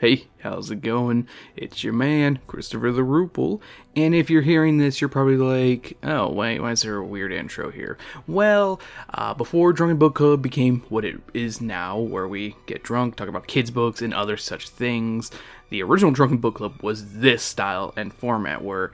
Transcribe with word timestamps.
Hey, 0.00 0.28
how's 0.42 0.70
it 0.70 0.80
going? 0.80 1.26
It's 1.56 1.82
your 1.82 1.92
man, 1.92 2.38
Christopher 2.46 2.92
the 2.92 3.02
Rupel. 3.02 3.60
And 3.96 4.14
if 4.14 4.30
you're 4.30 4.42
hearing 4.42 4.78
this, 4.78 5.00
you're 5.00 5.08
probably 5.08 5.36
like, 5.36 5.98
oh, 6.04 6.30
wait, 6.30 6.60
why 6.60 6.70
is 6.70 6.82
there 6.82 6.98
a 6.98 7.04
weird 7.04 7.32
intro 7.32 7.72
here? 7.72 7.98
Well, 8.28 8.80
uh, 9.12 9.34
before 9.34 9.72
Drunken 9.72 9.98
Book 9.98 10.14
Club 10.14 10.40
became 10.40 10.84
what 10.88 11.04
it 11.04 11.16
is 11.34 11.60
now, 11.60 11.98
where 11.98 12.28
we 12.28 12.54
get 12.66 12.84
drunk, 12.84 13.16
talk 13.16 13.26
about 13.26 13.48
kids' 13.48 13.72
books, 13.72 14.00
and 14.00 14.14
other 14.14 14.36
such 14.36 14.68
things, 14.68 15.32
the 15.68 15.82
original 15.82 16.12
Drunken 16.12 16.38
Book 16.38 16.54
Club 16.54 16.80
was 16.80 17.14
this 17.14 17.42
style 17.42 17.92
and 17.96 18.14
format 18.14 18.62
where 18.62 18.92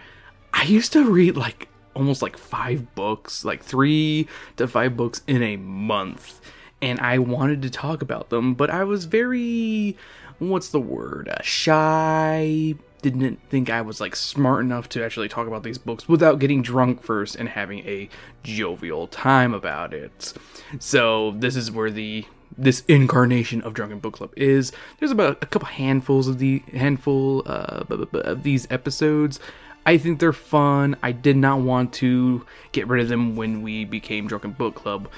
I 0.54 0.62
used 0.62 0.94
to 0.94 1.04
read 1.04 1.36
like 1.36 1.68
almost 1.92 2.22
like 2.22 2.38
five 2.38 2.94
books, 2.94 3.44
like 3.44 3.62
three 3.62 4.26
to 4.56 4.66
five 4.66 4.96
books 4.96 5.20
in 5.26 5.42
a 5.42 5.58
month. 5.58 6.40
And 6.80 6.98
I 7.00 7.18
wanted 7.18 7.62
to 7.62 7.70
talk 7.70 8.02
about 8.02 8.30
them, 8.30 8.54
but 8.54 8.68
I 8.68 8.84
was 8.84 9.04
very 9.04 9.96
what's 10.38 10.68
the 10.68 10.80
word? 10.80 11.28
Uh, 11.28 11.42
shy. 11.42 12.74
Didn't 13.02 13.38
think 13.50 13.68
I 13.68 13.82
was 13.82 14.00
like 14.00 14.16
smart 14.16 14.64
enough 14.64 14.88
to 14.90 15.04
actually 15.04 15.28
talk 15.28 15.46
about 15.46 15.62
these 15.62 15.76
books 15.76 16.08
without 16.08 16.38
getting 16.38 16.62
drunk 16.62 17.02
first 17.02 17.36
and 17.36 17.50
having 17.50 17.80
a 17.80 18.08
jovial 18.42 19.06
time 19.08 19.52
about 19.52 19.92
it. 19.92 20.32
So 20.78 21.32
this 21.32 21.54
is 21.54 21.70
where 21.70 21.90
the 21.90 22.24
this 22.56 22.82
incarnation 22.86 23.60
of 23.62 23.74
Drunken 23.74 23.98
Book 23.98 24.14
Club 24.14 24.32
is. 24.36 24.72
There's 24.98 25.10
about 25.10 25.42
a 25.42 25.46
couple 25.46 25.68
handfuls 25.68 26.28
of 26.28 26.38
the 26.38 26.62
handful 26.72 27.42
uh, 27.46 27.84
of 27.90 28.42
these 28.42 28.66
episodes. 28.70 29.40
I 29.86 29.98
think 29.98 30.18
they're 30.18 30.32
fun. 30.32 30.96
I 31.02 31.12
did 31.12 31.36
not 31.36 31.60
want 31.60 31.92
to 31.94 32.46
get 32.72 32.88
rid 32.88 33.02
of 33.02 33.08
them 33.08 33.36
when 33.36 33.62
we 33.62 33.84
became 33.84 34.26
Drunken 34.26 34.52
Book 34.52 34.74
Club. 34.74 35.08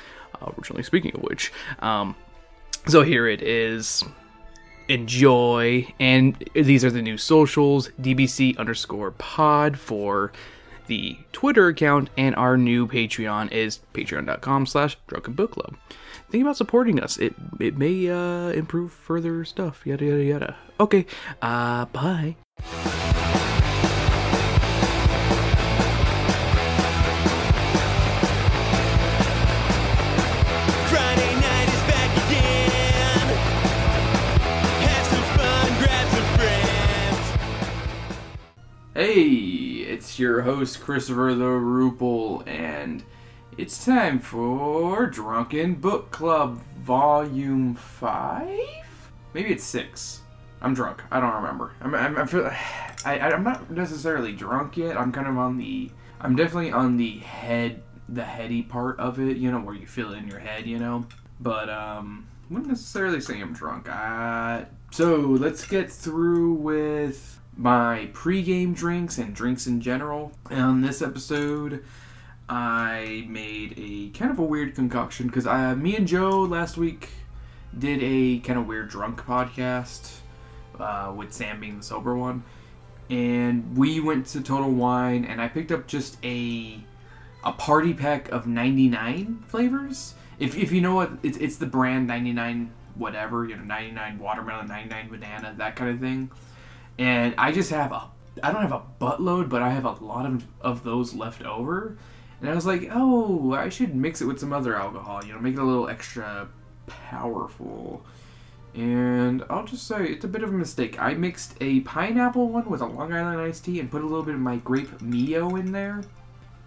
Uh, 0.40 0.50
originally 0.58 0.82
speaking 0.82 1.14
of 1.14 1.22
which, 1.22 1.52
um, 1.78 2.16
so 2.86 3.02
here 3.02 3.26
it 3.26 3.42
is 3.42 4.04
enjoy. 4.88 5.92
And 5.98 6.42
these 6.54 6.84
are 6.84 6.90
the 6.90 7.02
new 7.02 7.18
socials 7.18 7.90
DBC 8.00 8.56
underscore 8.58 9.10
pod 9.12 9.78
for 9.78 10.32
the 10.86 11.18
Twitter 11.32 11.68
account, 11.68 12.10
and 12.16 12.34
our 12.36 12.56
new 12.56 12.86
Patreon 12.86 13.50
is 13.52 13.80
patreon.com 13.92 14.66
slash 14.66 14.96
drunken 15.06 15.34
book 15.34 15.52
club. 15.52 15.76
Think 16.30 16.42
about 16.42 16.56
supporting 16.56 17.00
us. 17.00 17.16
It 17.18 17.34
it 17.60 17.76
may 17.76 18.08
uh, 18.08 18.48
improve 18.50 18.92
further 18.92 19.44
stuff. 19.44 19.82
Yada 19.84 20.04
yada 20.04 20.24
yada. 20.24 20.56
Okay. 20.80 21.06
Uh 21.42 21.86
bye. 21.86 22.36
Hey, 39.06 39.22
it's 39.86 40.18
your 40.18 40.40
host 40.42 40.80
Christopher 40.80 41.32
the 41.32 41.44
Rupel, 41.44 42.44
and 42.48 43.04
it's 43.56 43.84
time 43.84 44.18
for 44.18 45.06
Drunken 45.06 45.74
Book 45.74 46.10
Club 46.10 46.60
Volume 46.78 47.76
Five. 47.76 48.58
Maybe 49.32 49.52
it's 49.52 49.62
six. 49.62 50.22
I'm 50.60 50.74
drunk. 50.74 51.04
I 51.12 51.20
don't 51.20 51.34
remember. 51.34 51.74
I'm 51.80 51.94
I'm, 51.94 52.18
I'm, 52.18 52.26
feel, 52.26 52.46
I, 53.04 53.20
I'm 53.20 53.44
not 53.44 53.70
necessarily 53.70 54.32
drunk 54.32 54.76
yet. 54.76 54.96
I'm 54.96 55.12
kind 55.12 55.28
of 55.28 55.38
on 55.38 55.56
the. 55.56 55.88
I'm 56.20 56.34
definitely 56.34 56.72
on 56.72 56.96
the 56.96 57.18
head, 57.18 57.84
the 58.08 58.24
heady 58.24 58.62
part 58.62 58.98
of 58.98 59.20
it. 59.20 59.36
You 59.36 59.52
know, 59.52 59.60
where 59.60 59.76
you 59.76 59.86
feel 59.86 60.14
it 60.14 60.18
in 60.18 60.26
your 60.26 60.40
head. 60.40 60.66
You 60.66 60.80
know, 60.80 61.06
but 61.38 61.70
um, 61.70 62.26
wouldn't 62.50 62.70
necessarily 62.70 63.20
say 63.20 63.40
I'm 63.40 63.52
drunk. 63.52 63.88
Uh, 63.88 64.64
so 64.90 65.14
let's 65.14 65.64
get 65.64 65.92
through 65.92 66.54
with 66.54 67.35
my 67.56 68.10
pre-game 68.12 68.74
drinks 68.74 69.18
and 69.18 69.34
drinks 69.34 69.66
in 69.66 69.80
general. 69.80 70.32
On 70.50 70.82
this 70.82 71.00
episode, 71.00 71.82
I 72.48 73.26
made 73.28 73.74
a 73.76 74.10
kind 74.16 74.30
of 74.30 74.38
a 74.38 74.44
weird 74.44 74.74
concoction 74.74 75.26
because 75.26 75.46
me 75.76 75.96
and 75.96 76.06
Joe 76.06 76.42
last 76.42 76.76
week 76.76 77.08
did 77.76 78.00
a 78.02 78.38
kind 78.40 78.58
of 78.58 78.66
weird 78.66 78.88
drunk 78.88 79.22
podcast 79.22 80.18
uh, 80.78 81.12
with 81.16 81.32
Sam 81.32 81.60
being 81.60 81.78
the 81.78 81.82
sober 81.82 82.14
one, 82.14 82.44
and 83.10 83.76
we 83.76 84.00
went 84.00 84.26
to 84.28 84.40
Total 84.40 84.70
Wine 84.70 85.24
and 85.24 85.40
I 85.40 85.48
picked 85.48 85.72
up 85.72 85.86
just 85.86 86.18
a 86.24 86.78
a 87.44 87.52
party 87.52 87.94
pack 87.94 88.28
of 88.30 88.46
99 88.46 89.44
flavors. 89.46 90.14
If, 90.40 90.56
if 90.56 90.72
you 90.72 90.80
know 90.80 90.96
what 90.96 91.12
it's 91.22 91.38
it's 91.38 91.56
the 91.56 91.66
brand 91.66 92.06
99 92.06 92.72
whatever 92.96 93.44
you 93.46 93.56
know 93.56 93.62
99 93.62 94.18
watermelon 94.18 94.68
99 94.68 95.08
banana 95.08 95.54
that 95.58 95.76
kind 95.76 95.90
of 95.90 96.00
thing 96.00 96.30
and 96.98 97.34
I 97.38 97.52
just 97.52 97.70
have 97.70 97.92
a 97.92 98.10
I 98.42 98.52
don't 98.52 98.62
have 98.62 98.72
a 98.72 98.82
buttload, 99.00 99.48
but 99.48 99.62
I 99.62 99.70
have 99.70 99.84
a 99.84 99.92
lot 100.04 100.26
of 100.26 100.44
of 100.60 100.84
those 100.84 101.14
left 101.14 101.42
over. 101.42 101.96
And 102.40 102.50
I 102.50 102.54
was 102.54 102.66
like, 102.66 102.90
oh, 102.92 103.54
I 103.54 103.70
should 103.70 103.94
mix 103.94 104.20
it 104.20 104.26
with 104.26 104.38
some 104.38 104.52
other 104.52 104.76
alcohol, 104.76 105.24
you 105.24 105.32
know, 105.32 105.40
make 105.40 105.54
it 105.54 105.58
a 105.58 105.64
little 105.64 105.88
extra 105.88 106.48
powerful. 106.86 108.04
And 108.74 109.42
I'll 109.48 109.64
just 109.64 109.86
say 109.86 110.04
it's 110.04 110.24
a 110.26 110.28
bit 110.28 110.42
of 110.42 110.50
a 110.50 110.52
mistake. 110.52 111.00
I 111.00 111.14
mixed 111.14 111.54
a 111.62 111.80
pineapple 111.80 112.48
one 112.48 112.68
with 112.68 112.82
a 112.82 112.86
Long 112.86 113.12
Island 113.12 113.40
iced 113.40 113.64
tea 113.64 113.80
and 113.80 113.90
put 113.90 114.02
a 114.02 114.06
little 114.06 114.22
bit 114.22 114.34
of 114.34 114.40
my 114.40 114.56
grape 114.56 115.00
Mio 115.00 115.56
in 115.56 115.72
there, 115.72 116.02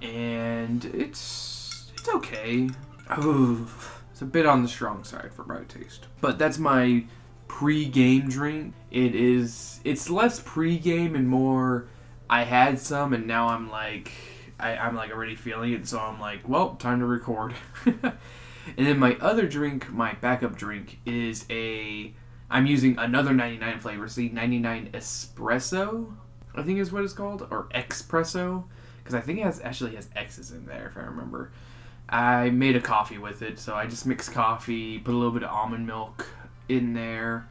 and 0.02 0.84
it's 0.86 1.92
it's 1.96 2.10
okay. 2.10 2.68
Oh, 3.12 3.70
it's 4.12 4.24
a 4.24 4.26
bit 4.26 4.48
on 4.48 4.64
the 4.64 4.68
strong 4.68 5.04
side 5.04 5.32
for 5.32 5.44
my 5.46 5.62
taste, 5.66 6.08
but 6.20 6.40
that's 6.40 6.58
my 6.58 7.06
pre-game 7.50 8.30
drink. 8.30 8.74
It 8.90 9.14
is 9.14 9.82
it's 9.84 10.10
less 10.10 10.40
pre-game 10.40 11.16
and 11.16 11.28
more 11.28 11.90
I 12.30 12.44
had 12.44 12.80
some 12.80 13.12
and 13.12 13.28
now 13.28 13.50
I'm 13.50 13.70
like 13.70 14.14
I, 14.60 14.76
I'm 14.76 14.96
like 14.96 15.12
already 15.12 15.36
feeling 15.36 15.74
it, 15.74 15.88
so 15.88 16.00
I'm 16.00 16.20
like, 16.20 16.48
well, 16.48 16.76
time 16.76 17.00
to 17.00 17.06
record. 17.06 17.54
and 17.86 18.14
then 18.78 19.00
my 19.00 19.16
other 19.22 19.48
drink, 19.48 19.90
my 19.92 20.14
backup 20.14 20.58
drink, 20.58 21.00
is 21.06 21.46
a 21.50 22.14
I'm 22.50 22.66
using 22.66 22.98
another 22.98 23.34
99 23.34 23.80
flavor. 23.80 24.08
See, 24.08 24.30
99 24.30 24.90
espresso, 24.94 26.14
I 26.56 26.64
think 26.64 26.80
is 26.80 26.92
what 26.92 27.04
it's 27.04 27.14
called, 27.14 27.48
or 27.52 27.68
espresso, 27.74 28.66
because 28.98 29.14
I 29.14 29.22
think 29.22 29.40
it 29.40 29.44
has 29.44 29.62
actually 29.62 29.96
has 29.96 30.10
X's 30.16 30.52
in 30.52 30.66
there 30.66 30.88
if 30.88 30.98
I 30.98 31.02
remember. 31.02 31.52
I 32.10 32.50
made 32.50 32.76
a 32.76 32.82
coffee 32.82 33.20
with 33.20 33.44
it, 33.44 33.60
so 33.60 33.76
I 33.76 33.86
just 33.86 34.06
mixed 34.08 34.32
coffee, 34.32 34.98
put 34.98 35.14
a 35.14 35.18
little 35.18 35.32
bit 35.32 35.44
of 35.44 35.52
almond 35.52 35.86
milk, 35.86 36.28
in 36.70 36.94
there. 36.94 37.48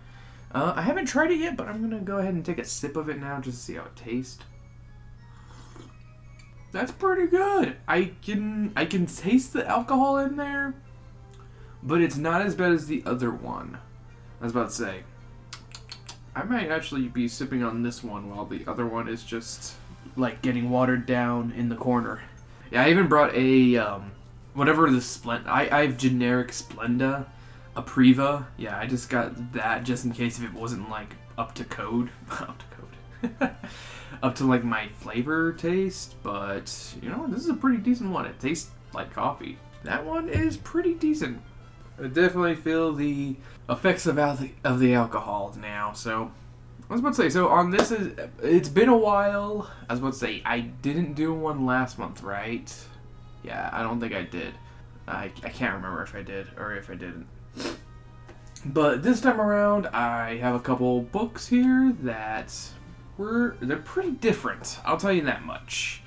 Uh, 0.50 0.72
I 0.76 0.82
haven't 0.82 1.06
tried 1.06 1.30
it 1.30 1.38
yet, 1.38 1.56
but 1.56 1.68
I'm 1.68 1.82
gonna 1.82 2.00
go 2.00 2.18
ahead 2.18 2.34
and 2.34 2.44
take 2.44 2.58
a 2.58 2.64
sip 2.64 2.96
of 2.96 3.08
it 3.08 3.20
now 3.20 3.40
just 3.40 3.58
to 3.58 3.64
see 3.64 3.74
how 3.74 3.84
it 3.84 3.96
tastes. 3.96 4.42
That's 6.72 6.92
pretty 6.92 7.26
good. 7.26 7.76
I 7.86 8.12
can 8.22 8.72
I 8.76 8.84
can 8.84 9.06
taste 9.06 9.52
the 9.52 9.66
alcohol 9.66 10.18
in 10.18 10.36
there, 10.36 10.74
but 11.82 12.00
it's 12.00 12.16
not 12.16 12.42
as 12.42 12.54
bad 12.54 12.72
as 12.72 12.86
the 12.86 13.02
other 13.06 13.30
one. 13.30 13.78
I 14.40 14.44
was 14.44 14.52
about 14.52 14.68
to 14.70 14.74
say. 14.74 15.02
I 16.34 16.44
might 16.44 16.70
actually 16.70 17.08
be 17.08 17.26
sipping 17.26 17.64
on 17.64 17.82
this 17.82 18.04
one 18.04 18.30
while 18.30 18.44
the 18.44 18.64
other 18.66 18.86
one 18.86 19.08
is 19.08 19.24
just 19.24 19.74
like 20.16 20.40
getting 20.40 20.70
watered 20.70 21.04
down 21.04 21.52
in 21.56 21.68
the 21.68 21.74
corner. 21.74 22.20
Yeah, 22.70 22.84
I 22.84 22.90
even 22.90 23.08
brought 23.08 23.34
a 23.34 23.76
um, 23.76 24.12
whatever 24.54 24.90
the 24.90 24.98
Splenda. 24.98 25.46
I 25.46 25.68
I 25.70 25.86
have 25.86 25.96
generic 25.96 26.48
Splenda 26.48 27.26
a 27.78 27.82
Priva. 27.82 28.46
Yeah, 28.56 28.76
I 28.76 28.86
just 28.86 29.08
got 29.08 29.52
that 29.52 29.84
just 29.84 30.04
in 30.04 30.10
case 30.10 30.38
if 30.38 30.44
it 30.44 30.52
wasn't 30.52 30.90
like 30.90 31.14
up 31.38 31.54
to 31.54 31.64
code, 31.64 32.10
up 32.30 32.58
to 32.58 32.64
code, 33.46 33.56
up 34.22 34.34
to 34.34 34.44
like 34.44 34.64
my 34.64 34.88
flavor 34.98 35.52
taste. 35.52 36.16
But 36.22 36.94
you 37.00 37.08
know, 37.08 37.26
this 37.28 37.40
is 37.40 37.48
a 37.48 37.54
pretty 37.54 37.78
decent 37.78 38.10
one. 38.10 38.26
It 38.26 38.38
tastes 38.40 38.70
like 38.92 39.12
coffee. 39.12 39.56
That 39.84 40.04
one 40.04 40.28
is 40.28 40.56
pretty 40.56 40.94
decent. 40.94 41.40
I 42.02 42.08
definitely 42.08 42.56
feel 42.56 42.92
the 42.92 43.36
effects 43.70 44.06
of 44.06 44.16
the 44.16 44.50
of 44.64 44.80
the 44.80 44.94
alcohol 44.94 45.54
now. 45.60 45.92
So 45.92 46.32
I 46.90 46.92
was 46.92 47.00
about 47.00 47.14
to 47.14 47.22
say. 47.22 47.30
So 47.30 47.48
on 47.48 47.70
this 47.70 47.92
is 47.92 48.18
it's 48.42 48.68
been 48.68 48.88
a 48.88 48.96
while. 48.96 49.70
I 49.88 49.92
was 49.92 50.00
about 50.00 50.14
to 50.14 50.18
say 50.18 50.42
I 50.44 50.60
didn't 50.60 51.14
do 51.14 51.32
one 51.32 51.64
last 51.64 51.96
month, 51.96 52.24
right? 52.24 52.74
Yeah, 53.44 53.70
I 53.72 53.84
don't 53.84 54.00
think 54.00 54.14
I 54.14 54.24
did. 54.24 54.54
I, 55.06 55.30
I 55.44 55.48
can't 55.48 55.74
remember 55.74 56.02
if 56.02 56.14
I 56.16 56.22
did 56.22 56.48
or 56.58 56.74
if 56.74 56.90
I 56.90 56.94
didn't. 56.94 57.26
But 58.64 59.02
this 59.02 59.20
time 59.20 59.40
around, 59.40 59.86
I 59.88 60.36
have 60.38 60.54
a 60.54 60.60
couple 60.60 61.00
books 61.02 61.46
here 61.46 61.94
that 62.00 62.52
were 63.16 63.56
they're 63.60 63.76
pretty 63.78 64.12
different. 64.12 64.78
I'll 64.84 64.96
tell 64.96 65.12
you 65.12 65.22
that 65.22 65.42
much. 65.42 66.02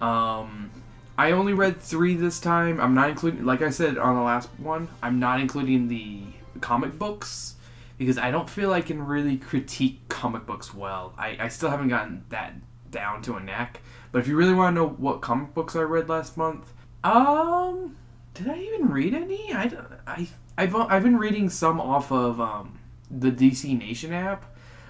Um, 0.00 0.70
I 1.16 1.32
only 1.32 1.52
read 1.52 1.80
three 1.80 2.14
this 2.14 2.40
time. 2.40 2.80
I'm 2.80 2.94
not 2.94 3.10
including, 3.10 3.44
like 3.44 3.62
I 3.62 3.70
said 3.70 3.98
on 3.98 4.16
the 4.16 4.22
last 4.22 4.48
one, 4.58 4.88
I'm 5.02 5.18
not 5.18 5.40
including 5.40 5.88
the 5.88 6.22
comic 6.60 6.98
books 6.98 7.54
because 7.98 8.18
I 8.18 8.30
don't 8.30 8.50
feel 8.50 8.72
I 8.72 8.80
can 8.80 9.04
really 9.04 9.36
critique 9.36 10.00
comic 10.08 10.46
books 10.46 10.74
well. 10.74 11.14
I, 11.16 11.36
I 11.40 11.48
still 11.48 11.70
haven't 11.70 11.88
gotten 11.88 12.24
that 12.30 12.54
down 12.90 13.22
to 13.22 13.34
a 13.34 13.40
knack. 13.40 13.80
But 14.10 14.20
if 14.20 14.28
you 14.28 14.36
really 14.36 14.54
want 14.54 14.74
to 14.74 14.80
know 14.80 14.88
what 14.88 15.20
comic 15.20 15.54
books 15.54 15.76
I 15.76 15.82
read 15.82 16.08
last 16.08 16.36
month, 16.36 16.72
um, 17.04 17.96
did 18.32 18.48
I 18.48 18.58
even 18.58 18.88
read 18.88 19.14
any? 19.14 19.52
I, 19.52 19.68
don't 19.68 19.86
I 20.06 20.28
I've 20.56 20.74
I've 20.74 21.02
been 21.02 21.16
reading 21.16 21.48
some 21.48 21.80
off 21.80 22.12
of 22.12 22.40
um, 22.40 22.78
the 23.10 23.30
DC 23.30 23.76
Nation 23.78 24.12
app. 24.12 24.44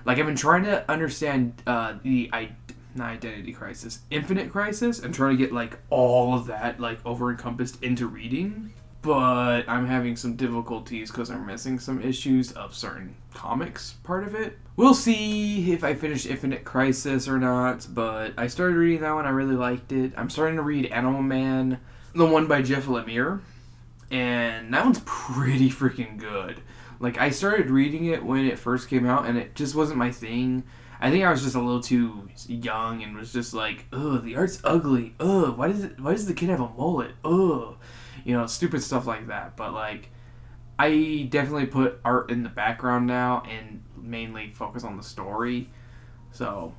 Like 0.05 0.19
I've 0.19 0.27
been 0.27 0.37
trying 0.37 0.65
to 0.65 0.91
understand 0.91 1.63
uh, 1.67 1.95
the 2.03 2.29
I 2.33 2.51
not 2.95 3.11
identity 3.11 3.53
crisis, 3.53 4.01
infinite 4.11 4.53
crisis, 4.53 5.01
and 5.01 5.13
trying 5.13 5.37
to 5.37 5.43
get 5.43 5.53
like 5.53 5.79
all 5.91 6.35
of 6.35 6.47
that 6.47 6.81
like 6.81 7.05
over 7.05 7.31
encompassed 7.31 7.83
into 7.83 8.07
reading. 8.07 8.73
But 9.03 9.69
I'm 9.69 9.87
having 9.87 10.17
some 10.17 10.35
difficulties 10.37 11.11
because 11.11 11.31
I'm 11.31 11.45
missing 11.45 11.79
some 11.79 12.01
issues 12.01 12.53
of 12.53 12.75
certain 12.75 13.15
comics 13.35 13.95
part 14.03 14.25
of 14.25 14.35
it. 14.35 14.59
We'll 14.77 14.95
see 14.95 15.73
if 15.73 15.85
I 15.85 15.95
finish 15.95 16.25
Infinite 16.25 16.65
Crisis 16.65 17.29
or 17.29 17.39
not, 17.39 17.87
but 17.91 18.33
I 18.39 18.47
started 18.47 18.77
reading 18.77 19.03
that 19.03 19.15
one. 19.15 19.27
I 19.27 19.31
really 19.31 19.57
liked 19.57 19.93
it. 19.93 20.15
I'm 20.17 20.31
starting 20.31 20.57
to 20.57 20.63
read 20.63 20.87
Animal 20.87 21.23
Man, 21.23 21.81
the 22.15 22.25
one 22.25 22.47
by 22.47 22.63
Jeff 22.63 22.87
Lemire, 22.87 23.41
and 24.15 24.73
that 24.73 24.85
one's 24.85 25.03
pretty 25.05 25.69
freaking 25.69 26.17
good. 26.17 26.63
Like, 27.01 27.19
I 27.19 27.31
started 27.31 27.69
reading 27.69 28.05
it 28.07 28.25
when 28.25 28.47
it 28.47 28.61
first 28.61 28.89
came 28.89 29.07
out, 29.07 29.27
and 29.27 29.37
it 29.37 29.57
just 29.57 29.75
wasn't 29.75 29.99
my 29.99 30.13
thing. 30.13 30.63
I 31.01 31.11
think 31.11 31.25
I 31.25 31.31
was 31.33 31.43
just 31.43 31.57
a 31.57 31.61
little 31.61 31.83
too 31.83 32.29
young 32.47 33.03
and 33.03 33.17
was 33.17 33.33
just 33.33 33.55
like, 33.55 33.87
ugh, 33.93 34.23
the 34.23 34.37
art's 34.37 34.61
ugly. 34.63 35.17
Ugh, 35.19 35.59
why 35.59 35.67
does 35.67 35.83
it, 35.83 36.01
why 36.01 36.13
does 36.13 36.27
the 36.27 36.33
kid 36.33 36.49
have 36.49 36.61
a 36.61 36.69
mullet? 36.69 37.11
Ugh, 37.25 37.77
you 38.25 38.37
know, 38.37 38.47
stupid 38.47 38.85
stuff 38.85 39.05
like 39.05 39.27
that. 39.27 39.57
But 39.57 39.75
like, 39.75 40.11
I 40.79 41.27
definitely 41.29 41.67
put 41.67 42.01
art 42.05 42.31
in 42.31 42.45
the 42.45 42.49
background 42.49 43.09
now 43.09 43.43
and 43.51 43.83
mainly 44.01 44.53
focus 44.55 44.85
on 44.85 44.97
the 44.97 45.03
story. 45.03 45.69
So 46.31 46.73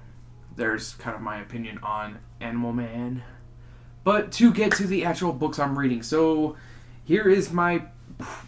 there's 0.55 0.93
kind 0.93 1.17
of 1.17 1.21
my 1.21 1.41
opinion 1.41 1.79
on 1.83 2.19
Animal 2.39 2.71
Man. 2.71 3.23
But 4.05 4.31
to 4.33 4.53
get 4.53 4.71
to 4.77 4.87
the 4.87 5.03
actual 5.03 5.33
books 5.33 5.59
I'm 5.59 5.77
reading, 5.77 6.01
so 6.01 6.55
here 7.05 7.29
is 7.29 7.51
my. 7.51 7.83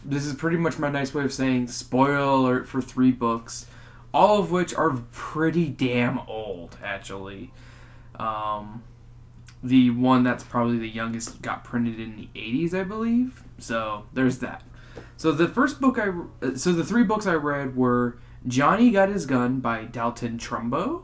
This 0.03 0.25
is 0.25 0.33
pretty 0.33 0.57
much 0.57 0.77
my 0.79 0.89
nice 0.89 1.13
way 1.13 1.23
of 1.23 1.33
saying 1.33 1.67
spoiler 1.67 2.17
alert 2.17 2.67
for 2.67 2.81
three 2.81 3.11
books 3.11 3.67
all 4.17 4.39
of 4.39 4.51
which 4.51 4.73
are 4.73 4.91
pretty 5.11 5.67
damn 5.67 6.19
old, 6.27 6.75
actually. 6.83 7.51
Um, 8.15 8.83
the 9.63 9.91
one 9.91 10.23
that's 10.23 10.43
probably 10.43 10.79
the 10.79 10.89
youngest 10.89 11.41
got 11.41 11.63
printed 11.63 11.99
in 11.99 12.15
the 12.15 12.29
80s, 12.33 12.73
I 12.73 12.83
believe. 12.83 13.43
So 13.59 14.05
there's 14.13 14.39
that. 14.39 14.63
So 15.17 15.31
the 15.31 15.47
first 15.47 15.79
book 15.79 15.99
I, 15.99 16.11
so 16.55 16.71
the 16.71 16.83
three 16.83 17.03
books 17.03 17.27
I 17.27 17.35
read 17.35 17.75
were 17.75 18.17
Johnny 18.47 18.89
Got 18.89 19.09
His 19.09 19.27
Gun 19.27 19.59
by 19.59 19.83
Dalton 19.83 20.39
Trumbo, 20.39 21.03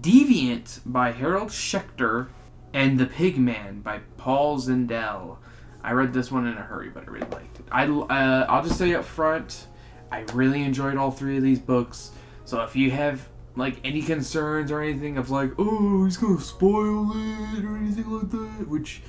Deviant 0.00 0.80
by 0.84 1.12
Harold 1.12 1.48
Schechter, 1.48 2.28
and 2.72 2.98
The 2.98 3.06
Pigman 3.06 3.82
by 3.82 4.00
Paul 4.16 4.58
Zindel. 4.58 5.36
I 5.82 5.92
read 5.92 6.12
this 6.12 6.30
one 6.30 6.46
in 6.46 6.56
a 6.56 6.62
hurry, 6.62 6.90
but 6.90 7.04
I 7.08 7.10
really 7.10 7.30
liked 7.30 7.58
it. 7.58 7.66
I, 7.72 7.86
uh, 7.86 8.46
I'll 8.48 8.62
just 8.62 8.78
say 8.78 8.94
up 8.94 9.04
front, 9.04 9.66
I 10.12 10.20
really 10.34 10.62
enjoyed 10.62 10.96
all 10.96 11.10
three 11.10 11.36
of 11.36 11.42
these 11.42 11.58
books. 11.58 12.12
So 12.44 12.62
if 12.62 12.76
you 12.76 12.90
have 12.90 13.28
like 13.56 13.76
any 13.84 14.02
concerns 14.02 14.70
or 14.70 14.80
anything 14.82 15.16
of 15.16 15.30
like, 15.30 15.52
oh, 15.58 16.04
he's 16.04 16.16
gonna 16.16 16.40
spoil 16.40 17.10
it 17.12 17.64
or 17.64 17.76
anything 17.76 18.10
like 18.10 18.30
that, 18.30 18.68
which, 18.68 19.02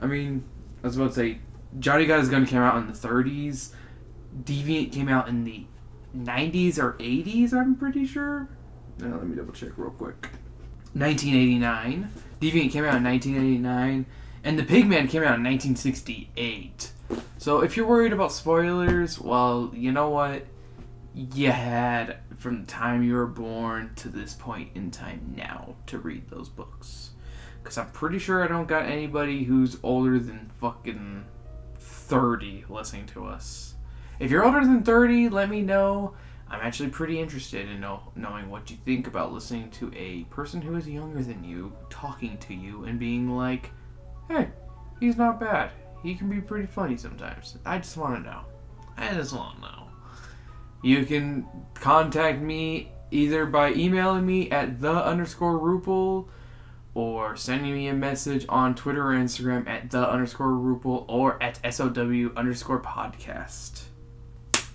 I 0.00 0.06
mean, 0.06 0.44
I 0.82 0.86
was 0.86 0.96
about 0.96 1.08
to 1.08 1.14
say, 1.14 1.38
Johnny 1.78 2.06
Got 2.06 2.20
His 2.20 2.28
Gun 2.28 2.46
came 2.46 2.60
out 2.60 2.76
in 2.76 2.86
the 2.86 2.92
30s. 2.92 3.70
Deviant 4.42 4.92
came 4.92 5.08
out 5.08 5.28
in 5.28 5.44
the 5.44 5.64
90s 6.16 6.78
or 6.78 6.94
80s, 6.94 7.52
I'm 7.52 7.76
pretty 7.76 8.06
sure. 8.06 8.48
Now, 8.98 9.16
let 9.16 9.26
me 9.26 9.36
double 9.36 9.52
check 9.52 9.70
real 9.76 9.90
quick. 9.90 10.28
1989. 10.94 12.10
Deviant 12.40 12.72
came 12.72 12.84
out 12.84 12.96
in 12.96 13.04
1989. 13.04 14.06
And 14.42 14.58
The 14.58 14.62
Pigman 14.62 15.10
came 15.10 15.22
out 15.22 15.36
in 15.36 15.44
1968. 15.44 16.92
So 17.36 17.60
if 17.60 17.76
you're 17.76 17.86
worried 17.86 18.12
about 18.12 18.32
spoilers, 18.32 19.20
well, 19.20 19.70
you 19.74 19.92
know 19.92 20.08
what? 20.10 20.46
You 21.14 21.50
had 21.50 22.18
from 22.38 22.62
the 22.62 22.66
time 22.66 23.02
you 23.02 23.14
were 23.14 23.26
born 23.26 23.92
to 23.96 24.08
this 24.08 24.32
point 24.34 24.70
in 24.74 24.90
time 24.90 25.34
now 25.36 25.74
to 25.86 25.98
read 25.98 26.30
those 26.30 26.48
books. 26.48 27.10
Because 27.62 27.76
I'm 27.76 27.90
pretty 27.90 28.18
sure 28.18 28.42
I 28.42 28.46
don't 28.46 28.68
got 28.68 28.86
anybody 28.86 29.44
who's 29.44 29.76
older 29.82 30.18
than 30.18 30.50
fucking 30.58 31.24
30 31.78 32.64
listening 32.68 33.06
to 33.08 33.26
us. 33.26 33.74
If 34.18 34.30
you're 34.30 34.44
older 34.44 34.60
than 34.60 34.82
30, 34.82 35.28
let 35.28 35.50
me 35.50 35.60
know. 35.60 36.14
I'm 36.48 36.60
actually 36.62 36.88
pretty 36.88 37.20
interested 37.20 37.68
in 37.68 37.80
know, 37.80 38.10
knowing 38.16 38.50
what 38.50 38.70
you 38.70 38.76
think 38.84 39.06
about 39.06 39.32
listening 39.32 39.70
to 39.72 39.92
a 39.94 40.24
person 40.24 40.60
who 40.62 40.74
is 40.76 40.88
younger 40.88 41.22
than 41.22 41.44
you 41.44 41.72
talking 41.90 42.38
to 42.38 42.54
you 42.54 42.84
and 42.84 42.98
being 42.98 43.36
like, 43.36 43.70
hey, 44.30 44.48
he's 45.00 45.16
not 45.16 45.40
bad. 45.40 45.70
He 46.02 46.14
can 46.14 46.28
be 46.30 46.40
pretty 46.40 46.66
funny 46.66 46.96
sometimes. 46.96 47.58
I 47.66 47.78
just 47.78 47.96
want 47.96 48.22
to 48.22 48.30
know. 48.30 48.40
I 48.96 49.12
just 49.14 49.34
want 49.34 49.56
to 49.56 49.62
know. 49.62 49.88
You 50.82 51.04
can 51.04 51.46
contact 51.74 52.40
me 52.40 52.92
either 53.10 53.44
by 53.44 53.72
emailing 53.72 54.24
me 54.24 54.50
at 54.50 54.80
the 54.80 54.92
underscore 54.92 55.58
Ruple 55.58 56.28
or 56.94 57.36
sending 57.36 57.74
me 57.74 57.88
a 57.88 57.94
message 57.94 58.46
on 58.48 58.74
Twitter 58.74 59.10
or 59.10 59.14
Instagram 59.14 59.68
at 59.68 59.90
the 59.90 60.08
underscore 60.08 60.48
Ruple 60.48 61.04
or 61.08 61.42
at 61.42 61.60
SOW 61.74 62.30
underscore 62.36 62.80
podcast. 62.80 63.82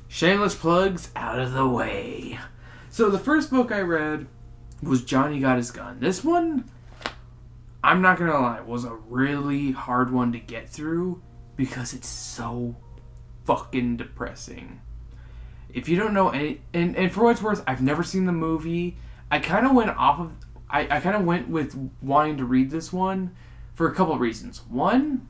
Shameless 0.08 0.56
plugs 0.56 1.10
out 1.16 1.40
of 1.40 1.54
the 1.54 1.68
way. 1.68 2.40
So 2.90 3.10
the 3.10 3.20
first 3.20 3.50
book 3.50 3.72
I 3.72 3.82
read 3.82 4.28
was 4.82 5.04
Johnny 5.04 5.40
Got 5.40 5.58
His 5.58 5.72
Gun. 5.72 6.00
This 6.00 6.24
one, 6.24 6.70
I'm 7.86 8.02
not 8.02 8.18
gonna 8.18 8.40
lie, 8.40 8.58
it 8.58 8.66
was 8.66 8.84
a 8.84 8.94
really 8.94 9.72
hard 9.72 10.12
one 10.12 10.32
to 10.34 10.40
get 10.40 10.70
through 10.70 11.22
because 11.56 11.94
it's 11.94 12.08
so 12.08 12.76
fucking 13.46 13.98
depressing 13.98 14.82
if 15.76 15.90
you 15.90 15.98
don't 15.98 16.14
know 16.14 16.30
any, 16.30 16.62
and, 16.74 16.96
and 16.96 17.12
for 17.12 17.26
what 17.26 17.32
it's 17.32 17.42
worth, 17.42 17.62
I've 17.68 17.82
never 17.82 18.02
seen 18.02 18.26
the 18.26 18.32
movie. 18.32 18.96
I 19.30 19.40
kind 19.40 19.66
of 19.66 19.74
went 19.74 19.90
off 19.90 20.22
of, 20.22 20.32
I, 20.70 20.88
I 20.90 21.00
kind 21.02 21.18
of 21.18 21.26
went 21.26 21.50
with 21.50 21.92
wanting 22.02 22.38
to 22.38 22.46
read 22.46 22.72
this 22.72 22.94
one 22.94 23.36
for 23.74 23.86
a 23.86 23.94
couple 23.94 24.18
reasons. 24.18 24.62
One, 24.70 25.28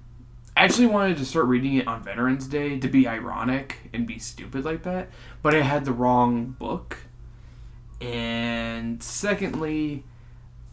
I 0.55 0.63
actually 0.63 0.85
wanted 0.85 1.17
to 1.17 1.25
start 1.25 1.47
reading 1.47 1.73
it 1.73 1.87
on 1.87 2.03
Veterans 2.03 2.45
Day 2.45 2.77
to 2.77 2.87
be 2.87 3.07
ironic 3.07 3.89
and 3.91 4.05
be 4.05 4.19
stupid 4.19 4.63
like 4.63 4.83
that, 4.83 5.09
but 5.41 5.55
I 5.55 5.61
had 5.61 5.83
the 5.83 5.91
wrong 5.91 6.55
book. 6.59 6.99
And 7.99 9.01
secondly, 9.01 10.03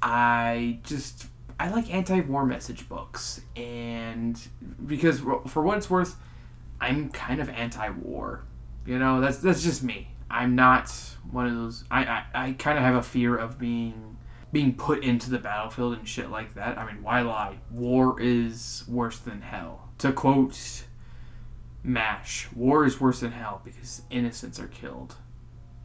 I 0.02 0.81
just 0.82 1.29
I 1.62 1.69
like 1.69 1.94
anti-war 1.94 2.44
message 2.44 2.88
books, 2.88 3.41
and 3.55 4.37
because 4.85 5.20
for 5.20 5.62
what 5.62 5.79
it's 5.79 5.88
worth, 5.88 6.17
I'm 6.81 7.09
kind 7.11 7.41
of 7.41 7.49
anti-war. 7.49 8.43
You 8.85 8.99
know, 8.99 9.20
that's 9.20 9.38
that's 9.38 9.62
just 9.62 9.85
me. 9.85 10.09
I'm 10.29 10.56
not 10.56 10.91
one 11.31 11.47
of 11.47 11.55
those. 11.55 11.85
I 11.88 12.03
I, 12.05 12.25
I 12.35 12.53
kind 12.55 12.79
of 12.79 12.82
have 12.82 12.97
a 12.97 13.03
fear 13.03 13.37
of 13.37 13.61
being 13.61 14.17
being 14.51 14.75
put 14.75 15.05
into 15.05 15.31
the 15.31 15.39
battlefield 15.39 15.96
and 15.96 16.08
shit 16.08 16.31
like 16.31 16.55
that. 16.55 16.79
I 16.79 16.84
mean, 16.84 17.01
why 17.01 17.20
lie? 17.20 17.58
War 17.70 18.20
is 18.20 18.82
worse 18.89 19.19
than 19.19 19.41
hell. 19.41 19.89
To 19.98 20.10
quote 20.10 20.82
Mash, 21.84 22.48
war 22.56 22.84
is 22.84 23.01
worse 23.01 23.20
than 23.20 23.31
hell 23.31 23.60
because 23.65 24.03
innocents 24.10 24.58
are 24.58 24.67
killed 24.67 25.15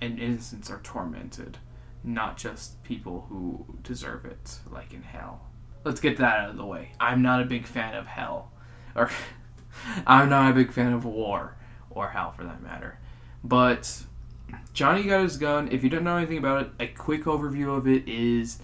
and 0.01 0.17
innocents 0.17 0.71
are 0.71 0.81
tormented, 0.81 1.59
not 2.03 2.35
just 2.35 2.81
people 2.81 3.27
who 3.29 3.77
deserve 3.83 4.25
it, 4.25 4.57
like 4.71 4.91
in 4.91 5.03
hell. 5.03 5.43
Let's 5.83 5.99
get 5.99 6.17
that 6.17 6.39
out 6.39 6.49
of 6.49 6.57
the 6.57 6.65
way. 6.65 6.91
I'm 6.99 7.21
not 7.21 7.41
a 7.41 7.45
big 7.45 7.65
fan 7.65 7.95
of 7.95 8.07
hell. 8.07 8.51
Or 8.95 9.09
I'm 10.07 10.29
not 10.29 10.51
a 10.51 10.53
big 10.53 10.71
fan 10.71 10.93
of 10.93 11.05
war 11.05 11.55
or 11.89 12.09
hell 12.09 12.31
for 12.31 12.43
that 12.43 12.61
matter. 12.61 12.99
But 13.43 14.03
Johnny 14.73 15.03
Got 15.03 15.23
His 15.23 15.37
Gun, 15.37 15.69
if 15.71 15.83
you 15.83 15.89
don't 15.89 16.03
know 16.03 16.17
anything 16.17 16.37
about 16.37 16.61
it, 16.63 16.71
a 16.79 16.87
quick 16.87 17.23
overview 17.23 17.75
of 17.75 17.87
it 17.87 18.07
is 18.07 18.59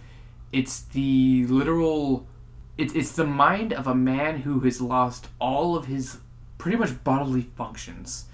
it's 0.52 0.82
the 0.82 1.46
literal 1.48 2.28
it, 2.78 2.96
it's 2.96 3.12
the 3.12 3.26
mind 3.26 3.74
of 3.74 3.88
a 3.88 3.96
man 3.96 4.42
who 4.42 4.60
has 4.62 4.82
lost 4.82 5.28
all 5.40 5.76
of 5.76 5.86
his 5.86 6.18
pretty 6.58 6.78
much 6.78 7.04
bodily 7.04 7.42
functions. 7.42 8.26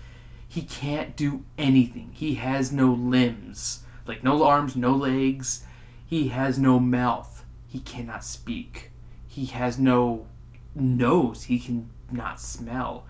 He 0.48 0.62
can't 0.62 1.16
do 1.16 1.44
anything. 1.58 2.12
He 2.14 2.36
has 2.36 2.72
no 2.72 2.92
limbs, 2.92 3.84
like 4.08 4.24
no 4.24 4.44
arms, 4.44 4.76
no 4.76 4.92
legs. 4.92 5.64
He 6.06 6.30
has 6.30 6.58
no 6.58 6.80
mouth. 6.80 7.39
He 7.70 7.80
cannot 7.80 8.26
speak. 8.26 8.92
He 9.28 9.46
has 9.46 9.80
no 9.80 10.28
nose. 10.76 11.44
He 11.44 11.60
can 11.60 11.90
not 12.12 12.42
smell 12.42 13.06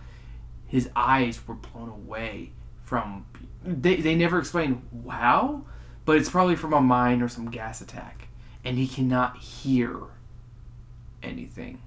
his 0.69 0.87
eyes 0.95 1.45
were 1.47 1.55
blown 1.55 1.89
away 1.89 2.51
from. 2.83 3.25
They, 3.65 3.95
they 3.97 4.15
never 4.15 4.37
explain 4.39 4.83
how, 5.09 5.65
but 6.05 6.15
it's 6.15 6.29
probably 6.29 6.55
from 6.55 6.73
a 6.73 6.79
mine 6.79 7.21
or 7.23 7.27
some 7.27 7.49
gas 7.49 7.81
attack. 7.81 8.27
And 8.63 8.77
he 8.77 8.87
cannot 8.87 9.37
hear 9.37 9.97
anything. 11.23 11.81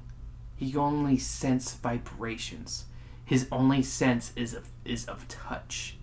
He 0.56 0.76
only 0.76 1.16
sense 1.16 1.74
vibrations. 1.74 2.86
His 3.24 3.46
only 3.52 3.82
sense 3.82 4.32
is 4.34 4.52
of, 4.52 4.68
is 4.84 5.04
of 5.06 5.28
touch. 5.28 5.96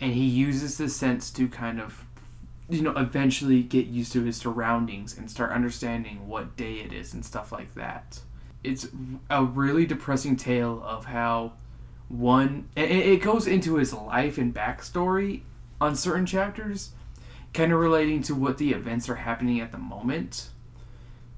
And 0.00 0.12
he 0.12 0.24
uses 0.24 0.78
this 0.78 0.96
sense 0.96 1.30
to 1.30 1.48
kind 1.48 1.80
of, 1.80 2.04
you 2.68 2.82
know, 2.82 2.92
eventually 2.92 3.62
get 3.62 3.86
used 3.86 4.12
to 4.12 4.22
his 4.22 4.36
surroundings 4.36 5.16
and 5.16 5.30
start 5.30 5.52
understanding 5.52 6.28
what 6.28 6.56
day 6.56 6.74
it 6.74 6.92
is 6.92 7.14
and 7.14 7.24
stuff 7.24 7.50
like 7.50 7.74
that. 7.74 8.20
It's 8.62 8.88
a 9.30 9.44
really 9.44 9.86
depressing 9.86 10.36
tale 10.36 10.82
of 10.84 11.06
how 11.06 11.52
one 12.08 12.68
it, 12.76 13.22
goes 13.22 13.46
into 13.46 13.76
his 13.76 13.92
life 13.92 14.38
and 14.38 14.54
backstory 14.54 15.42
on 15.80 15.94
certain 15.94 16.26
chapters 16.26 16.90
kind 17.54 17.72
of 17.72 17.78
relating 17.78 18.22
to 18.22 18.34
what 18.34 18.58
the 18.58 18.72
events 18.72 19.08
are 19.08 19.16
happening 19.16 19.60
at 19.60 19.72
the 19.72 19.78
moment. 19.78 20.50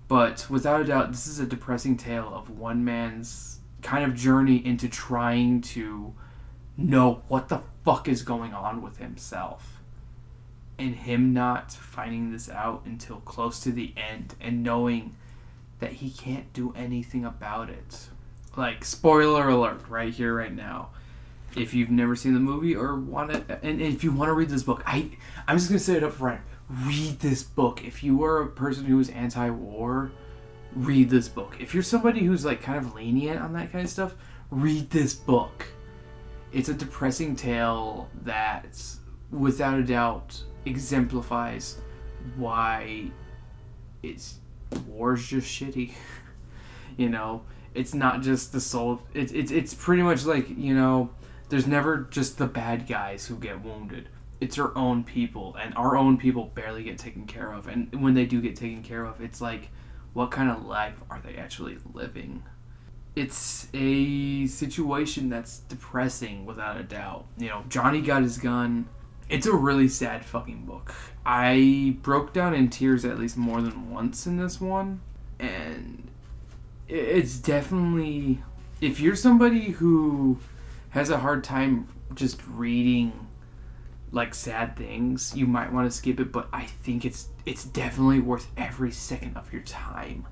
But 0.08 0.46
without 0.50 0.80
a 0.80 0.84
doubt, 0.84 1.12
this 1.12 1.26
is 1.28 1.38
a 1.38 1.46
depressing 1.46 1.96
tale 1.96 2.32
of 2.34 2.50
one 2.50 2.84
man's 2.84 3.60
kind 3.82 4.04
of 4.04 4.14
journey 4.14 4.64
into 4.64 4.88
trying 4.88 5.60
to 5.60 6.12
know 6.76 7.22
what 7.28 7.48
the 7.48 7.60
fuck 7.84 8.08
is 8.08 8.22
going 8.22 8.52
on 8.52 8.82
with 8.82 8.98
himself. 8.98 9.79
And 10.80 10.94
him 10.94 11.34
not 11.34 11.72
finding 11.72 12.32
this 12.32 12.48
out 12.48 12.86
until 12.86 13.16
close 13.16 13.60
to 13.60 13.70
the 13.70 13.92
end 13.98 14.34
and 14.40 14.62
knowing 14.62 15.14
that 15.78 15.92
he 15.92 16.08
can't 16.08 16.50
do 16.54 16.72
anything 16.74 17.22
about 17.22 17.68
it. 17.68 18.08
Like, 18.56 18.82
spoiler 18.86 19.50
alert, 19.50 19.86
right 19.90 20.10
here, 20.10 20.34
right 20.34 20.54
now. 20.54 20.88
If 21.54 21.74
you've 21.74 21.90
never 21.90 22.16
seen 22.16 22.32
the 22.32 22.40
movie 22.40 22.74
or 22.74 22.96
want 22.96 23.30
to, 23.30 23.62
and 23.62 23.78
if 23.82 24.02
you 24.02 24.10
want 24.10 24.30
to 24.30 24.32
read 24.32 24.48
this 24.48 24.62
book, 24.62 24.82
I, 24.86 25.10
I'm 25.46 25.58
just 25.58 25.68
gonna 25.68 25.78
say 25.78 25.96
it 25.96 26.02
up 26.02 26.14
front. 26.14 26.40
Read 26.70 27.20
this 27.20 27.42
book. 27.42 27.84
If 27.84 28.02
you 28.02 28.24
are 28.24 28.40
a 28.40 28.46
person 28.46 28.86
who 28.86 28.98
is 29.00 29.10
anti-war, 29.10 30.12
read 30.74 31.10
this 31.10 31.28
book. 31.28 31.56
If 31.60 31.74
you're 31.74 31.82
somebody 31.82 32.20
who's 32.20 32.46
like 32.46 32.62
kind 32.62 32.78
of 32.78 32.94
lenient 32.94 33.38
on 33.38 33.52
that 33.52 33.70
kind 33.70 33.84
of 33.84 33.90
stuff, 33.90 34.14
read 34.50 34.88
this 34.88 35.12
book. 35.12 35.66
It's 36.52 36.70
a 36.70 36.74
depressing 36.74 37.36
tale 37.36 38.08
that, 38.22 38.82
without 39.30 39.78
a 39.78 39.82
doubt, 39.82 40.42
exemplifies 40.64 41.78
why 42.36 43.10
it's 44.02 44.38
war's 44.86 45.26
just 45.26 45.46
shitty. 45.46 45.92
you 46.96 47.08
know, 47.08 47.42
it's 47.74 47.94
not 47.94 48.22
just 48.22 48.52
the 48.52 48.60
soul. 48.60 49.02
It's 49.14 49.32
it's 49.32 49.50
it's 49.50 49.74
pretty 49.74 50.02
much 50.02 50.24
like 50.24 50.48
you 50.48 50.74
know, 50.74 51.10
there's 51.48 51.66
never 51.66 52.08
just 52.10 52.38
the 52.38 52.46
bad 52.46 52.86
guys 52.86 53.26
who 53.26 53.36
get 53.36 53.62
wounded. 53.62 54.08
It's 54.40 54.58
our 54.58 54.76
own 54.76 55.04
people, 55.04 55.56
and 55.60 55.74
our 55.74 55.96
own 55.96 56.16
people 56.16 56.50
barely 56.54 56.82
get 56.82 56.98
taken 56.98 57.26
care 57.26 57.52
of. 57.52 57.68
And 57.68 58.02
when 58.02 58.14
they 58.14 58.24
do 58.24 58.40
get 58.40 58.56
taken 58.56 58.82
care 58.82 59.04
of, 59.04 59.20
it's 59.20 59.40
like, 59.40 59.68
what 60.14 60.30
kind 60.30 60.50
of 60.50 60.64
life 60.64 60.94
are 61.10 61.20
they 61.22 61.36
actually 61.36 61.76
living? 61.92 62.42
It's 63.14 63.68
a 63.74 64.46
situation 64.46 65.28
that's 65.28 65.58
depressing 65.58 66.46
without 66.46 66.78
a 66.78 66.82
doubt. 66.82 67.26
You 67.36 67.48
know, 67.48 67.64
Johnny 67.68 68.00
got 68.00 68.22
his 68.22 68.38
gun. 68.38 68.88
It's 69.30 69.46
a 69.46 69.54
really 69.54 69.88
sad 69.88 70.24
fucking 70.24 70.64
book. 70.66 70.92
I 71.24 71.96
broke 72.02 72.32
down 72.32 72.52
in 72.52 72.68
tears 72.68 73.04
at 73.04 73.18
least 73.18 73.36
more 73.36 73.62
than 73.62 73.90
once 73.90 74.26
in 74.26 74.36
this 74.36 74.60
one, 74.60 75.00
and 75.38 76.10
it's 76.88 77.38
definitely 77.38 78.42
if 78.80 78.98
you're 78.98 79.14
somebody 79.14 79.70
who 79.70 80.38
has 80.90 81.10
a 81.10 81.18
hard 81.18 81.44
time 81.44 81.86
just 82.14 82.40
reading 82.48 83.28
like 84.12 84.34
sad 84.34 84.76
things, 84.76 85.32
you 85.36 85.46
might 85.46 85.72
want 85.72 85.88
to 85.88 85.96
skip 85.96 86.18
it, 86.18 86.32
but 86.32 86.48
I 86.52 86.64
think 86.64 87.04
it's 87.04 87.28
it's 87.46 87.64
definitely 87.64 88.20
worth 88.20 88.48
every 88.56 88.90
second 88.90 89.36
of 89.36 89.52
your 89.52 89.62
time. 89.62 90.26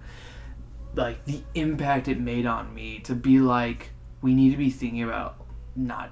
Like 0.95 1.25
the 1.25 1.43
impact 1.55 2.09
it 2.09 2.19
made 2.19 2.47
on 2.47 2.75
me 2.75 2.99
to 3.01 3.15
be 3.15 3.39
like 3.39 3.91
we 4.21 4.35
need 4.35 4.51
to 4.51 4.57
be 4.57 4.71
thinking 4.71 5.05
about 5.05 5.45
not 5.77 6.11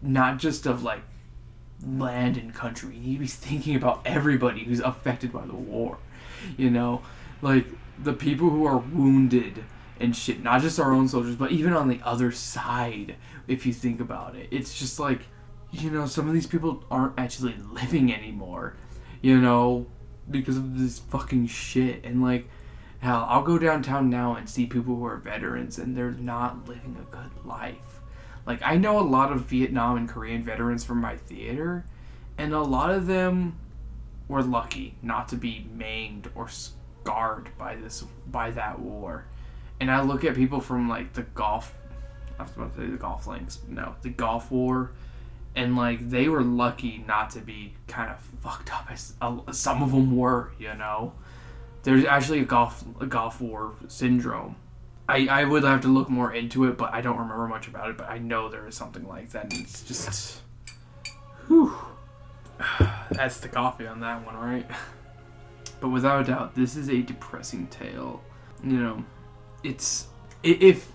not 0.00 0.38
just 0.38 0.66
of 0.66 0.84
like 0.84 1.02
land 1.86 2.36
and 2.36 2.54
country. 2.54 2.90
We 2.90 2.98
need 2.98 3.14
to 3.14 3.20
be 3.20 3.26
thinking 3.26 3.76
about 3.76 4.02
everybody 4.04 4.64
who's 4.64 4.80
affected 4.80 5.32
by 5.32 5.46
the 5.46 5.54
war. 5.54 5.98
You 6.56 6.70
know, 6.70 7.02
like 7.42 7.66
the 8.02 8.12
people 8.12 8.50
who 8.50 8.64
are 8.64 8.78
wounded 8.78 9.64
and 10.00 10.14
shit, 10.14 10.42
not 10.42 10.60
just 10.62 10.78
our 10.78 10.92
own 10.92 11.08
soldiers, 11.08 11.36
but 11.36 11.50
even 11.50 11.72
on 11.72 11.88
the 11.88 12.00
other 12.04 12.30
side, 12.30 13.16
if 13.46 13.66
you 13.66 13.72
think 13.72 14.00
about 14.00 14.36
it. 14.36 14.48
It's 14.50 14.78
just 14.78 15.00
like, 15.00 15.20
you 15.72 15.90
know, 15.90 16.06
some 16.06 16.28
of 16.28 16.34
these 16.34 16.46
people 16.46 16.84
aren't 16.90 17.18
actually 17.18 17.56
living 17.72 18.12
anymore, 18.12 18.76
you 19.20 19.40
know, 19.40 19.86
because 20.30 20.56
of 20.56 20.78
this 20.78 20.98
fucking 20.98 21.48
shit. 21.48 22.04
And 22.04 22.22
like, 22.22 22.48
hell, 23.00 23.26
I'll 23.28 23.42
go 23.42 23.58
downtown 23.58 24.08
now 24.08 24.34
and 24.34 24.48
see 24.48 24.66
people 24.66 24.96
who 24.96 25.04
are 25.06 25.16
veterans 25.16 25.78
and 25.78 25.96
they're 25.96 26.10
not 26.10 26.68
living 26.68 26.96
a 27.00 27.10
good 27.14 27.44
life. 27.44 27.97
Like, 28.48 28.60
I 28.64 28.76
know 28.76 28.98
a 28.98 29.06
lot 29.06 29.30
of 29.30 29.42
Vietnam 29.42 29.96
and 29.96 30.08
Korean 30.08 30.42
veterans 30.42 30.82
from 30.82 31.00
my 31.00 31.16
theater, 31.16 31.84
and 32.36 32.52
a 32.52 32.60
lot 32.60 32.90
of 32.90 33.06
them 33.06 33.56
were 34.26 34.42
lucky 34.42 34.96
not 35.02 35.28
to 35.28 35.36
be 35.36 35.68
maimed 35.72 36.28
or 36.34 36.48
scarred 36.48 37.50
by 37.56 37.76
this 37.76 38.04
by 38.26 38.50
that 38.50 38.80
war 38.80 39.26
and 39.80 39.90
I 39.90 40.02
look 40.02 40.24
at 40.24 40.34
people 40.34 40.60
from 40.60 40.88
like 40.88 41.12
the 41.12 41.22
Gulf. 41.22 41.74
I 42.38 42.42
was 42.42 42.52
about 42.52 42.74
to 42.74 42.80
say 42.80 42.86
the 42.86 42.96
Gulf 42.96 43.26
Links. 43.26 43.60
No, 43.68 43.94
the 44.02 44.10
Gulf 44.10 44.50
War, 44.50 44.92
and 45.54 45.76
like 45.76 46.08
they 46.08 46.28
were 46.28 46.42
lucky 46.42 47.04
not 47.06 47.30
to 47.30 47.40
be 47.40 47.74
kind 47.86 48.10
of 48.10 48.20
fucked 48.42 48.72
up 48.72 48.86
as 48.90 49.14
uh, 49.20 49.52
some 49.52 49.82
of 49.82 49.92
them 49.92 50.16
were. 50.16 50.52
You 50.58 50.74
know, 50.74 51.12
there's 51.82 52.04
actually 52.04 52.40
a 52.40 52.44
Gulf 52.44 52.84
a 53.00 53.06
Gulf 53.06 53.40
War 53.40 53.72
syndrome. 53.88 54.56
I, 55.08 55.26
I 55.26 55.44
would 55.44 55.64
have 55.64 55.80
to 55.82 55.88
look 55.88 56.10
more 56.10 56.34
into 56.34 56.64
it, 56.64 56.76
but 56.76 56.92
I 56.92 57.00
don't 57.00 57.16
remember 57.16 57.48
much 57.48 57.66
about 57.66 57.88
it. 57.90 57.96
But 57.96 58.10
I 58.10 58.18
know 58.18 58.48
there 58.48 58.66
is 58.66 58.74
something 58.74 59.06
like 59.08 59.30
that. 59.30 59.44
And 59.44 59.54
it's 59.54 59.82
just, 59.82 60.40
whew. 61.46 61.74
That's 63.10 63.40
the 63.40 63.48
coffee 63.48 63.86
on 63.86 64.00
that 64.00 64.24
one, 64.24 64.36
right? 64.36 64.66
But 65.80 65.90
without 65.90 66.22
a 66.22 66.24
doubt, 66.24 66.56
this 66.56 66.74
is 66.74 66.90
a 66.90 67.02
depressing 67.02 67.68
tale. 67.68 68.20
You 68.64 68.80
know, 68.80 69.04
it's 69.62 70.08
if 70.42 70.90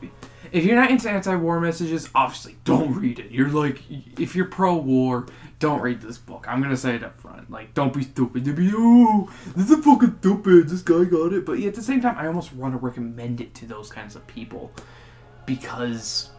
if 0.52 0.64
you're 0.64 0.76
not 0.76 0.92
into 0.92 1.10
anti-war 1.10 1.60
messages, 1.60 2.10
obviously 2.14 2.58
don't 2.64 2.94
read 2.96 3.20
it. 3.20 3.32
You're 3.32 3.50
like 3.50 3.82
if 4.20 4.36
you're 4.36 4.46
pro-war, 4.46 5.28
don't 5.60 5.82
read 5.82 6.02
this 6.02 6.18
book. 6.18 6.46
I'm 6.48 6.62
gonna 6.62 6.78
say 6.78 6.96
it 6.96 7.04
up 7.04 7.18
front. 7.18 7.50
Like, 7.50 7.74
don't 7.74 7.94
be 7.94 8.04
stupid. 8.04 8.46
You'll 8.46 8.56
be 8.56 8.72
oh, 8.74 9.32
this 9.56 9.70
is 9.70 9.84
fucking 9.84 10.18
stupid. 10.20 10.70
This 10.70 10.82
guy 10.82 11.06
got 11.06 11.34
it. 11.34 11.46
But 11.46 11.60
at 11.60 11.76
the 11.76 11.82
same 11.82 12.02
time, 12.02 12.18
I 12.18 12.28
almost 12.28 12.54
want 12.54 12.74
to 12.74 12.78
recommend 12.78 13.42
it 13.42 13.54
to 13.56 13.66
those 13.66 13.90
kinds 13.90 14.16
of 14.16 14.26
people 14.28 14.72
because 15.46 16.32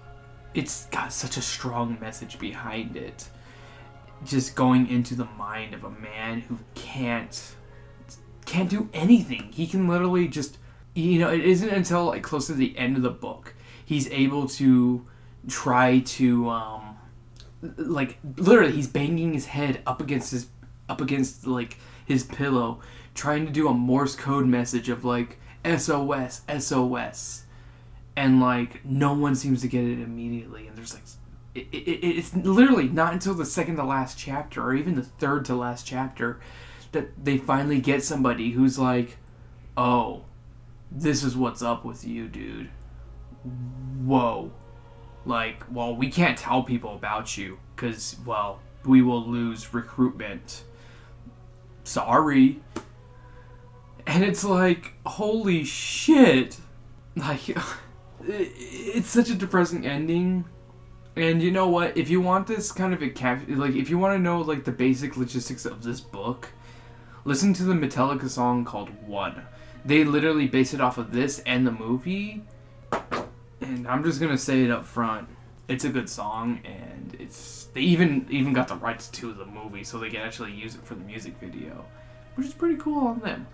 it's 0.54 0.87
got 0.87 1.12
such 1.12 1.37
a 1.37 1.42
strong 1.42 1.99
message 2.00 2.38
behind 2.38 2.96
it. 2.96 3.28
Just 4.25 4.54
going 4.54 4.88
into 4.88 5.14
the 5.14 5.25
mind 5.25 5.75
of 5.75 5.84
a 5.84 5.90
man 5.90 6.40
who 6.40 6.58
can't 6.75 7.56
can't 8.44 8.68
do 8.68 8.88
anything. 8.92 9.50
He 9.52 9.66
can 9.66 9.88
literally 9.88 10.28
just 10.28 10.58
you 10.94 11.18
know, 11.18 11.30
it 11.30 11.40
isn't 11.40 11.68
until 11.68 12.04
like 12.06 12.23
close 12.23 12.46
to 12.46 12.54
the 12.54 12.76
end 12.78 12.96
of 12.96 13.02
the 13.02 13.11
book 13.11 13.54
he's 13.84 14.08
able 14.10 14.48
to 14.48 15.06
try 15.48 16.00
to 16.00 16.48
um 16.48 16.96
like 17.76 18.18
literally 18.36 18.72
he's 18.72 18.88
banging 18.88 19.32
his 19.32 19.46
head 19.46 19.80
up 19.86 20.00
against 20.00 20.30
his 20.30 20.48
up 20.88 21.00
against 21.00 21.46
like 21.46 21.76
his 22.04 22.24
pillow 22.24 22.80
trying 23.14 23.46
to 23.46 23.52
do 23.52 23.68
a 23.68 23.74
morse 23.74 24.14
code 24.16 24.46
message 24.46 24.88
of 24.88 25.04
like 25.04 25.38
sos 25.78 26.42
sos 26.58 27.44
and 28.16 28.40
like 28.40 28.84
no 28.84 29.14
one 29.14 29.34
seems 29.34 29.62
to 29.62 29.68
get 29.68 29.84
it 29.84 30.00
immediately 30.00 30.66
and 30.66 30.76
there's 30.76 30.94
like 30.94 31.02
it, 31.54 31.68
it, 31.72 32.04
it's 32.04 32.34
literally 32.34 32.88
not 32.88 33.12
until 33.12 33.34
the 33.34 33.46
second 33.46 33.76
to 33.76 33.84
last 33.84 34.18
chapter 34.18 34.62
or 34.62 34.74
even 34.74 34.94
the 34.94 35.02
third 35.02 35.44
to 35.44 35.54
last 35.54 35.86
chapter 35.86 36.40
that 36.92 37.24
they 37.24 37.38
finally 37.38 37.80
get 37.80 38.02
somebody 38.02 38.50
who's 38.50 38.78
like 38.78 39.16
oh 39.76 40.22
this 40.94 41.24
is 41.24 41.36
what's 41.36 41.60
up 41.60 41.84
with 41.84 42.06
you, 42.06 42.28
dude. 42.28 42.70
Whoa. 44.04 44.52
Like, 45.24 45.64
well, 45.70 45.96
we 45.96 46.10
can't 46.10 46.36
tell 46.36 46.62
people 46.62 46.94
about 46.94 47.36
you 47.36 47.58
because, 47.74 48.16
well, 48.26 48.60
we 48.84 49.02
will 49.02 49.26
lose 49.26 49.72
recruitment. 49.72 50.64
Sorry. 51.84 52.60
And 54.06 54.22
it's 54.22 54.44
like, 54.44 54.94
holy 55.06 55.64
shit. 55.64 56.58
Like, 57.16 57.40
it's 58.26 59.08
such 59.08 59.30
a 59.30 59.34
depressing 59.34 59.86
ending. 59.86 60.44
And 61.16 61.42
you 61.42 61.50
know 61.50 61.68
what? 61.68 61.96
If 61.96 62.10
you 62.10 62.20
want 62.20 62.46
this 62.46 62.72
kind 62.72 62.92
of 62.92 63.02
a 63.02 63.08
cap, 63.08 63.44
like, 63.48 63.74
if 63.74 63.88
you 63.88 63.98
want 63.98 64.14
to 64.14 64.18
know, 64.18 64.40
like, 64.40 64.64
the 64.64 64.72
basic 64.72 65.16
logistics 65.16 65.64
of 65.64 65.82
this 65.82 66.00
book, 66.00 66.48
listen 67.24 67.54
to 67.54 67.62
the 67.62 67.74
Metallica 67.74 68.28
song 68.28 68.64
called 68.64 68.90
One 69.06 69.46
they 69.84 70.04
literally 70.04 70.46
base 70.46 70.72
it 70.72 70.80
off 70.80 70.98
of 70.98 71.12
this 71.12 71.40
and 71.40 71.66
the 71.66 71.72
movie. 71.72 72.42
And 73.64 73.88
I'm 73.88 74.04
just 74.04 74.21
gonna 74.21 74.37
say 74.37 74.62
it 74.62 74.71
up 74.71 74.85
front. 74.85 75.26
It's 75.68 75.85
a 75.85 75.88
good 75.88 76.11
song, 76.11 76.61
and 76.66 77.16
it's 77.18 77.68
they 77.73 77.80
even 77.80 78.26
even 78.28 78.52
got 78.52 78.68
the 78.68 78.76
rights 78.76 79.09
to 79.09 79.33
the 79.33 79.47
movie, 79.47 79.85
so 79.85 79.99
they 79.99 80.11
can 80.11 80.21
actually 80.21 80.52
use 80.52 80.75
it 80.75 80.85
for 80.85 80.94
the 80.94 81.04
music 81.04 81.38
video, 81.40 81.87
which 82.35 82.49
is 82.49 82.52
pretty 82.52 82.76
cool 82.76 83.06
on 83.06 83.21
them. 83.21 83.47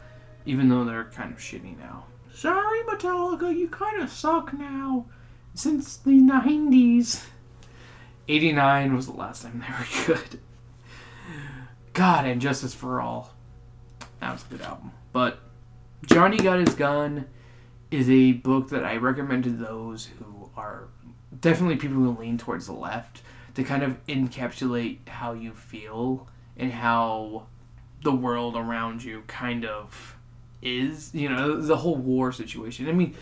Even 0.46 0.68
though 0.68 0.84
they're 0.84 1.04
kind 1.04 1.32
of 1.32 1.38
shitty 1.38 1.78
now. 1.78 2.06
Sorry, 2.32 2.80
Metallica, 2.84 3.56
you 3.56 3.68
kind 3.68 4.02
of 4.02 4.10
suck 4.10 4.52
now. 4.52 5.06
Since 5.54 5.98
the 5.98 6.18
'90s, 6.18 7.26
'89 8.26 8.96
was 8.96 9.06
the 9.06 9.12
last 9.12 9.42
time 9.42 9.64
they 9.64 9.72
were 10.12 10.16
good. 10.18 10.40
God, 11.92 12.26
and 12.26 12.40
Justice 12.40 12.74
for 12.74 13.00
All. 13.00 13.32
That 14.20 14.32
was 14.32 14.44
a 14.44 14.56
good 14.56 14.62
album, 14.62 14.90
but 15.12 15.38
Johnny 16.06 16.36
Got 16.36 16.58
His 16.58 16.74
Gun 16.74 17.26
is 17.90 18.08
a 18.08 18.32
book 18.32 18.70
that 18.70 18.84
I 18.84 18.96
recommend 18.96 19.44
to 19.44 19.50
those 19.50 20.06
who 20.18 20.50
are 20.56 20.88
definitely 21.40 21.76
people 21.76 21.96
who 21.96 22.16
lean 22.16 22.38
towards 22.38 22.66
the 22.66 22.72
left 22.72 23.22
to 23.54 23.64
kind 23.64 23.82
of 23.82 24.04
encapsulate 24.06 25.08
how 25.08 25.32
you 25.32 25.52
feel 25.52 26.28
and 26.56 26.72
how 26.72 27.46
the 28.02 28.12
world 28.12 28.56
around 28.56 29.02
you 29.02 29.22
kind 29.26 29.64
of 29.64 30.16
is. 30.62 31.14
You 31.14 31.28
know, 31.28 31.60
the 31.60 31.76
whole 31.76 31.96
war 31.96 32.32
situation. 32.32 32.88
I 32.88 32.92
mean, 32.92 33.14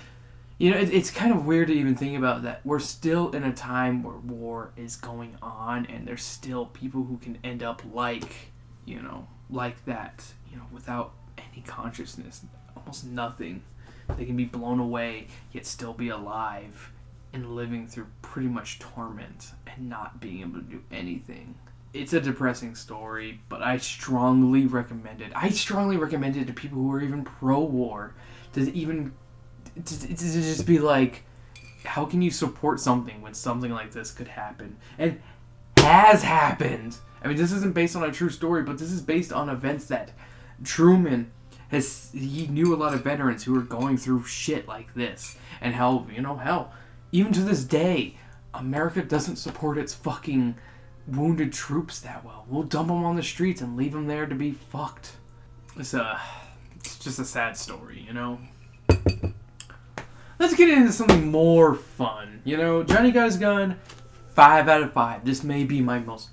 you 0.59 0.71
know, 0.71 0.77
it, 0.77 0.93
it's 0.93 1.11
kind 1.11 1.33
of 1.33 1.47
weird 1.47 1.69
to 1.69 1.75
even 1.75 1.95
think 1.95 2.19
about 2.19 2.43
that. 2.43 2.61
We're 2.65 2.81
still 2.81 3.31
in 3.31 3.45
a 3.45 3.53
time 3.53 4.03
where 4.03 4.17
war 4.17 4.73
is 4.77 4.97
going 4.97 5.37
on, 5.41 5.87
and 5.87 6.07
there's 6.07 6.25
still 6.25 6.67
people 6.67 7.05
who 7.05 7.17
can 7.19 7.39
end 7.45 7.63
up 7.63 7.83
like, 7.93 8.51
you 8.85 9.01
know, 9.01 9.29
like 9.49 9.85
that, 9.87 10.25
you 10.51 10.57
know, 10.57 10.67
without 10.73 11.13
any 11.39 11.63
consciousness, 11.63 12.45
almost 12.77 13.05
nothing. 13.07 13.63
They 14.17 14.25
can 14.25 14.37
be 14.37 14.45
blown 14.45 14.81
away, 14.81 15.29
yet 15.53 15.67
still 15.67 15.93
be 15.93 16.09
alive 16.09 16.93
and 17.33 17.55
living 17.55 17.87
through 17.87 18.07
pretty 18.23 18.49
much 18.49 18.79
torment 18.79 19.53
and 19.67 19.89
not 19.89 20.21
being 20.21 20.41
able 20.41 20.61
to 20.61 20.65
do 20.65 20.83
anything. 20.91 21.55
It's 21.93 22.13
a 22.13 22.21
depressing 22.21 22.75
story, 22.75 23.41
but 23.49 23.63
I 23.63 23.79
strongly 23.79 24.67
recommend 24.67 25.21
it. 25.21 25.33
I 25.35 25.51
strongly 25.51 25.97
recommend 25.97 26.37
it 26.37 26.47
to 26.47 26.53
people 26.53 26.79
who 26.79 26.93
are 26.93 27.01
even 27.01 27.25
pro 27.25 27.61
war 27.61 28.15
to 28.55 28.73
even 28.73 29.13
to, 29.85 30.09
to 30.09 30.17
just 30.17 30.67
be 30.67 30.79
like, 30.79 31.25
how 31.85 32.05
can 32.05 32.23
you 32.23 32.31
support 32.31 32.81
something 32.81 33.23
when 33.23 33.35
something 33.35 33.73
like 33.73 33.93
this 33.93 34.11
could 34.11 34.29
happen? 34.29 34.77
And 34.99 35.21
has 35.77 36.23
happened. 36.23 36.97
I 37.23 37.29
mean, 37.29 37.37
this 37.37 37.53
isn't 37.53 37.75
based 37.75 37.97
on 37.97 38.05
a 38.05 38.13
true 38.13 38.31
story, 38.31 38.63
but 38.63 38.79
this 38.79 38.93
is 38.93 39.01
based 39.01 39.33
on 39.33 39.49
events 39.49 39.87
that 39.87 40.13
Trumbo 40.63 41.27
has. 41.69 42.11
He 42.13 42.47
knew 42.47 42.75
a 42.75 42.77
lot 42.77 42.95
of 42.95 43.05
veterans 43.05 43.45
who 43.45 43.55
were 43.55 43.63
going 43.63 43.97
through 43.97 44.25
shit 44.25 44.69
like 44.69 44.95
this, 44.95 45.37
and 45.61 45.75
how 45.75 46.07
you 46.13 46.21
know 46.21 46.37
hell, 46.37 46.73
even 47.13 47.33
to 47.33 47.41
this 47.41 47.65
day, 47.65 48.17
America 48.55 49.03
doesn't 49.03 49.37
support 49.37 49.79
its 49.79 49.95
fucking 49.95 50.57
wounded 51.07 51.53
troops 51.53 52.01
that 52.01 52.25
well. 52.25 52.45
We'll 52.49 52.65
dump 52.65 52.89
them 52.89 53.05
on 53.05 53.17
the 53.17 53.23
streets 53.23 53.61
and 53.61 53.77
leave 53.77 53.93
them 53.93 54.07
there 54.07 54.27
to 54.27 54.35
be 54.35 54.53
fucked. 54.53 55.13
It's 55.77 55.95
a, 55.95 56.21
it's 56.77 56.99
just 56.99 57.19
a 57.19 57.25
sad 57.25 57.57
story, 57.57 58.05
you 58.07 58.13
know 58.13 58.39
let's 60.39 60.55
get 60.55 60.69
into 60.69 60.93
something 60.93 61.31
more 61.31 61.75
fun. 61.75 62.41
You 62.45 62.57
know, 62.57 62.83
Johnny 62.83 63.11
his 63.11 63.37
gun. 63.37 63.79
Five 64.35 64.69
out 64.69 64.83
of 64.83 64.93
five. 64.93 65.25
This 65.25 65.43
may 65.43 65.65
be 65.65 65.81
my 65.81 65.99
most. 65.99 66.31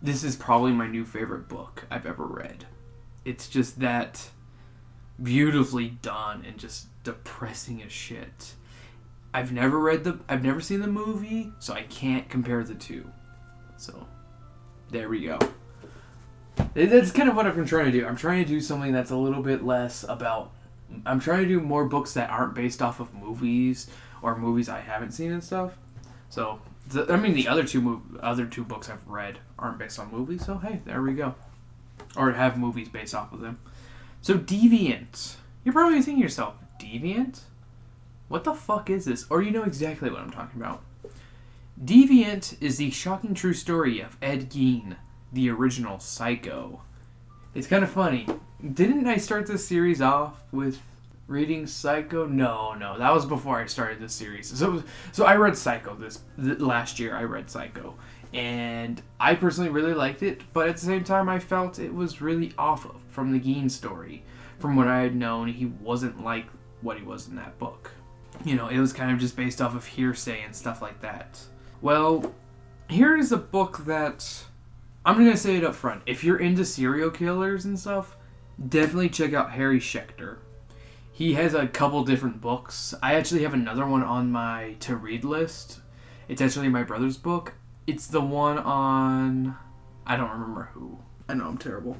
This 0.00 0.24
is 0.24 0.36
probably 0.36 0.72
my 0.72 0.86
new 0.86 1.04
favorite 1.04 1.48
book 1.48 1.86
I've 1.90 2.06
ever 2.06 2.24
read. 2.24 2.66
It's 3.24 3.48
just 3.48 3.80
that 3.80 4.30
beautifully 5.22 5.88
done 5.88 6.44
and 6.46 6.58
just 6.58 6.86
depressing 7.04 7.82
as 7.82 7.92
shit. 7.92 8.54
I've 9.32 9.52
never 9.52 9.78
read 9.78 10.04
the. 10.04 10.18
I've 10.28 10.44
never 10.44 10.60
seen 10.60 10.80
the 10.80 10.86
movie, 10.86 11.52
so 11.58 11.74
I 11.74 11.82
can't 11.82 12.28
compare 12.28 12.64
the 12.64 12.74
two. 12.74 13.10
So, 13.76 14.06
there 14.90 15.08
we 15.08 15.24
go. 15.24 15.38
That's 16.72 17.12
kind 17.12 17.28
of 17.28 17.36
what 17.36 17.46
I'm 17.46 17.66
trying 17.66 17.86
to 17.86 17.92
do. 17.92 18.06
I'm 18.06 18.16
trying 18.16 18.42
to 18.42 18.48
do 18.48 18.60
something 18.60 18.92
that's 18.92 19.10
a 19.10 19.16
little 19.16 19.42
bit 19.42 19.62
less 19.62 20.04
about 20.08 20.52
I'm 21.04 21.20
trying 21.20 21.42
to 21.42 21.48
do 21.48 21.60
more 21.60 21.84
books 21.84 22.14
that 22.14 22.30
aren't 22.30 22.54
based 22.54 22.80
off 22.80 23.00
of 23.00 23.12
movies 23.14 23.88
or 24.22 24.36
movies 24.36 24.68
I 24.68 24.80
haven't 24.80 25.12
seen 25.12 25.32
and 25.32 25.42
stuff. 25.42 25.76
So, 26.30 26.60
I 27.08 27.16
mean, 27.16 27.34
the 27.34 27.48
other 27.48 27.64
two 27.64 27.80
mov- 27.80 28.20
other 28.22 28.46
two 28.46 28.64
books 28.64 28.88
I've 28.88 29.06
read 29.06 29.38
aren't 29.58 29.78
based 29.78 29.98
on 29.98 30.10
movies. 30.10 30.44
So 30.46 30.58
hey, 30.58 30.80
there 30.84 31.02
we 31.02 31.14
go. 31.14 31.34
Or 32.16 32.32
have 32.32 32.58
movies 32.58 32.88
based 32.88 33.14
off 33.14 33.32
of 33.32 33.40
them. 33.40 33.58
So 34.22 34.38
Deviant, 34.38 35.36
you're 35.64 35.72
probably 35.72 36.02
thinking 36.02 36.16
to 36.16 36.22
yourself, 36.22 36.54
Deviant, 36.80 37.40
what 38.28 38.44
the 38.44 38.54
fuck 38.54 38.90
is 38.90 39.04
this? 39.04 39.26
Or 39.30 39.42
you 39.42 39.50
know 39.50 39.62
exactly 39.62 40.10
what 40.10 40.20
I'm 40.20 40.30
talking 40.30 40.60
about. 40.60 40.82
Deviant 41.82 42.60
is 42.60 42.78
the 42.78 42.90
shocking 42.90 43.34
true 43.34 43.52
story 43.52 44.00
of 44.00 44.16
Ed 44.20 44.50
Gein, 44.50 44.96
the 45.32 45.50
original 45.50 46.00
Psycho. 46.00 46.82
It's 47.54 47.66
kind 47.66 47.84
of 47.84 47.90
funny 47.90 48.26
didn't 48.72 49.06
I 49.06 49.16
start 49.18 49.46
this 49.46 49.66
series 49.66 50.00
off 50.00 50.34
with 50.52 50.80
reading 51.26 51.66
Psycho? 51.66 52.26
No, 52.26 52.74
no, 52.74 52.98
that 52.98 53.12
was 53.12 53.26
before 53.26 53.60
I 53.60 53.66
started 53.66 54.00
this 54.00 54.14
series. 54.14 54.48
So, 54.58 54.82
so 55.12 55.24
I 55.24 55.36
read 55.36 55.56
Psycho 55.56 55.94
this, 55.94 56.20
this 56.38 56.60
last 56.60 56.98
year. 56.98 57.14
I 57.14 57.24
read 57.24 57.50
Psycho, 57.50 57.94
and 58.32 59.00
I 59.18 59.34
personally 59.34 59.70
really 59.70 59.94
liked 59.94 60.22
it. 60.22 60.42
But 60.52 60.68
at 60.68 60.76
the 60.76 60.86
same 60.86 61.04
time, 61.04 61.28
I 61.28 61.38
felt 61.38 61.78
it 61.78 61.94
was 61.94 62.20
really 62.20 62.52
off 62.58 62.86
from 63.08 63.32
the 63.32 63.40
Gein 63.40 63.70
story. 63.70 64.24
From 64.58 64.76
what 64.76 64.88
I 64.88 65.00
had 65.00 65.14
known, 65.14 65.48
he 65.48 65.66
wasn't 65.66 66.24
like 66.24 66.46
what 66.80 66.96
he 66.96 67.02
was 67.02 67.28
in 67.28 67.36
that 67.36 67.58
book. 67.58 67.90
You 68.44 68.56
know, 68.56 68.68
it 68.68 68.78
was 68.78 68.92
kind 68.92 69.10
of 69.12 69.18
just 69.18 69.36
based 69.36 69.60
off 69.60 69.74
of 69.74 69.86
hearsay 69.86 70.42
and 70.42 70.54
stuff 70.54 70.82
like 70.82 71.00
that. 71.00 71.40
Well, 71.80 72.34
here 72.88 73.16
is 73.16 73.32
a 73.32 73.36
book 73.36 73.84
that 73.86 74.44
I'm 75.04 75.16
gonna 75.16 75.36
say 75.36 75.56
it 75.56 75.64
up 75.64 75.74
front. 75.74 76.02
If 76.06 76.24
you're 76.24 76.38
into 76.38 76.64
serial 76.64 77.10
killers 77.10 77.64
and 77.64 77.78
stuff, 77.78 78.16
definitely 78.68 79.08
check 79.08 79.34
out 79.34 79.52
Harry 79.52 79.78
Schechter. 79.78 80.38
He 81.12 81.34
has 81.34 81.54
a 81.54 81.66
couple 81.66 82.04
different 82.04 82.40
books. 82.40 82.94
I 83.02 83.14
actually 83.14 83.42
have 83.42 83.54
another 83.54 83.86
one 83.86 84.02
on 84.02 84.30
my 84.30 84.76
to 84.80 84.96
read 84.96 85.24
list. 85.24 85.80
It's 86.28 86.42
actually 86.42 86.68
my 86.68 86.82
brother's 86.82 87.16
book. 87.16 87.54
It's 87.86 88.06
the 88.06 88.20
one 88.20 88.58
on. 88.58 89.56
I 90.06 90.16
don't 90.16 90.30
remember 90.30 90.70
who. 90.72 90.98
I 91.28 91.34
know 91.34 91.46
I'm 91.46 91.58
terrible. 91.58 91.96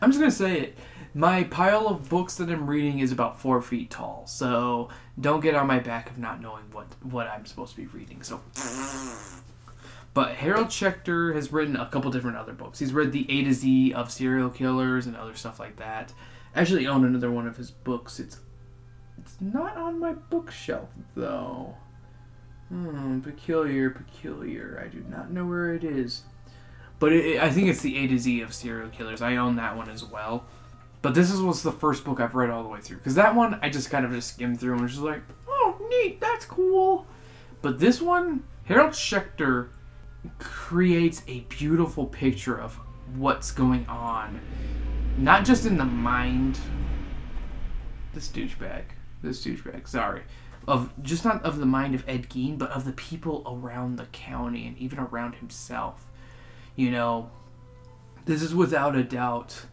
I'm 0.00 0.10
just 0.10 0.20
gonna 0.20 0.30
say 0.30 0.60
it. 0.60 0.78
My 1.12 1.44
pile 1.44 1.88
of 1.88 2.08
books 2.08 2.36
that 2.36 2.48
I'm 2.48 2.68
reading 2.68 3.00
is 3.00 3.12
about 3.12 3.40
four 3.40 3.60
feet 3.60 3.90
tall, 3.90 4.26
so 4.26 4.88
don't 5.20 5.40
get 5.40 5.54
on 5.54 5.66
my 5.66 5.78
back 5.78 6.08
of 6.10 6.18
not 6.18 6.40
knowing 6.40 6.64
what 6.72 6.86
what 7.02 7.26
I'm 7.26 7.44
supposed 7.46 7.74
to 7.74 7.80
be 7.80 7.86
reading. 7.86 8.22
So 8.22 8.40
but 10.14 10.34
Harold 10.36 10.68
Schechter 10.68 11.34
has 11.34 11.52
written 11.52 11.76
a 11.76 11.86
couple 11.86 12.10
different 12.10 12.36
other 12.36 12.52
books. 12.52 12.78
He's 12.78 12.92
read 12.92 13.12
the 13.12 13.30
A 13.30 13.44
to 13.44 13.52
Z 13.52 13.92
of 13.92 14.10
serial 14.10 14.50
killers 14.50 15.06
and 15.06 15.16
other 15.16 15.34
stuff 15.34 15.60
like 15.60 15.76
that. 15.76 16.12
I 16.54 16.60
actually 16.60 16.86
own 16.86 17.04
another 17.04 17.30
one 17.30 17.46
of 17.46 17.56
his 17.56 17.70
books. 17.70 18.18
It's 18.18 18.40
it's 19.18 19.36
not 19.40 19.76
on 19.76 20.00
my 20.00 20.14
bookshelf 20.14 20.88
though. 21.14 21.74
Hmm, 22.70 23.20
peculiar, 23.20 23.90
peculiar. 23.90 24.80
I 24.82 24.88
do 24.88 25.04
not 25.10 25.32
know 25.32 25.44
where 25.44 25.74
it 25.74 25.82
is. 25.82 26.22
But 27.00 27.12
it, 27.12 27.42
I 27.42 27.50
think 27.50 27.68
it's 27.68 27.80
the 27.80 27.96
A 27.98 28.06
to 28.06 28.18
Z 28.18 28.40
of 28.42 28.54
serial 28.54 28.88
killers. 28.90 29.20
I 29.20 29.36
own 29.36 29.56
that 29.56 29.76
one 29.76 29.88
as 29.90 30.04
well. 30.04 30.44
But 31.02 31.14
this 31.14 31.32
is 31.32 31.40
was 31.40 31.62
the 31.62 31.72
first 31.72 32.04
book 32.04 32.20
I've 32.20 32.34
read 32.34 32.50
all 32.50 32.62
the 32.62 32.68
way 32.68 32.80
through 32.80 32.98
because 32.98 33.14
that 33.14 33.34
one 33.34 33.58
I 33.62 33.70
just 33.70 33.90
kind 33.90 34.04
of 34.04 34.12
just 34.12 34.34
skimmed 34.34 34.60
through 34.60 34.74
and 34.74 34.82
was 34.82 34.92
just 34.92 35.02
like, 35.02 35.22
oh, 35.48 35.76
neat, 35.88 36.20
that's 36.20 36.44
cool. 36.44 37.06
But 37.62 37.78
this 37.78 38.00
one, 38.00 38.44
Harold 38.64 38.92
Schechter 38.92 39.70
creates 40.38 41.22
a 41.26 41.40
beautiful 41.40 42.06
picture 42.06 42.60
of 42.60 42.78
what's 43.16 43.50
going 43.50 43.86
on, 43.86 44.40
not 45.16 45.44
just 45.44 45.66
in 45.66 45.76
the 45.76 45.84
mind. 45.84 46.58
This 48.12 48.28
douchebag, 48.28 48.84
this 49.22 49.44
douchebag. 49.44 49.88
Sorry, 49.88 50.22
of 50.68 50.92
just 51.02 51.24
not 51.24 51.42
of 51.44 51.58
the 51.58 51.66
mind 51.66 51.94
of 51.94 52.08
Ed 52.08 52.28
Gein, 52.28 52.58
but 52.58 52.70
of 52.70 52.84
the 52.84 52.92
people 52.92 53.42
around 53.46 53.96
the 53.96 54.06
county 54.06 54.66
and 54.66 54.76
even 54.78 54.98
around 54.98 55.36
himself. 55.36 56.06
You 56.76 56.90
know, 56.90 57.30
this 58.26 58.42
is 58.42 58.54
without 58.54 58.96
a 58.96 59.02
doubt 59.02 59.66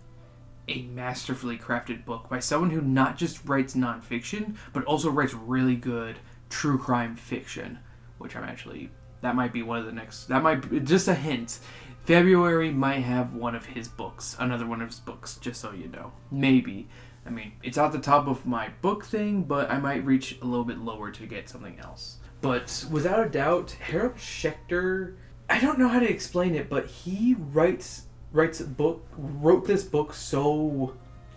a 0.70 0.82
masterfully 0.82 1.58
crafted 1.58 2.04
book 2.04 2.28
by 2.30 2.40
someone 2.40 2.72
who 2.72 2.82
not 2.82 3.18
just 3.18 3.46
writes 3.46 3.74
nonfiction, 3.74 4.58
but 4.74 4.84
also 4.84 5.10
writes 5.10 5.34
really 5.34 5.76
good 5.76 6.18
true 6.50 6.78
crime 6.78 7.16
fiction, 7.16 7.80
which 8.18 8.36
I'm 8.36 8.44
actually 8.44 8.90
that 9.22 9.36
might 9.36 9.54
be 9.54 9.64
one 9.64 9.80
of 9.80 9.86
the 9.86 9.92
next. 9.92 10.26
That 10.26 10.44
might 10.44 10.70
be 10.70 10.80
just 10.80 11.08
a 11.08 11.16
hint. 11.16 11.60
February 12.04 12.72
might 12.72 13.02
have 13.02 13.34
one 13.34 13.56
of 13.56 13.66
his 13.66 13.88
books, 13.88 14.36
another 14.40 14.66
one 14.66 14.82
of 14.82 14.90
his 14.90 15.00
books, 15.00 15.38
just 15.38 15.60
so 15.60 15.72
you 15.72 15.88
know. 15.88 16.12
Maybe. 16.32 16.88
I 17.28 17.30
mean, 17.30 17.52
it's 17.62 17.78
at 17.78 17.92
the 17.92 18.00
top 18.00 18.28
of 18.28 18.46
my 18.46 18.70
book 18.82 19.06
thing, 19.06 19.44
but 19.44 19.70
I 19.70 19.78
might 19.78 20.06
reach 20.06 20.38
a 20.42 20.46
little 20.46 20.66
bit 20.66 20.78
lower 20.80 21.12
to 21.12 21.26
get 21.28 21.50
something 21.50 21.78
else. 21.80 22.18
But 22.42 22.86
without 22.90 23.26
a 23.26 23.30
doubt, 23.30 23.72
Harold 23.72 24.16
Schechter, 24.16 25.16
I 25.50 25.60
don't 25.60 25.78
know 25.78 25.88
how 25.88 26.00
to 26.00 26.10
explain 26.10 26.56
it, 26.56 26.70
but 26.70 26.88
he 26.88 27.36
writes 27.52 28.04
writes 28.34 28.62
book 28.62 29.08
wrote 29.18 29.66
this 29.66 29.84
book 29.84 30.14
so 30.14 30.94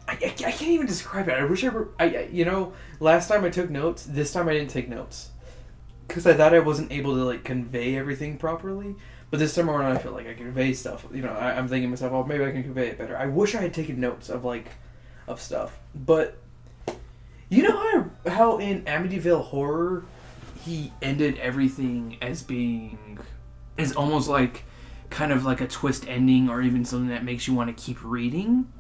I, 0.09 0.13
I, 0.13 0.25
I 0.25 0.53
can't 0.53 0.63
even 0.63 0.87
describe 0.87 1.29
it. 1.29 1.35
I 1.35 1.45
wish 1.45 1.65
I 1.65 1.69
were 1.69 1.89
I 1.99 2.29
you 2.33 2.45
know, 2.45 2.73
last 3.01 3.29
time 3.29 3.45
I 3.45 3.51
took 3.51 3.71
notes, 3.71 4.05
this 4.05 4.33
time 4.33 4.49
I 4.49 4.53
didn't 4.53 4.71
take 4.71 4.89
notes 4.89 5.31
because 6.07 6.27
I 6.27 6.35
thought 6.35 6.55
I 6.55 6.59
wasn't 6.59 6.93
able 6.93 7.15
to 7.15 7.25
like 7.25 7.45
convey 7.45 7.97
everything 7.97 8.37
properly. 8.37 8.97
But 9.31 9.39
this 9.39 9.55
time 9.55 9.71
around, 9.71 9.97
I 9.97 9.99
feel 9.99 10.13
like 10.13 10.27
I 10.27 10.35
convey 10.35 10.73
stuff. 10.73 11.07
You 11.13 11.23
know, 11.23 11.33
I, 11.33 11.53
am 11.53 11.69
thinking 11.69 11.87
to 11.87 11.91
myself, 11.91 12.13
oh, 12.13 12.25
maybe 12.25 12.45
I 12.45 12.51
can 12.51 12.65
convey 12.65 12.89
it 12.89 12.99
better. 12.99 13.17
I 13.17 13.27
wish 13.27 13.55
I 13.55 13.61
had 13.61 13.73
taken 13.73 14.01
notes 14.01 14.29
of 14.29 14.45
like, 14.45 14.67
of 15.31 15.41
stuff. 15.41 15.79
But 15.95 16.39
you 17.49 17.63
know 17.63 17.77
how 18.25 18.31
how 18.31 18.59
in 18.59 18.83
Amityville 18.83 19.45
Horror, 19.45 20.05
he 20.65 20.93
ended 21.01 21.39
everything 21.39 22.19
as 22.21 22.43
being, 22.43 23.19
as 23.79 23.93
almost 23.93 24.29
like, 24.29 24.65
kind 25.09 25.33
of 25.33 25.45
like 25.45 25.61
a 25.61 25.67
twist 25.67 26.07
ending, 26.07 26.49
or 26.51 26.61
even 26.61 26.85
something 26.85 27.09
that 27.09 27.25
makes 27.25 27.49
you 27.49 27.55
want 27.55 27.75
to 27.75 27.83
keep 27.83 27.99
reading. 28.05 28.73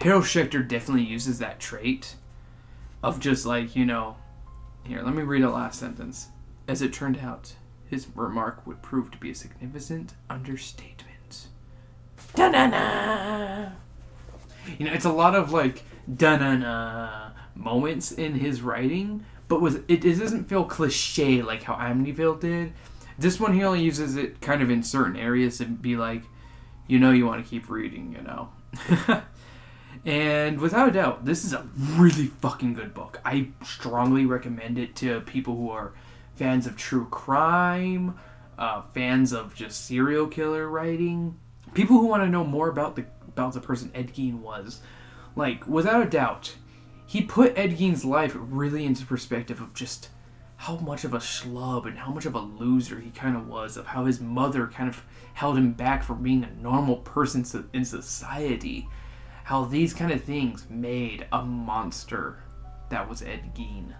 Harold 0.00 0.24
Schechter 0.24 0.66
definitely 0.66 1.04
uses 1.04 1.38
that 1.40 1.58
trait, 1.58 2.14
of 3.02 3.18
just 3.18 3.44
like 3.44 3.74
you 3.74 3.84
know, 3.84 4.16
here. 4.84 5.02
Let 5.02 5.14
me 5.14 5.22
read 5.22 5.42
a 5.42 5.50
last 5.50 5.80
sentence. 5.80 6.28
As 6.68 6.82
it 6.82 6.92
turned 6.92 7.18
out, 7.18 7.54
his 7.86 8.06
remark 8.14 8.66
would 8.66 8.82
prove 8.82 9.10
to 9.10 9.18
be 9.18 9.30
a 9.30 9.34
significant 9.34 10.14
understatement. 10.28 11.48
Da-na-na! 12.34 13.70
You 14.78 14.86
know, 14.86 14.92
it's 14.92 15.04
a 15.04 15.12
lot 15.12 15.34
of 15.34 15.52
like 15.52 15.82
dun 16.12 16.62
moments 17.54 18.12
in 18.12 18.34
his 18.34 18.62
writing, 18.62 19.24
but 19.48 19.60
was 19.60 19.76
it, 19.88 20.04
it 20.04 20.18
doesn't 20.18 20.48
feel 20.48 20.64
cliche 20.64 21.42
like 21.42 21.62
how 21.62 21.74
Amityville 21.74 22.40
did. 22.40 22.72
This 23.18 23.40
one 23.40 23.52
he 23.52 23.64
only 23.64 23.82
uses 23.82 24.16
it 24.16 24.40
kind 24.40 24.62
of 24.62 24.70
in 24.70 24.82
certain 24.82 25.16
areas 25.16 25.58
to 25.58 25.64
be 25.64 25.96
like, 25.96 26.22
you 26.86 26.98
know, 26.98 27.10
you 27.10 27.26
want 27.26 27.44
to 27.44 27.48
keep 27.48 27.68
reading, 27.68 28.12
you 28.16 28.22
know. 28.22 28.48
and 30.04 30.60
without 30.60 30.88
a 30.88 30.92
doubt, 30.92 31.24
this 31.24 31.44
is 31.44 31.52
a 31.52 31.66
really 31.76 32.26
fucking 32.26 32.74
good 32.74 32.94
book. 32.94 33.20
I 33.24 33.48
strongly 33.64 34.24
recommend 34.24 34.78
it 34.78 34.94
to 34.96 35.20
people 35.22 35.56
who 35.56 35.70
are 35.70 35.92
fans 36.36 36.66
of 36.66 36.76
true 36.76 37.06
crime, 37.06 38.16
uh, 38.56 38.82
fans 38.94 39.32
of 39.32 39.54
just 39.54 39.86
serial 39.86 40.28
killer 40.28 40.68
writing, 40.68 41.38
people 41.74 41.98
who 41.98 42.06
want 42.06 42.22
to 42.22 42.28
know 42.28 42.44
more 42.44 42.68
about 42.68 42.94
the 42.94 43.04
about 43.38 43.54
the 43.54 43.60
person 43.60 43.90
Ed 43.94 44.12
Gein 44.14 44.40
was. 44.40 44.80
Like, 45.36 45.66
without 45.66 46.06
a 46.06 46.10
doubt, 46.10 46.56
he 47.06 47.22
put 47.22 47.56
Ed 47.56 47.78
Gein's 47.78 48.04
life 48.04 48.36
really 48.36 48.84
into 48.84 49.06
perspective 49.06 49.60
of 49.60 49.74
just 49.74 50.08
how 50.56 50.76
much 50.76 51.04
of 51.04 51.14
a 51.14 51.18
schlub 51.18 51.86
and 51.86 51.96
how 51.96 52.10
much 52.10 52.26
of 52.26 52.34
a 52.34 52.40
loser 52.40 52.98
he 52.98 53.10
kind 53.10 53.36
of 53.36 53.46
was, 53.46 53.76
of 53.76 53.86
how 53.86 54.04
his 54.04 54.20
mother 54.20 54.66
kind 54.66 54.88
of 54.88 55.04
held 55.34 55.56
him 55.56 55.72
back 55.72 56.02
from 56.02 56.22
being 56.22 56.42
a 56.42 56.62
normal 56.62 56.96
person 56.96 57.44
in 57.72 57.84
society. 57.84 58.88
How 59.44 59.64
these 59.64 59.94
kind 59.94 60.10
of 60.10 60.22
things 60.22 60.66
made 60.68 61.26
a 61.32 61.42
monster 61.42 62.42
that 62.90 63.08
was 63.08 63.22
Ed 63.22 63.54
Gein. 63.54 63.94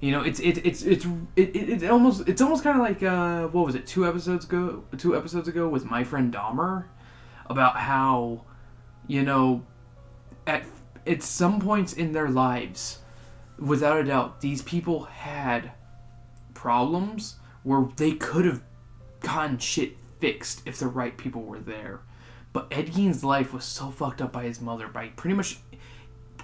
You 0.00 0.12
know, 0.12 0.22
it's 0.22 0.38
it, 0.38 0.64
it's 0.64 0.82
it's 0.82 1.06
it, 1.34 1.56
it, 1.56 1.82
it 1.82 1.90
almost 1.90 2.28
it's 2.28 2.42
almost 2.42 2.62
kind 2.62 2.78
of 2.78 2.82
like 2.82 3.02
uh, 3.02 3.48
what 3.48 3.66
was 3.66 3.74
it 3.74 3.86
two 3.86 4.06
episodes 4.06 4.44
ago 4.44 4.84
two 4.96 5.16
episodes 5.16 5.48
ago 5.48 5.68
with 5.68 5.84
my 5.84 6.04
friend 6.04 6.32
Dahmer 6.32 6.84
about 7.46 7.76
how 7.76 8.44
you 9.06 9.22
know 9.22 9.64
at 10.46 10.64
at 11.06 11.22
some 11.22 11.60
points 11.60 11.92
in 11.92 12.12
their 12.12 12.28
lives 12.28 12.98
without 13.58 14.00
a 14.00 14.04
doubt 14.04 14.40
these 14.40 14.62
people 14.62 15.04
had 15.04 15.72
problems 16.54 17.36
where 17.62 17.86
they 17.96 18.12
could 18.12 18.44
have 18.44 18.62
gotten 19.20 19.58
shit 19.58 19.96
fixed 20.20 20.62
if 20.66 20.78
the 20.78 20.86
right 20.86 21.16
people 21.16 21.42
were 21.42 21.60
there 21.60 22.00
but 22.52 22.68
Ed 22.70 22.94
Gein's 22.94 23.24
life 23.24 23.52
was 23.52 23.64
so 23.64 23.90
fucked 23.90 24.22
up 24.22 24.32
by 24.32 24.44
his 24.44 24.60
mother 24.60 24.88
by 24.88 25.08
pretty 25.08 25.34
much 25.34 25.58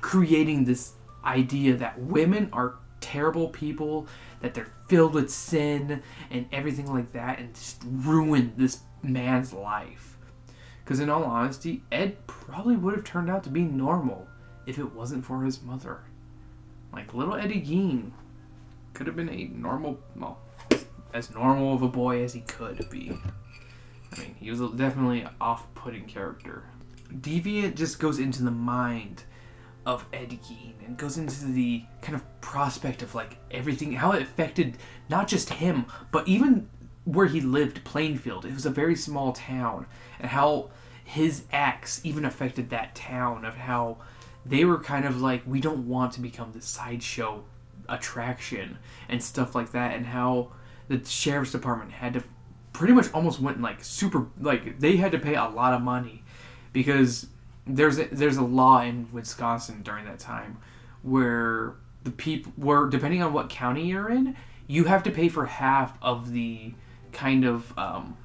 creating 0.00 0.64
this 0.64 0.92
idea 1.24 1.76
that 1.76 1.98
women 1.98 2.48
are 2.52 2.74
terrible 3.00 3.48
people, 3.48 4.06
that 4.40 4.54
they're 4.54 4.72
filled 4.88 5.14
with 5.14 5.30
sin 5.30 6.02
and 6.30 6.46
everything 6.52 6.92
like 6.92 7.12
that, 7.12 7.38
and 7.38 7.54
just 7.54 7.82
ruin 7.86 8.52
this 8.56 8.80
man's 9.02 9.52
life. 9.52 10.09
Because 10.90 10.98
in 10.98 11.08
all 11.08 11.22
honesty, 11.22 11.84
Ed 11.92 12.16
probably 12.26 12.74
would 12.74 12.96
have 12.96 13.04
turned 13.04 13.30
out 13.30 13.44
to 13.44 13.48
be 13.48 13.62
normal 13.62 14.26
if 14.66 14.76
it 14.76 14.92
wasn't 14.92 15.24
for 15.24 15.44
his 15.44 15.62
mother. 15.62 16.00
Like 16.92 17.14
little 17.14 17.36
Eddie 17.36 17.62
Gein 17.62 18.10
could 18.92 19.06
have 19.06 19.14
been 19.14 19.28
a 19.28 19.44
normal, 19.54 20.00
well, 20.16 20.40
as 21.14 21.32
normal 21.32 21.74
of 21.74 21.82
a 21.82 21.88
boy 21.88 22.24
as 22.24 22.32
he 22.32 22.40
could 22.40 22.90
be. 22.90 23.16
I 24.12 24.18
mean, 24.18 24.34
he 24.40 24.50
was 24.50 24.58
definitely 24.72 25.20
an 25.20 25.30
off-putting 25.40 26.06
character. 26.06 26.64
Deviant 27.20 27.76
just 27.76 28.00
goes 28.00 28.18
into 28.18 28.42
the 28.42 28.50
mind 28.50 29.22
of 29.86 30.04
Ed 30.12 30.30
Gein 30.42 30.74
and 30.84 30.96
goes 30.96 31.18
into 31.18 31.44
the 31.44 31.84
kind 32.02 32.16
of 32.16 32.40
prospect 32.40 33.00
of 33.02 33.14
like 33.14 33.36
everything, 33.52 33.92
how 33.92 34.10
it 34.10 34.22
affected 34.22 34.76
not 35.08 35.28
just 35.28 35.50
him, 35.50 35.86
but 36.10 36.26
even 36.26 36.68
where 37.04 37.26
he 37.26 37.40
lived, 37.40 37.84
Plainfield. 37.84 38.44
It 38.44 38.54
was 38.54 38.66
a 38.66 38.70
very 38.70 38.96
small 38.96 39.32
town, 39.32 39.86
and 40.18 40.28
how 40.28 40.70
his 41.10 41.42
acts 41.52 42.00
even 42.04 42.24
affected 42.24 42.70
that 42.70 42.94
town, 42.94 43.44
of 43.44 43.56
how 43.56 43.98
they 44.46 44.64
were 44.64 44.78
kind 44.78 45.04
of 45.04 45.20
like, 45.20 45.42
we 45.44 45.60
don't 45.60 45.88
want 45.88 46.12
to 46.12 46.20
become 46.20 46.52
the 46.52 46.62
sideshow 46.62 47.42
attraction 47.88 48.78
and 49.08 49.20
stuff 49.20 49.54
like 49.56 49.72
that, 49.72 49.96
and 49.96 50.06
how 50.06 50.52
the 50.86 51.04
sheriff's 51.04 51.50
department 51.50 51.90
had 51.90 52.14
to 52.14 52.22
pretty 52.72 52.92
much 52.92 53.12
almost 53.12 53.40
went 53.40 53.60
like 53.60 53.82
super 53.82 54.28
like 54.40 54.78
they 54.78 54.96
had 54.96 55.10
to 55.10 55.18
pay 55.18 55.34
a 55.34 55.44
lot 55.48 55.74
of 55.74 55.82
money 55.82 56.22
because 56.72 57.26
there's 57.66 57.98
a, 57.98 58.04
there's 58.12 58.36
a 58.36 58.44
law 58.44 58.80
in 58.80 59.08
Wisconsin 59.12 59.82
during 59.82 60.04
that 60.04 60.20
time 60.20 60.58
where 61.02 61.74
the 62.04 62.10
people 62.12 62.52
where 62.54 62.86
depending 62.86 63.20
on 63.20 63.32
what 63.32 63.48
county 63.48 63.86
you're 63.86 64.08
in, 64.08 64.36
you 64.68 64.84
have 64.84 65.02
to 65.02 65.10
pay 65.10 65.28
for 65.28 65.46
half 65.46 65.98
of 66.00 66.30
the 66.30 66.72
kind 67.12 67.44
of 67.44 67.76
um, 67.76 68.16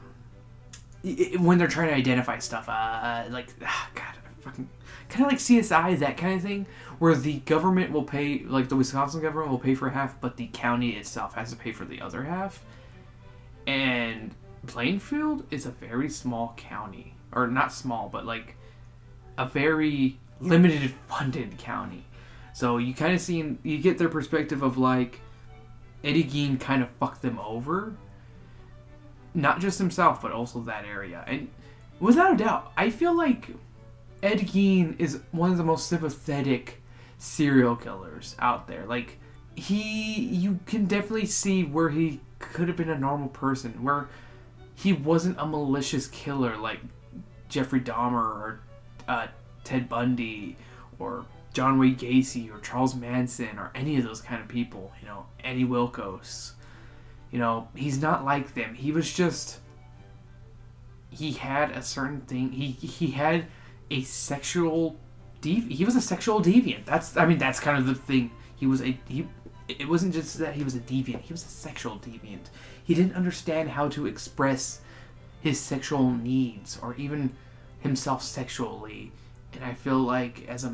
it, 1.06 1.40
when 1.40 1.58
they're 1.58 1.68
trying 1.68 1.90
to 1.90 1.96
identify 1.96 2.40
stuff. 2.40 2.68
Uh, 2.68 3.26
like 3.30 3.50
ah, 3.64 3.90
God, 3.94 4.16
fucking 4.42 4.70
kind 5.10 5.26
of 5.26 5.32
like 5.32 5.40
CSI 5.40 6.00
that 6.00 6.18
kind 6.18 6.36
of 6.36 6.42
thing, 6.42 6.66
where 7.00 7.16
the 7.16 7.40
government 7.40 7.92
will 7.92 8.04
pay, 8.04 8.40
like 8.44 8.70
the 8.70 8.76
Wisconsin 8.76 9.22
government 9.22 9.52
will 9.52 9.60
pay 9.60 9.76
for 9.76 9.90
half, 9.90 10.20
but 10.20 10.38
the 10.38 10.48
county 10.54 10.92
itself 10.92 11.34
has 11.36 11.52
to 11.52 11.56
pay 11.56 11.72
for 11.72 11.86
the 11.86 12.02
other 12.02 12.24
half. 12.24 12.64
And 13.68 14.34
Plainfield 14.68 15.46
is 15.52 15.66
a 15.66 15.72
very 15.72 16.10
small 16.10 16.54
county, 16.58 17.16
or 17.32 17.48
not 17.48 17.72
small, 17.72 18.10
but 18.10 18.26
like 18.26 18.56
a 19.38 19.46
very 19.46 20.20
limited 20.40 20.94
funded 21.08 21.58
county. 21.58 22.06
So 22.54 22.78
you 22.78 22.94
kind 22.94 23.14
of 23.14 23.22
see, 23.22 23.58
you 23.64 23.78
get 23.80 23.98
their 23.98 24.10
perspective 24.10 24.64
of 24.64 24.78
like 24.78 25.20
Eddie 26.04 26.24
Gein 26.24 26.60
kind 26.60 26.82
of 26.82 26.90
fucked 27.00 27.22
them 27.22 27.40
over. 27.40 27.96
Not 29.36 29.60
just 29.60 29.78
himself, 29.78 30.22
but 30.22 30.32
also 30.32 30.62
that 30.62 30.86
area. 30.86 31.24
And 31.28 31.50
without 32.00 32.34
a 32.34 32.38
doubt, 32.38 32.72
I 32.76 32.90
feel 32.90 33.16
like 33.16 33.50
Ed 34.24 34.40
Gein 34.40 35.00
is 35.00 35.20
one 35.32 35.52
of 35.52 35.58
the 35.58 35.64
most 35.64 35.88
sympathetic 35.88 36.82
serial 37.18 37.76
killers 37.76 38.36
out 38.40 38.68
there. 38.68 38.86
Like, 38.86 39.20
he, 39.56 40.14
you 40.22 40.60
can 40.66 40.86
definitely 40.86 41.26
see 41.28 41.64
where 41.64 41.90
he 41.90 42.22
could 42.40 42.68
have 42.68 42.78
been 42.78 42.90
a 42.90 42.98
normal 42.98 43.28
person, 43.28 43.84
where 43.84 44.08
he 44.74 44.94
wasn't 44.94 45.40
a 45.40 45.46
malicious 45.46 46.08
killer 46.08 46.58
like 46.58 46.80
Jeffrey 47.50 47.82
Dahmer 47.82 48.14
or 48.14 48.60
uh, 49.08 49.28
Ted 49.64 49.88
Bundy 49.90 50.58
or 50.98 51.26
John 51.54 51.78
Wayne 51.78 51.96
Gacy 51.96 52.54
or 52.54 52.60
Charles 52.60 52.96
Manson 52.96 53.58
or 53.58 53.72
any 53.76 53.98
of 53.98 54.04
those 54.04 54.22
kind 54.22 54.42
of 54.42 54.48
people. 54.48 54.92
You 55.02 55.08
know, 55.08 55.26
Eddie 55.44 55.66
Wilkos. 55.66 56.52
You 57.36 57.42
know, 57.42 57.68
he's 57.76 58.02
not 58.02 58.24
like 58.24 58.54
them. 58.54 58.76
He 58.76 58.94
was 58.94 59.14
just 59.14 59.60
he 61.10 61.34
had 61.34 61.72
a 61.72 61.82
certain 61.82 62.22
thing. 62.22 62.50
He 62.50 62.72
he 62.72 63.08
had 63.08 63.48
a 63.92 64.04
sexual 64.04 64.96
dev. 65.42 65.66
He 65.68 65.84
was 65.84 65.98
a 65.98 66.02
sexual 66.02 66.42
deviant. 66.42 66.86
That's 66.86 67.18
I 67.18 67.26
mean 67.26 67.38
that's 67.38 67.60
kind 67.60 67.78
of 67.78 67.88
the 67.88 67.94
thing. 67.94 68.32
He 68.56 68.66
was 68.66 68.82
a 68.82 68.98
he. 69.10 69.28
It 69.68 69.90
wasn't 69.90 70.14
just 70.14 70.38
that 70.38 70.54
he 70.54 70.64
was 70.64 70.76
a 70.76 70.80
deviant. 70.80 71.24
He 71.24 71.34
was 71.34 71.44
a 71.44 71.50
sexual 71.50 71.98
deviant. 71.98 72.46
He 72.86 72.96
didn't 72.96 73.18
understand 73.18 73.72
how 73.72 73.90
to 73.90 74.06
express 74.06 74.80
his 75.42 75.60
sexual 75.60 76.12
needs 76.12 76.80
or 76.82 76.96
even 76.96 77.36
himself 77.82 78.24
sexually. 78.24 79.12
And 79.52 79.62
I 79.62 79.74
feel 79.74 80.00
like 80.00 80.48
as 80.48 80.64
a 80.64 80.74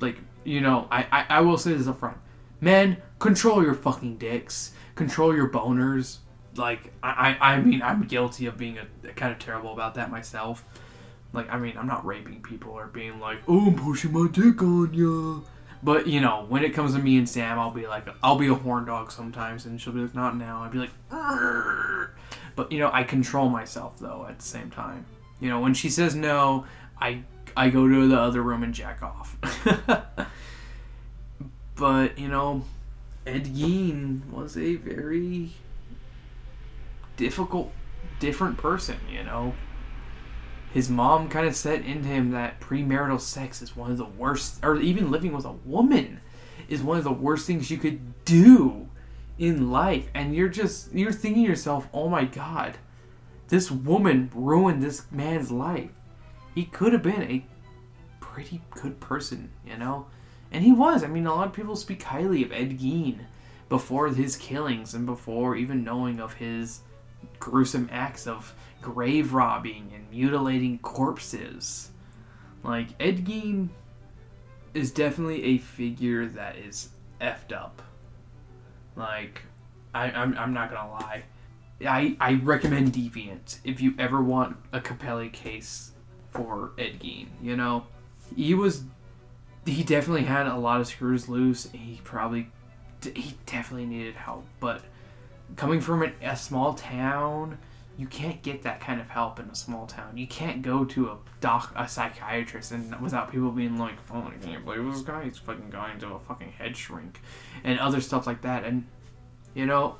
like 0.00 0.16
you 0.42 0.62
know, 0.62 0.88
I, 0.90 1.06
I, 1.12 1.26
I 1.36 1.40
will 1.42 1.58
say 1.58 1.74
this 1.74 1.86
up 1.86 2.00
front. 2.00 2.18
Men, 2.62 2.96
control 3.18 3.62
your 3.62 3.74
fucking 3.74 4.18
dicks. 4.18 4.72
Control 4.94 5.34
your 5.34 5.48
boners. 5.48 6.18
Like 6.56 6.92
I, 7.02 7.36
I, 7.40 7.54
I 7.54 7.60
mean 7.60 7.82
I'm 7.82 8.04
guilty 8.04 8.46
of 8.46 8.56
being 8.56 8.78
a, 8.78 9.08
kind 9.12 9.32
of 9.32 9.38
terrible 9.38 9.72
about 9.72 9.96
that 9.96 10.10
myself. 10.10 10.64
Like 11.32 11.50
I 11.50 11.58
mean 11.58 11.76
I'm 11.76 11.88
not 11.88 12.06
raping 12.06 12.40
people 12.40 12.70
or 12.70 12.86
being 12.86 13.18
like, 13.18 13.38
oh 13.48 13.66
I'm 13.66 13.74
pushing 13.74 14.12
my 14.12 14.28
dick 14.30 14.62
on 14.62 14.94
ya. 14.94 15.40
But 15.82 16.06
you 16.06 16.20
know, 16.20 16.46
when 16.48 16.62
it 16.62 16.70
comes 16.70 16.94
to 16.94 17.00
me 17.00 17.18
and 17.18 17.28
Sam, 17.28 17.58
I'll 17.58 17.72
be 17.72 17.88
like, 17.88 18.06
I'll 18.22 18.38
be 18.38 18.46
a 18.46 18.54
horn 18.54 18.84
dog 18.84 19.10
sometimes, 19.10 19.66
and 19.66 19.80
she'll 19.80 19.92
be 19.92 20.00
like, 20.00 20.14
not 20.14 20.36
now. 20.36 20.62
I'd 20.62 20.70
be 20.70 20.78
like, 20.78 20.92
but 22.54 22.70
you 22.70 22.78
know, 22.78 22.90
I 22.92 23.02
control 23.02 23.48
myself 23.48 23.98
though 23.98 24.24
at 24.28 24.38
the 24.38 24.44
same 24.44 24.70
time. 24.70 25.04
You 25.40 25.48
know, 25.48 25.58
when 25.58 25.74
she 25.74 25.90
says 25.90 26.14
no, 26.14 26.66
I 27.00 27.24
I 27.56 27.70
go 27.70 27.88
to 27.88 28.08
the 28.08 28.20
other 28.20 28.40
room 28.40 28.62
and 28.62 28.72
jack 28.72 29.02
off. 29.02 29.36
but 31.76 32.18
you 32.18 32.28
know, 32.28 32.64
Ed 33.26 33.46
Gein 33.46 34.30
was 34.30 34.56
a 34.56 34.76
very 34.76 35.50
difficult, 37.16 37.72
different 38.18 38.58
person. 38.58 38.98
You 39.10 39.24
know, 39.24 39.54
his 40.72 40.88
mom 40.88 41.28
kind 41.28 41.46
of 41.46 41.54
set 41.54 41.84
into 41.84 42.08
him 42.08 42.30
that 42.30 42.60
premarital 42.60 43.20
sex 43.20 43.62
is 43.62 43.76
one 43.76 43.90
of 43.90 43.98
the 43.98 44.04
worst, 44.04 44.64
or 44.64 44.76
even 44.76 45.10
living 45.10 45.32
with 45.32 45.44
a 45.44 45.52
woman 45.52 46.20
is 46.68 46.82
one 46.82 46.98
of 46.98 47.04
the 47.04 47.12
worst 47.12 47.46
things 47.46 47.70
you 47.70 47.76
could 47.76 48.24
do 48.24 48.88
in 49.38 49.70
life. 49.70 50.08
And 50.14 50.34
you're 50.34 50.48
just, 50.48 50.92
you're 50.92 51.12
thinking 51.12 51.44
to 51.44 51.48
yourself, 51.50 51.88
oh 51.92 52.08
my 52.08 52.24
god, 52.24 52.78
this 53.48 53.70
woman 53.70 54.30
ruined 54.34 54.82
this 54.82 55.04
man's 55.10 55.50
life. 55.50 55.90
He 56.54 56.64
could 56.64 56.92
have 56.92 57.02
been 57.02 57.22
a 57.22 57.44
pretty 58.20 58.62
good 58.70 59.00
person, 59.00 59.50
you 59.66 59.76
know? 59.76 60.06
And 60.52 60.62
he 60.62 60.72
was. 60.72 61.02
I 61.02 61.08
mean, 61.08 61.26
a 61.26 61.34
lot 61.34 61.48
of 61.48 61.54
people 61.54 61.74
speak 61.74 62.02
highly 62.02 62.44
of 62.44 62.52
Ed 62.52 62.78
Gein 62.78 63.20
before 63.68 64.08
his 64.08 64.36
killings 64.36 64.92
and 64.94 65.06
before 65.06 65.56
even 65.56 65.82
knowing 65.82 66.20
of 66.20 66.34
his 66.34 66.80
gruesome 67.38 67.88
acts 67.90 68.26
of 68.26 68.54
grave 68.82 69.32
robbing 69.32 69.90
and 69.94 70.10
mutilating 70.10 70.78
corpses. 70.78 71.90
Like 72.62 72.88
Ed 73.00 73.24
Gein 73.24 73.70
is 74.74 74.90
definitely 74.90 75.42
a 75.44 75.58
figure 75.58 76.26
that 76.26 76.56
is 76.56 76.90
effed 77.20 77.52
up. 77.52 77.80
Like 78.94 79.42
I, 79.94 80.10
I'm 80.10 80.36
I'm 80.36 80.52
not 80.52 80.70
gonna 80.70 80.90
lie. 80.90 81.24
I 81.86 82.16
I 82.20 82.34
recommend 82.34 82.92
Deviant 82.92 83.58
if 83.64 83.80
you 83.80 83.94
ever 83.98 84.22
want 84.22 84.56
a 84.72 84.80
compelling 84.80 85.30
case 85.30 85.92
for 86.30 86.72
Ed 86.78 87.00
Gein. 87.00 87.28
You 87.40 87.56
know, 87.56 87.86
he 88.36 88.54
was 88.54 88.84
he 89.64 89.82
definitely 89.82 90.24
had 90.24 90.46
a 90.46 90.56
lot 90.56 90.80
of 90.80 90.86
screws 90.86 91.28
loose. 91.28 91.68
He 91.72 92.00
probably 92.04 92.50
he 93.02 93.36
definitely 93.46 93.86
needed 93.86 94.14
help, 94.14 94.44
but 94.60 94.82
coming 95.56 95.80
from 95.80 96.02
an, 96.02 96.12
a 96.22 96.36
small 96.36 96.74
town, 96.74 97.58
you 97.98 98.06
can't 98.06 98.42
get 98.42 98.62
that 98.62 98.80
kind 98.80 99.00
of 99.00 99.10
help 99.10 99.38
in 99.38 99.46
a 99.46 99.54
small 99.54 99.86
town. 99.86 100.16
You 100.16 100.26
can't 100.26 100.62
go 100.62 100.84
to 100.86 101.08
a 101.08 101.16
doc, 101.40 101.72
a 101.76 101.88
psychiatrist, 101.88 102.72
and 102.72 102.98
without 103.00 103.30
people 103.30 103.50
being 103.50 103.78
like, 103.78 103.94
"Oh, 104.10 104.22
I 104.22 104.44
can't 104.44 104.64
believe 104.64 104.84
this 104.92 105.02
guy. 105.02 105.24
He's 105.24 105.38
fucking 105.38 105.70
going 105.70 105.98
to 106.00 106.14
a 106.14 106.18
fucking 106.18 106.52
head 106.52 106.76
shrink," 106.76 107.20
and 107.64 107.78
other 107.78 108.00
stuff 108.00 108.26
like 108.26 108.42
that. 108.42 108.64
And 108.64 108.86
you 109.54 109.66
know, 109.66 109.96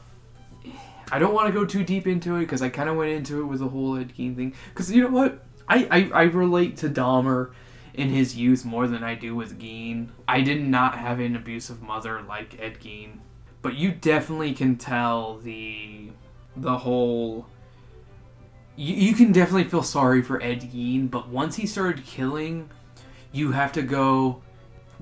I 1.10 1.18
don't 1.18 1.34
want 1.34 1.48
to 1.48 1.52
go 1.52 1.64
too 1.64 1.84
deep 1.84 2.06
into 2.06 2.36
it 2.36 2.40
because 2.40 2.62
I 2.62 2.68
kind 2.68 2.88
of 2.88 2.96
went 2.96 3.12
into 3.12 3.40
it 3.40 3.44
with 3.44 3.60
the 3.60 3.68
whole 3.68 3.96
Ed 3.96 4.12
Gein 4.16 4.36
thing. 4.36 4.54
Because 4.70 4.90
you 4.90 5.02
know 5.02 5.10
what, 5.10 5.44
I, 5.68 5.86
I 5.90 6.10
I 6.14 6.22
relate 6.24 6.78
to 6.78 6.88
Dahmer 6.88 7.52
in 7.94 8.08
his 8.08 8.36
youth 8.36 8.64
more 8.64 8.86
than 8.86 9.04
I 9.04 9.14
do 9.14 9.34
with 9.34 9.58
Gein. 9.58 10.08
I 10.26 10.40
did 10.40 10.62
not 10.62 10.98
have 10.98 11.20
an 11.20 11.36
abusive 11.36 11.82
mother 11.82 12.22
like 12.22 12.60
Ed 12.60 12.80
Gein, 12.80 13.18
but 13.60 13.74
you 13.74 13.92
definitely 13.92 14.54
can 14.54 14.76
tell 14.76 15.38
the 15.38 16.10
the 16.56 16.78
whole. 16.78 17.46
You, 18.76 18.94
you 18.94 19.14
can 19.14 19.32
definitely 19.32 19.64
feel 19.64 19.82
sorry 19.82 20.22
for 20.22 20.42
Ed 20.42 20.62
Gein, 20.62 21.10
but 21.10 21.28
once 21.28 21.56
he 21.56 21.66
started 21.66 22.06
killing, 22.06 22.70
you 23.30 23.52
have 23.52 23.72
to 23.72 23.82
go. 23.82 24.42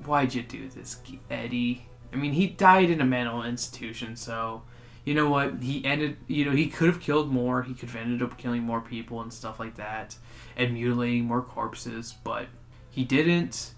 Why'd 0.05 0.33
you 0.33 0.41
do 0.41 0.67
this, 0.67 0.97
Eddie? 1.29 1.85
I 2.11 2.15
mean, 2.15 2.33
he 2.33 2.47
died 2.47 2.89
in 2.89 3.01
a 3.01 3.05
mental 3.05 3.43
institution, 3.43 4.15
so 4.15 4.63
you 5.05 5.13
know 5.13 5.29
what? 5.29 5.61
He 5.61 5.83
ended. 5.85 6.17
You 6.27 6.45
know, 6.45 6.51
he 6.51 6.67
could 6.67 6.87
have 6.87 6.99
killed 6.99 7.31
more. 7.31 7.63
He 7.63 7.73
could 7.73 7.89
have 7.89 8.01
ended 8.01 8.21
up 8.21 8.37
killing 8.37 8.63
more 8.63 8.81
people 8.81 9.21
and 9.21 9.31
stuff 9.31 9.59
like 9.59 9.75
that, 9.75 10.17
and 10.57 10.73
mutilating 10.73 11.25
more 11.25 11.41
corpses. 11.41 12.15
But 12.23 12.47
he 12.91 13.03
didn't. 13.03 13.73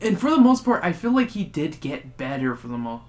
And 0.00 0.18
for 0.18 0.30
the 0.30 0.38
most 0.38 0.64
part, 0.64 0.82
I 0.82 0.92
feel 0.92 1.12
like 1.12 1.30
he 1.30 1.44
did 1.44 1.80
get 1.80 2.16
better 2.16 2.56
for 2.56 2.68
the 2.68 2.78
most 2.78 3.04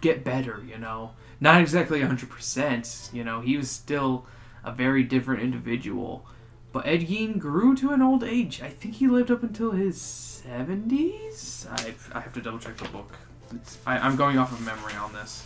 get 0.00 0.22
better. 0.22 0.62
You 0.66 0.78
know, 0.78 1.12
not 1.40 1.60
exactly 1.60 2.00
hundred 2.00 2.30
percent. 2.30 3.10
You 3.12 3.24
know, 3.24 3.40
he 3.40 3.56
was 3.56 3.70
still 3.70 4.26
a 4.62 4.70
very 4.70 5.02
different 5.02 5.42
individual. 5.42 6.26
But 6.70 6.86
Ed 6.86 7.08
Gein 7.08 7.38
grew 7.38 7.74
to 7.76 7.90
an 7.90 8.02
old 8.02 8.22
age. 8.22 8.62
I 8.62 8.68
think 8.68 8.96
he 8.96 9.08
lived 9.08 9.30
up 9.30 9.42
until 9.42 9.72
his 9.72 10.00
seventies. 10.00 11.66
I 11.70 11.94
I 12.12 12.20
have 12.20 12.32
to 12.34 12.40
double 12.40 12.58
check 12.58 12.76
the 12.76 12.88
book. 12.88 13.12
It's, 13.54 13.78
I, 13.86 13.98
I'm 13.98 14.16
going 14.16 14.38
off 14.38 14.52
of 14.52 14.60
memory 14.60 14.94
on 14.94 15.12
this. 15.14 15.44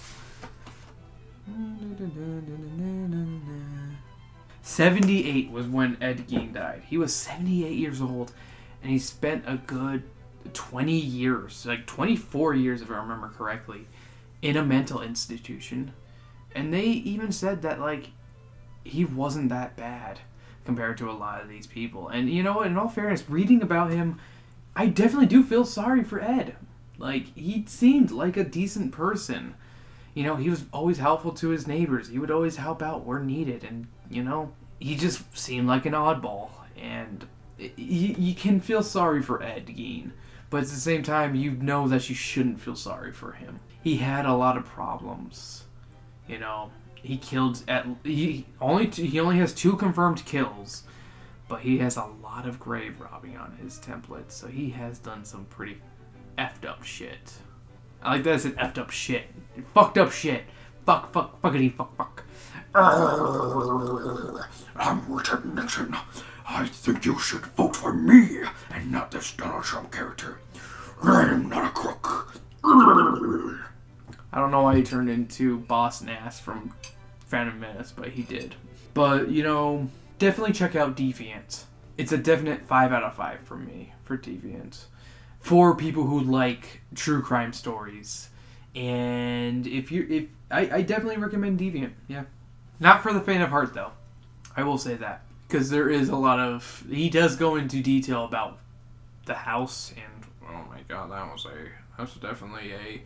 78 4.62 5.50
was 5.50 5.66
when 5.66 5.96
Ed 6.00 6.28
Gein 6.28 6.52
died. 6.52 6.82
He 6.86 6.96
was 6.96 7.14
78 7.14 7.76
years 7.76 8.00
old, 8.00 8.32
and 8.82 8.90
he 8.90 8.98
spent 8.98 9.44
a 9.46 9.56
good 9.56 10.02
20 10.52 10.92
years, 10.92 11.64
like 11.66 11.86
24 11.86 12.54
years 12.54 12.82
if 12.82 12.90
I 12.90 12.96
remember 12.96 13.28
correctly, 13.28 13.86
in 14.40 14.56
a 14.56 14.64
mental 14.64 15.02
institution. 15.02 15.92
And 16.54 16.72
they 16.72 16.84
even 16.84 17.32
said 17.32 17.62
that, 17.62 17.80
like, 17.80 18.10
he 18.84 19.04
wasn't 19.04 19.48
that 19.50 19.76
bad 19.76 20.20
compared 20.64 20.98
to 20.98 21.10
a 21.10 21.12
lot 21.12 21.40
of 21.40 21.48
these 21.48 21.66
people. 21.66 22.08
And 22.08 22.28
you 22.28 22.42
know 22.42 22.62
in 22.62 22.76
all 22.76 22.88
fairness, 22.88 23.28
reading 23.28 23.62
about 23.62 23.90
him, 23.90 24.20
I 24.74 24.86
definitely 24.86 25.26
do 25.26 25.42
feel 25.42 25.64
sorry 25.64 26.04
for 26.04 26.20
Ed. 26.20 26.56
Like, 26.98 27.34
he 27.34 27.64
seemed 27.66 28.10
like 28.10 28.36
a 28.36 28.44
decent 28.44 28.92
person 28.92 29.54
you 30.14 30.24
know, 30.24 30.36
he 30.36 30.50
was 30.50 30.64
always 30.72 30.98
helpful 30.98 31.32
to 31.32 31.48
his 31.48 31.66
neighbors. 31.66 32.08
He 32.08 32.18
would 32.18 32.30
always 32.30 32.56
help 32.56 32.82
out 32.82 33.04
where 33.04 33.20
needed, 33.20 33.64
and 33.64 33.86
you 34.10 34.22
know, 34.22 34.52
he 34.78 34.94
just 34.94 35.36
seemed 35.36 35.66
like 35.66 35.86
an 35.86 35.94
oddball. 35.94 36.50
And 36.76 37.26
you, 37.76 38.14
you 38.18 38.34
can 38.34 38.60
feel 38.60 38.82
sorry 38.82 39.22
for 39.22 39.42
Ed 39.42 39.66
Gein, 39.66 40.12
but 40.50 40.58
at 40.58 40.68
the 40.68 40.76
same 40.76 41.02
time, 41.02 41.34
you 41.34 41.52
know 41.52 41.88
that 41.88 42.08
you 42.08 42.14
shouldn't 42.14 42.60
feel 42.60 42.76
sorry 42.76 43.12
for 43.12 43.32
him. 43.32 43.60
He 43.82 43.96
had 43.96 44.26
a 44.26 44.34
lot 44.34 44.56
of 44.56 44.64
problems. 44.64 45.64
You 46.28 46.38
know, 46.38 46.70
he 46.94 47.16
killed 47.16 47.62
at 47.68 47.86
he 48.04 48.46
only 48.60 48.86
he 48.86 49.18
only 49.18 49.38
has 49.38 49.52
two 49.52 49.76
confirmed 49.76 50.24
kills, 50.24 50.84
but 51.48 51.60
he 51.60 51.78
has 51.78 51.96
a 51.96 52.06
lot 52.22 52.46
of 52.46 52.60
grave 52.60 53.00
robbing 53.00 53.36
on 53.36 53.56
his 53.60 53.78
template. 53.78 54.30
So 54.30 54.46
he 54.46 54.70
has 54.70 54.98
done 54.98 55.24
some 55.24 55.46
pretty 55.46 55.78
effed 56.38 56.68
up 56.68 56.84
shit. 56.84 57.32
I 58.02 58.14
like 58.14 58.24
that 58.24 58.34
as 58.34 58.44
an 58.44 58.52
effed 58.52 58.78
up 58.78 58.90
shit. 58.90 59.24
Fucked 59.74 59.98
up 59.98 60.12
shit. 60.12 60.44
Fuck, 60.84 61.12
fuck, 61.12 61.40
fuckity, 61.40 61.74
fuck, 61.74 61.96
fuck. 61.96 62.24
I'm 64.76 65.12
Richard 65.12 65.54
Nixon. 65.54 65.94
I 66.48 66.66
think 66.66 67.04
you 67.04 67.18
should 67.18 67.46
vote 67.46 67.76
for 67.76 67.92
me 67.92 68.40
and 68.70 68.90
not 68.90 69.10
this 69.10 69.32
Donald 69.32 69.64
Trump 69.64 69.92
character. 69.92 70.38
I'm 71.02 71.48
not 71.48 71.66
a 71.66 71.70
crook. 71.70 72.34
I 72.64 74.38
don't 74.38 74.50
know 74.50 74.62
why 74.62 74.76
he 74.76 74.82
turned 74.82 75.10
into 75.10 75.58
Boss 75.58 76.00
Nass 76.02 76.40
from 76.40 76.74
Phantom 77.26 77.58
Menace, 77.58 77.92
but 77.92 78.08
he 78.08 78.22
did. 78.22 78.54
But, 78.94 79.30
you 79.30 79.42
know, 79.42 79.88
definitely 80.18 80.52
check 80.52 80.76
out 80.76 80.96
Deviant. 80.96 81.64
It's 81.98 82.12
a 82.12 82.18
definite 82.18 82.66
5 82.66 82.92
out 82.92 83.02
of 83.02 83.14
5 83.14 83.40
for 83.40 83.56
me 83.56 83.92
for 84.04 84.16
Deviant 84.16 84.84
for 85.42 85.74
people 85.74 86.04
who 86.04 86.20
like 86.20 86.80
true 86.94 87.20
crime 87.20 87.52
stories. 87.52 88.30
And 88.74 89.66
if 89.66 89.92
you 89.92 90.06
if 90.08 90.24
I, 90.50 90.78
I 90.78 90.82
definitely 90.82 91.18
recommend 91.18 91.58
Deviant, 91.60 91.92
yeah. 92.08 92.24
Not 92.80 93.02
for 93.02 93.12
the 93.12 93.20
faint 93.20 93.42
of 93.42 93.50
heart 93.50 93.74
though. 93.74 93.90
I 94.56 94.62
will 94.62 94.78
say 94.78 94.94
that. 94.94 95.22
Because 95.52 95.68
there 95.68 95.90
is 95.90 96.08
a 96.08 96.16
lot 96.16 96.38
of 96.40 96.82
he 96.88 97.10
does 97.10 97.36
go 97.36 97.56
into 97.56 97.82
detail 97.82 98.24
about 98.24 98.58
the 99.26 99.34
house 99.34 99.92
and 99.94 100.24
oh 100.48 100.64
my 100.70 100.80
god, 100.88 101.10
that 101.10 101.30
was 101.30 101.44
a 101.44 101.68
that's 101.98 102.14
definitely 102.14 102.72
a 102.72 103.02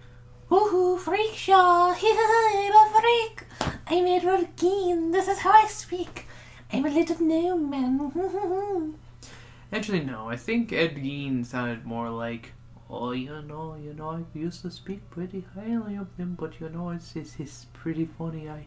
Woohoo, 0.49 0.97
freak 0.97 1.35
show! 1.35 1.93
I'm 1.93 2.73
a 2.73 3.01
freak! 3.01 3.43
I'm 3.89 4.07
Edward 4.07 4.57
Gein, 4.57 5.11
this 5.11 5.27
is 5.27 5.41
how 5.41 5.51
I 5.51 5.67
speak. 5.67 6.29
I'm 6.73 6.87
a 6.87 6.89
little 6.89 7.21
gnome 7.21 7.69
man. 7.69 8.95
Actually, 9.73 10.05
no. 10.05 10.29
I 10.29 10.37
think 10.37 10.73
Ed 10.73 10.95
Gein 10.95 11.45
sounded 11.45 11.85
more 11.85 12.11
like, 12.11 12.53
oh, 12.89 13.11
you 13.11 13.43
know, 13.43 13.75
you 13.83 13.93
know, 13.93 14.11
I 14.11 14.39
used 14.39 14.63
to 14.63 14.71
speak 14.71 15.11
pretty 15.11 15.45
highly 15.53 15.97
of 15.97 16.07
him, 16.17 16.37
but 16.39 16.61
you 16.61 16.69
know, 16.69 16.91
it's 16.91 17.17
it's, 17.17 17.41
it's 17.41 17.67
pretty 17.73 18.09
funny. 18.17 18.49
I, 18.49 18.67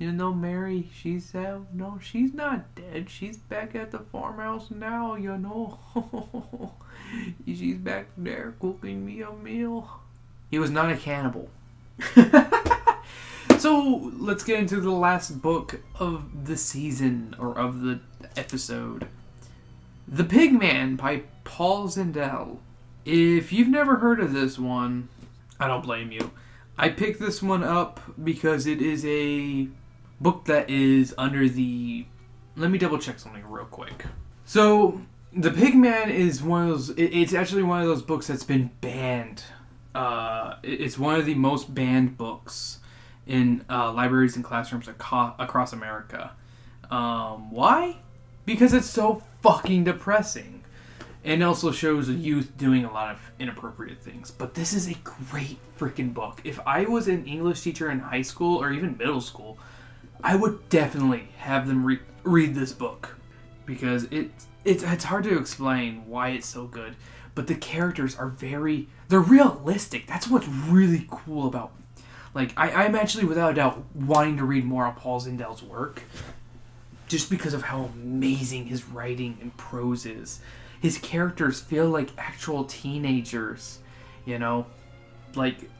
you 0.00 0.10
know, 0.12 0.32
Mary, 0.32 0.88
she's 0.94 1.34
uh, 1.34 1.58
no, 1.74 1.98
she's 2.02 2.32
not 2.32 2.74
dead. 2.74 3.10
She's 3.10 3.36
back 3.36 3.74
at 3.74 3.90
the 3.90 3.98
farmhouse 3.98 4.70
now. 4.70 5.14
You 5.14 5.36
know, 5.36 5.78
she's 7.46 7.76
back 7.76 8.06
there 8.16 8.54
cooking 8.58 9.04
me 9.04 9.20
a 9.20 9.30
meal. 9.30 10.00
He 10.50 10.58
was 10.58 10.70
not 10.70 10.90
a 10.90 10.96
cannibal. 10.96 11.50
so 13.58 14.10
let's 14.18 14.42
get 14.42 14.60
into 14.60 14.80
the 14.80 14.90
last 14.90 15.42
book 15.42 15.82
of 15.98 16.46
the 16.46 16.56
season 16.56 17.36
or 17.38 17.56
of 17.58 17.82
the 17.82 18.00
episode. 18.38 19.06
The 20.08 20.24
Pigman 20.24 20.96
by 20.96 21.24
Paul 21.44 21.88
Zindel. 21.88 22.56
If 23.04 23.52
you've 23.52 23.68
never 23.68 23.96
heard 23.96 24.18
of 24.18 24.32
this 24.32 24.58
one, 24.58 25.10
I 25.60 25.66
don't 25.66 25.84
blame 25.84 26.10
you. 26.10 26.30
I 26.78 26.88
picked 26.88 27.20
this 27.20 27.42
one 27.42 27.62
up 27.62 28.00
because 28.24 28.66
it 28.66 28.80
is 28.80 29.04
a 29.04 29.68
book 30.20 30.44
that 30.46 30.70
is 30.70 31.14
under 31.16 31.48
the. 31.48 32.06
Let 32.56 32.70
me 32.70 32.78
double 32.78 32.98
check 32.98 33.18
something 33.18 33.44
real 33.48 33.64
quick. 33.64 34.04
So, 34.44 35.00
The 35.32 35.50
Pigman 35.50 36.10
is 36.10 36.42
one 36.42 36.62
of 36.64 36.68
those. 36.68 36.90
It's 36.96 37.34
actually 37.34 37.62
one 37.62 37.80
of 37.80 37.86
those 37.86 38.02
books 38.02 38.26
that's 38.26 38.42
been 38.44 38.70
banned. 38.80 39.44
Uh, 39.94 40.56
it's 40.62 40.98
one 40.98 41.18
of 41.18 41.26
the 41.26 41.34
most 41.34 41.72
banned 41.74 42.16
books 42.16 42.80
in 43.26 43.64
uh, 43.70 43.92
libraries 43.92 44.36
and 44.36 44.44
classrooms 44.44 44.88
across 44.88 45.72
America. 45.72 46.32
Um, 46.90 47.50
why? 47.50 47.96
Because 48.44 48.72
it's 48.72 48.90
so 48.90 49.22
fucking 49.42 49.84
depressing. 49.84 50.64
And 51.22 51.44
also 51.44 51.70
shows 51.70 52.08
a 52.08 52.14
youth 52.14 52.56
doing 52.56 52.84
a 52.84 52.92
lot 52.92 53.14
of 53.14 53.20
inappropriate 53.38 54.00
things. 54.00 54.30
But 54.30 54.54
this 54.54 54.72
is 54.72 54.88
a 54.88 54.94
great 55.04 55.58
freaking 55.78 56.14
book. 56.14 56.40
If 56.44 56.58
I 56.66 56.86
was 56.86 57.08
an 57.08 57.26
English 57.26 57.60
teacher 57.60 57.90
in 57.90 57.98
high 58.00 58.22
school 58.22 58.60
or 58.60 58.72
even 58.72 58.96
middle 58.96 59.20
school, 59.20 59.58
I 60.22 60.36
would 60.36 60.68
definitely 60.68 61.28
have 61.38 61.66
them 61.66 61.84
re- 61.84 62.00
read 62.24 62.54
this 62.54 62.72
book 62.72 63.16
because 63.66 64.04
it 64.04 64.30
it's 64.64 64.82
it's 64.84 65.04
hard 65.04 65.24
to 65.24 65.38
explain 65.38 66.06
why 66.06 66.30
it's 66.30 66.46
so 66.46 66.66
good. 66.66 66.96
But 67.34 67.46
the 67.46 67.54
characters 67.54 68.16
are 68.16 68.28
very 68.28 68.88
they're 69.08 69.20
realistic. 69.20 70.06
That's 70.06 70.28
what's 70.28 70.48
really 70.48 71.06
cool 71.10 71.46
about. 71.46 71.72
Like 72.34 72.52
I, 72.56 72.84
I'm 72.84 72.94
actually 72.94 73.24
without 73.24 73.52
a 73.52 73.54
doubt 73.54 73.82
wanting 73.94 74.36
to 74.36 74.44
read 74.44 74.64
more 74.64 74.86
of 74.86 74.96
Paul 74.96 75.20
Zindel's 75.20 75.62
work 75.62 76.02
just 77.08 77.28
because 77.30 77.54
of 77.54 77.62
how 77.62 77.90
amazing 77.94 78.66
his 78.66 78.84
writing 78.84 79.36
and 79.40 79.56
prose 79.56 80.06
is. 80.06 80.40
his 80.80 80.98
characters 80.98 81.60
feel 81.60 81.88
like 81.88 82.10
actual 82.18 82.64
teenagers. 82.64 83.78
You 84.24 84.38
know, 84.38 84.66
like 85.34 85.70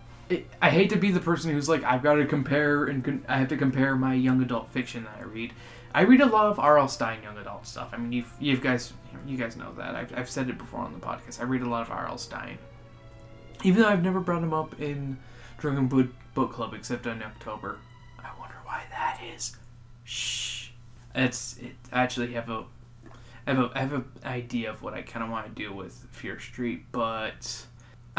I 0.62 0.70
hate 0.70 0.90
to 0.90 0.96
be 0.96 1.10
the 1.10 1.20
person 1.20 1.50
who's 1.50 1.68
like 1.68 1.82
I've 1.82 2.02
got 2.02 2.14
to 2.14 2.26
compare 2.26 2.84
and 2.84 3.04
con- 3.04 3.24
I 3.28 3.38
have 3.38 3.48
to 3.48 3.56
compare 3.56 3.96
my 3.96 4.14
young 4.14 4.42
adult 4.42 4.70
fiction 4.70 5.04
that 5.04 5.16
I 5.18 5.24
read. 5.24 5.52
I 5.92 6.02
read 6.02 6.20
a 6.20 6.26
lot 6.26 6.46
of 6.46 6.58
R.L. 6.58 6.88
Stine 6.88 7.22
young 7.22 7.36
adult 7.38 7.66
stuff. 7.66 7.90
I 7.92 7.96
mean, 7.96 8.12
you 8.12 8.24
you 8.38 8.56
guys 8.56 8.92
you 9.26 9.36
guys 9.36 9.56
know 9.56 9.72
that. 9.74 9.96
I've, 9.96 10.16
I've 10.16 10.30
said 10.30 10.48
it 10.48 10.58
before 10.58 10.80
on 10.80 10.92
the 10.92 11.00
podcast. 11.00 11.40
I 11.40 11.44
read 11.44 11.62
a 11.62 11.68
lot 11.68 11.82
of 11.82 11.90
R.L. 11.90 12.18
Stine, 12.18 12.58
even 13.64 13.82
though 13.82 13.88
I've 13.88 14.02
never 14.02 14.20
brought 14.20 14.42
him 14.42 14.54
up 14.54 14.80
in 14.80 15.18
Drunken 15.58 15.88
Book 15.88 16.08
Book 16.34 16.52
Club 16.52 16.74
except 16.74 17.06
in 17.06 17.22
October. 17.22 17.78
I 18.18 18.30
wonder 18.38 18.56
why 18.64 18.82
that 18.90 19.20
is. 19.34 19.56
Shh. 20.04 20.68
It's 21.14 21.56
it. 21.58 21.74
I 21.92 22.02
actually 22.02 22.32
have 22.34 22.48
a 22.48 22.64
I 23.46 23.54
have 23.54 23.58
a 23.58 23.70
I 23.74 23.80
have 23.80 23.92
an 23.92 24.04
idea 24.24 24.70
of 24.70 24.82
what 24.82 24.94
I 24.94 25.02
kind 25.02 25.24
of 25.24 25.30
want 25.30 25.46
to 25.46 25.62
do 25.62 25.74
with 25.74 26.06
Fear 26.12 26.38
Street, 26.38 26.84
but 26.92 27.66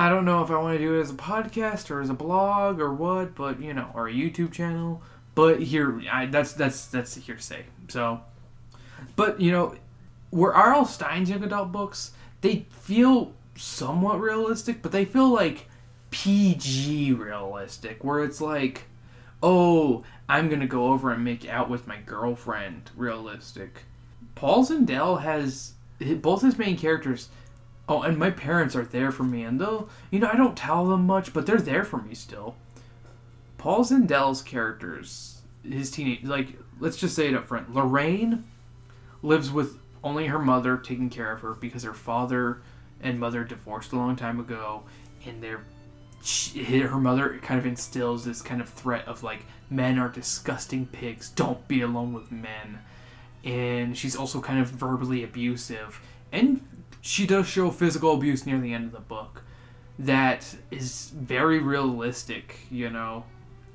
I 0.02 0.10
don't 0.10 0.26
know 0.26 0.42
if 0.42 0.50
I 0.50 0.58
want 0.58 0.80
to 0.80 0.84
do 0.84 0.98
it 0.98 1.02
as 1.02 1.12
a 1.12 1.14
podcast 1.14 1.92
or 1.92 2.02
as 2.02 2.10
a 2.10 2.16
blog 2.16 2.82
or 2.82 2.92
what, 2.92 3.36
but 3.36 3.62
you 3.62 3.72
know, 3.72 3.92
or 3.94 4.08
a 4.08 4.12
YouTube 4.12 4.52
channel. 4.52 5.04
But 5.36 5.62
here, 5.62 6.02
I, 6.12 6.26
that's 6.26 6.54
that's 6.54 6.88
that's 6.88 7.14
hearsay. 7.14 7.66
So, 7.88 8.22
but 9.16 9.40
you 9.40 9.52
know, 9.52 9.76
where 10.32 10.56
R.L. 10.56 10.86
Stine's 10.86 11.30
young 11.30 11.44
adult 11.44 11.72
books, 11.72 12.14
they 12.42 12.66
feel 12.72 13.34
somewhat 13.56 14.20
realistic, 14.20 14.82
but 14.82 14.92
they 14.92 15.06
feel 15.06 15.30
like 15.30 15.68
PG 16.10 17.14
realistic, 17.14 18.04
where 18.04 18.24
it's 18.24 18.42
like, 18.42 18.86
oh, 19.44 20.04
I'm 20.28 20.50
gonna 20.50 20.66
go 20.66 20.88
over 20.88 21.12
and 21.12 21.24
make 21.24 21.48
out 21.48 21.70
with 21.70 21.86
my 21.86 21.98
girlfriend 21.98 22.90
realistic. 22.96 23.84
Paul 24.34 24.66
Zindel 24.66 25.22
has 25.22 25.74
both 26.00 26.42
his 26.42 26.58
main 26.58 26.76
characters. 26.76 27.30
Oh, 27.92 28.04
and 28.04 28.18
my 28.18 28.32
parents 28.32 28.74
are 28.74 28.86
there 28.86 29.12
for 29.12 29.26
me, 29.26 29.44
and 29.44 29.60
though 29.60 29.90
you 30.12 30.20
know 30.20 30.30
I 30.32 30.38
don't 30.38 30.56
tell 30.56 30.88
them 30.88 31.06
much, 31.06 31.34
but 31.34 31.46
they're 31.46 31.58
there 31.58 31.84
for 31.84 31.98
me 31.98 32.16
still. 32.16 32.56
Paul 33.58 33.84
Zindel's 33.84 34.42
characters, 34.42 35.42
his 35.62 35.92
teenage, 35.92 36.24
like 36.24 36.58
let's 36.80 36.96
just 36.96 37.18
say 37.18 37.28
it 37.28 37.36
up 37.36 37.48
front. 37.48 37.74
Lorraine 37.74 38.46
lives 39.22 39.52
with 39.52 39.78
only 40.06 40.28
her 40.28 40.40
mother 40.40 40.78
taking 40.78 41.10
care 41.10 41.34
of 41.34 41.42
her 41.42 41.54
because 41.54 41.84
her 41.84 41.94
father 41.94 42.62
and 43.02 43.20
mother 43.20 43.44
divorced 43.44 43.92
a 43.92 43.98
long 43.98 44.16
time 44.16 44.40
ago, 44.40 44.84
and 45.26 45.46
she, 46.24 46.64
her 46.80 46.98
mother 46.98 47.40
kind 47.42 47.60
of 47.60 47.66
instills 47.66 48.24
this 48.24 48.42
kind 48.42 48.62
of 48.62 48.70
threat 48.70 49.06
of 49.06 49.22
like 49.22 49.46
men 49.70 50.00
are 50.00 50.08
disgusting 50.08 50.86
pigs 50.86 51.28
don't 51.28 51.68
be 51.68 51.82
alone 51.82 52.14
with 52.14 52.32
men 52.32 52.80
and 53.44 53.98
she's 53.98 54.16
also 54.16 54.40
kind 54.40 54.60
of 54.60 54.70
verbally 54.70 55.24
abusive 55.26 56.00
and 56.32 56.66
she 57.02 57.26
does 57.26 57.48
show 57.48 57.70
physical 57.70 58.14
abuse 58.14 58.46
near 58.46 58.60
the 58.60 58.74
end 58.74 58.86
of 58.86 58.92
the 58.92 59.00
book 59.00 59.44
that 60.00 60.56
is 60.70 61.12
very 61.16 61.60
realistic 61.60 62.60
you 62.70 62.90
know 62.90 63.24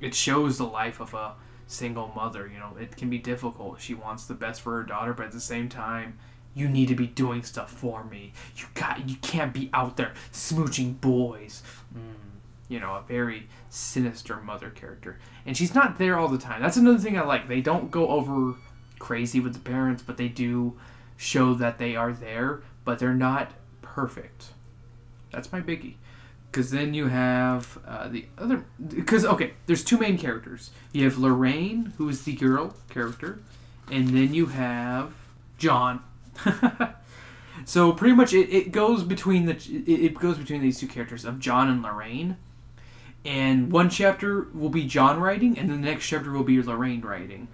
it 0.01 0.13
shows 0.15 0.57
the 0.57 0.65
life 0.65 0.99
of 0.99 1.13
a 1.13 1.33
single 1.67 2.11
mother 2.15 2.49
you 2.51 2.59
know 2.59 2.75
it 2.79 2.95
can 2.95 3.09
be 3.09 3.17
difficult 3.17 3.79
she 3.79 3.93
wants 3.93 4.25
the 4.25 4.33
best 4.33 4.61
for 4.61 4.77
her 4.77 4.83
daughter 4.83 5.13
but 5.13 5.25
at 5.25 5.31
the 5.31 5.39
same 5.39 5.67
time 5.67 6.17
you 6.53 6.67
need 6.67 6.87
to 6.87 6.95
be 6.95 7.07
doing 7.07 7.43
stuff 7.43 7.71
for 7.71 8.03
me 8.05 8.33
you 8.55 8.65
got 8.73 9.07
you 9.07 9.15
can't 9.17 9.53
be 9.53 9.69
out 9.73 9.97
there 9.97 10.13
smooching 10.31 10.99
boys 11.01 11.61
mm 11.95 12.27
you 12.69 12.79
know, 12.79 12.95
a 12.95 13.03
very 13.07 13.47
sinister 13.69 14.37
mother 14.37 14.69
character. 14.69 15.19
And 15.45 15.55
she's 15.55 15.73
not 15.73 15.97
there 15.97 16.17
all 16.17 16.27
the 16.27 16.37
time. 16.37 16.61
That's 16.61 16.77
another 16.77 16.97
thing 16.97 17.17
I 17.17 17.23
like. 17.23 17.47
They 17.47 17.61
don't 17.61 17.91
go 17.91 18.09
over 18.09 18.55
crazy 18.99 19.39
with 19.39 19.53
the 19.53 19.59
parents, 19.59 20.03
but 20.03 20.17
they 20.17 20.27
do 20.27 20.77
show 21.15 21.53
that 21.55 21.77
they 21.77 21.95
are 21.95 22.11
there, 22.11 22.61
but 22.87 22.99
they're 22.99 23.13
not 23.13 23.51
perfect. 23.81 24.51
That's 25.29 25.51
my 25.51 25.59
biggie. 25.59 25.95
Because 26.49 26.71
then 26.71 26.93
you 26.93 27.07
have 27.07 27.77
uh, 27.85 28.07
the 28.07 28.27
other. 28.37 28.63
Because, 28.87 29.25
okay, 29.25 29.55
there's 29.65 29.83
two 29.83 29.97
main 29.97 30.17
characters. 30.17 30.69
You 30.93 31.03
have 31.03 31.17
Lorraine, 31.17 31.91
who 31.97 32.07
is 32.07 32.23
the 32.23 32.31
girl 32.31 32.75
character, 32.89 33.39
and 33.91 34.07
then 34.07 34.33
you 34.33 34.45
have 34.45 35.11
John. 35.57 36.01
so 37.65 37.91
pretty 37.91 38.15
much 38.15 38.31
it, 38.31 38.49
it 38.55 38.71
goes 38.71 39.03
between 39.03 39.47
the 39.47 39.55
it, 39.55 40.05
it 40.05 40.13
goes 40.15 40.37
between 40.37 40.61
these 40.61 40.79
two 40.79 40.87
characters 40.87 41.25
of 41.25 41.41
John 41.41 41.69
and 41.69 41.83
Lorraine 41.83 42.37
and 43.27 43.69
one 43.69 43.89
chapter 43.89 44.47
will 44.53 44.69
be 44.69 44.85
John 44.85 45.19
writing, 45.19 45.59
and 45.59 45.69
the 45.69 45.75
next 45.75 46.07
chapter 46.07 46.31
will 46.31 46.45
be 46.45 46.61
Lorraine 46.61 47.01
writing. 47.01 47.49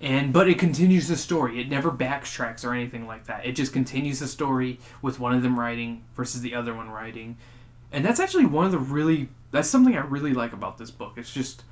And 0.00 0.32
but 0.32 0.48
it 0.48 0.58
continues 0.58 1.08
the 1.08 1.16
story. 1.16 1.60
It 1.60 1.68
never 1.68 1.90
backtracks 1.90 2.64
or 2.64 2.72
anything 2.72 3.06
like 3.06 3.26
that. 3.26 3.44
It 3.44 3.52
just 3.52 3.72
continues 3.72 4.20
the 4.20 4.28
story 4.28 4.78
with 5.02 5.18
one 5.18 5.34
of 5.34 5.42
them 5.42 5.58
writing 5.58 6.04
versus 6.14 6.40
the 6.40 6.54
other 6.54 6.72
one 6.72 6.88
writing. 6.88 7.36
And 7.90 8.04
that's 8.04 8.20
actually 8.20 8.46
one 8.46 8.66
of 8.66 8.72
the 8.72 8.78
really 8.78 9.28
that's 9.50 9.68
something 9.68 9.96
I 9.96 10.00
really 10.00 10.34
like 10.34 10.52
about 10.52 10.78
this 10.78 10.90
book. 10.90 11.14
It's 11.16 11.32
just 11.32 11.64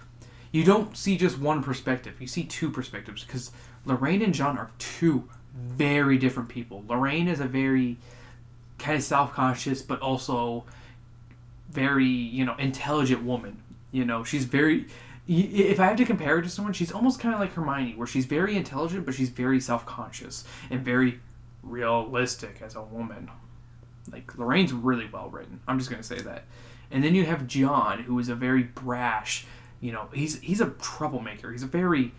you 0.51 0.65
don't 0.65 0.97
see 0.97 1.17
just 1.17 1.39
one 1.39 1.63
perspective. 1.63 2.21
You 2.21 2.27
see 2.27 2.45
two 2.45 2.71
perspectives 2.71 3.23
because 3.23 3.53
Lorraine 3.85 4.23
and 4.23 4.35
John 4.35 4.59
are 4.59 4.71
two 4.79 5.29
very 5.55 6.19
different 6.19 6.49
people. 6.49 6.85
Lorraine 6.89 7.29
is 7.29 7.39
a 7.39 7.47
very 7.47 7.97
kind 8.79 8.97
of 8.97 9.03
self-conscious 9.03 9.83
but 9.83 10.01
also 10.01 10.65
very 11.71 12.07
you 12.07 12.45
know 12.45 12.57
intelligent 12.59 13.23
woman. 13.23 13.63
You 13.93 14.05
know, 14.05 14.25
she's 14.25 14.45
very. 14.47 14.87
If 15.29 15.81
I 15.81 15.87
have 15.87 15.97
to 15.97 16.05
compare 16.05 16.37
her 16.37 16.43
to 16.43 16.49
someone, 16.49 16.73
she's 16.73 16.93
almost 16.93 17.19
kind 17.19 17.35
of 17.35 17.41
like 17.41 17.53
Hermione, 17.53 17.95
where 17.97 18.07
she's 18.07 18.27
very 18.27 18.57
intelligent, 18.57 19.05
but 19.05 19.15
she's 19.15 19.29
very 19.29 19.61
self-conscious 19.61 20.45
and 20.71 20.85
very 20.85 21.21
realistic 21.63 22.63
as 22.63 22.77
a 22.77 22.83
woman. 22.83 23.31
Like 24.11 24.39
Lorraine's 24.39 24.73
really 24.73 25.09
well 25.13 25.29
written. 25.29 25.61
I'm 25.67 25.79
just 25.79 25.91
gonna 25.91 26.03
say 26.03 26.21
that. 26.21 26.45
And 26.91 27.03
then 27.03 27.15
you 27.15 27.25
have 27.27 27.47
John, 27.47 28.01
who 28.05 28.19
is 28.19 28.29
a 28.29 28.35
very 28.35 28.63
brash. 28.63 29.47
You 29.81 29.93
know, 29.93 30.09
he's 30.15 30.41
he's 30.41 30.61
a 30.61 30.71
troublemaker. 30.71 31.51
He's 31.51 31.65
a 31.65 31.67
very 31.67 32.13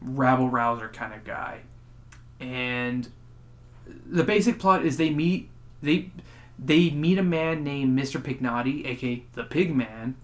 rabble 0.00 0.48
rouser 0.48 0.88
kind 0.88 1.14
of 1.14 1.24
guy. 1.24 1.62
And 2.38 3.08
the 4.06 4.24
basic 4.24 4.58
plot 4.58 4.84
is 4.84 4.96
they 4.96 5.10
meet 5.10 5.48
they 5.82 6.10
they 6.58 6.90
meet 6.90 7.18
a 7.18 7.22
man 7.22 7.64
named 7.64 7.98
Mr. 7.98 8.20
Pignotti, 8.20 8.86
aka 8.86 9.24
the 9.34 9.44
Pigman. 9.44 10.14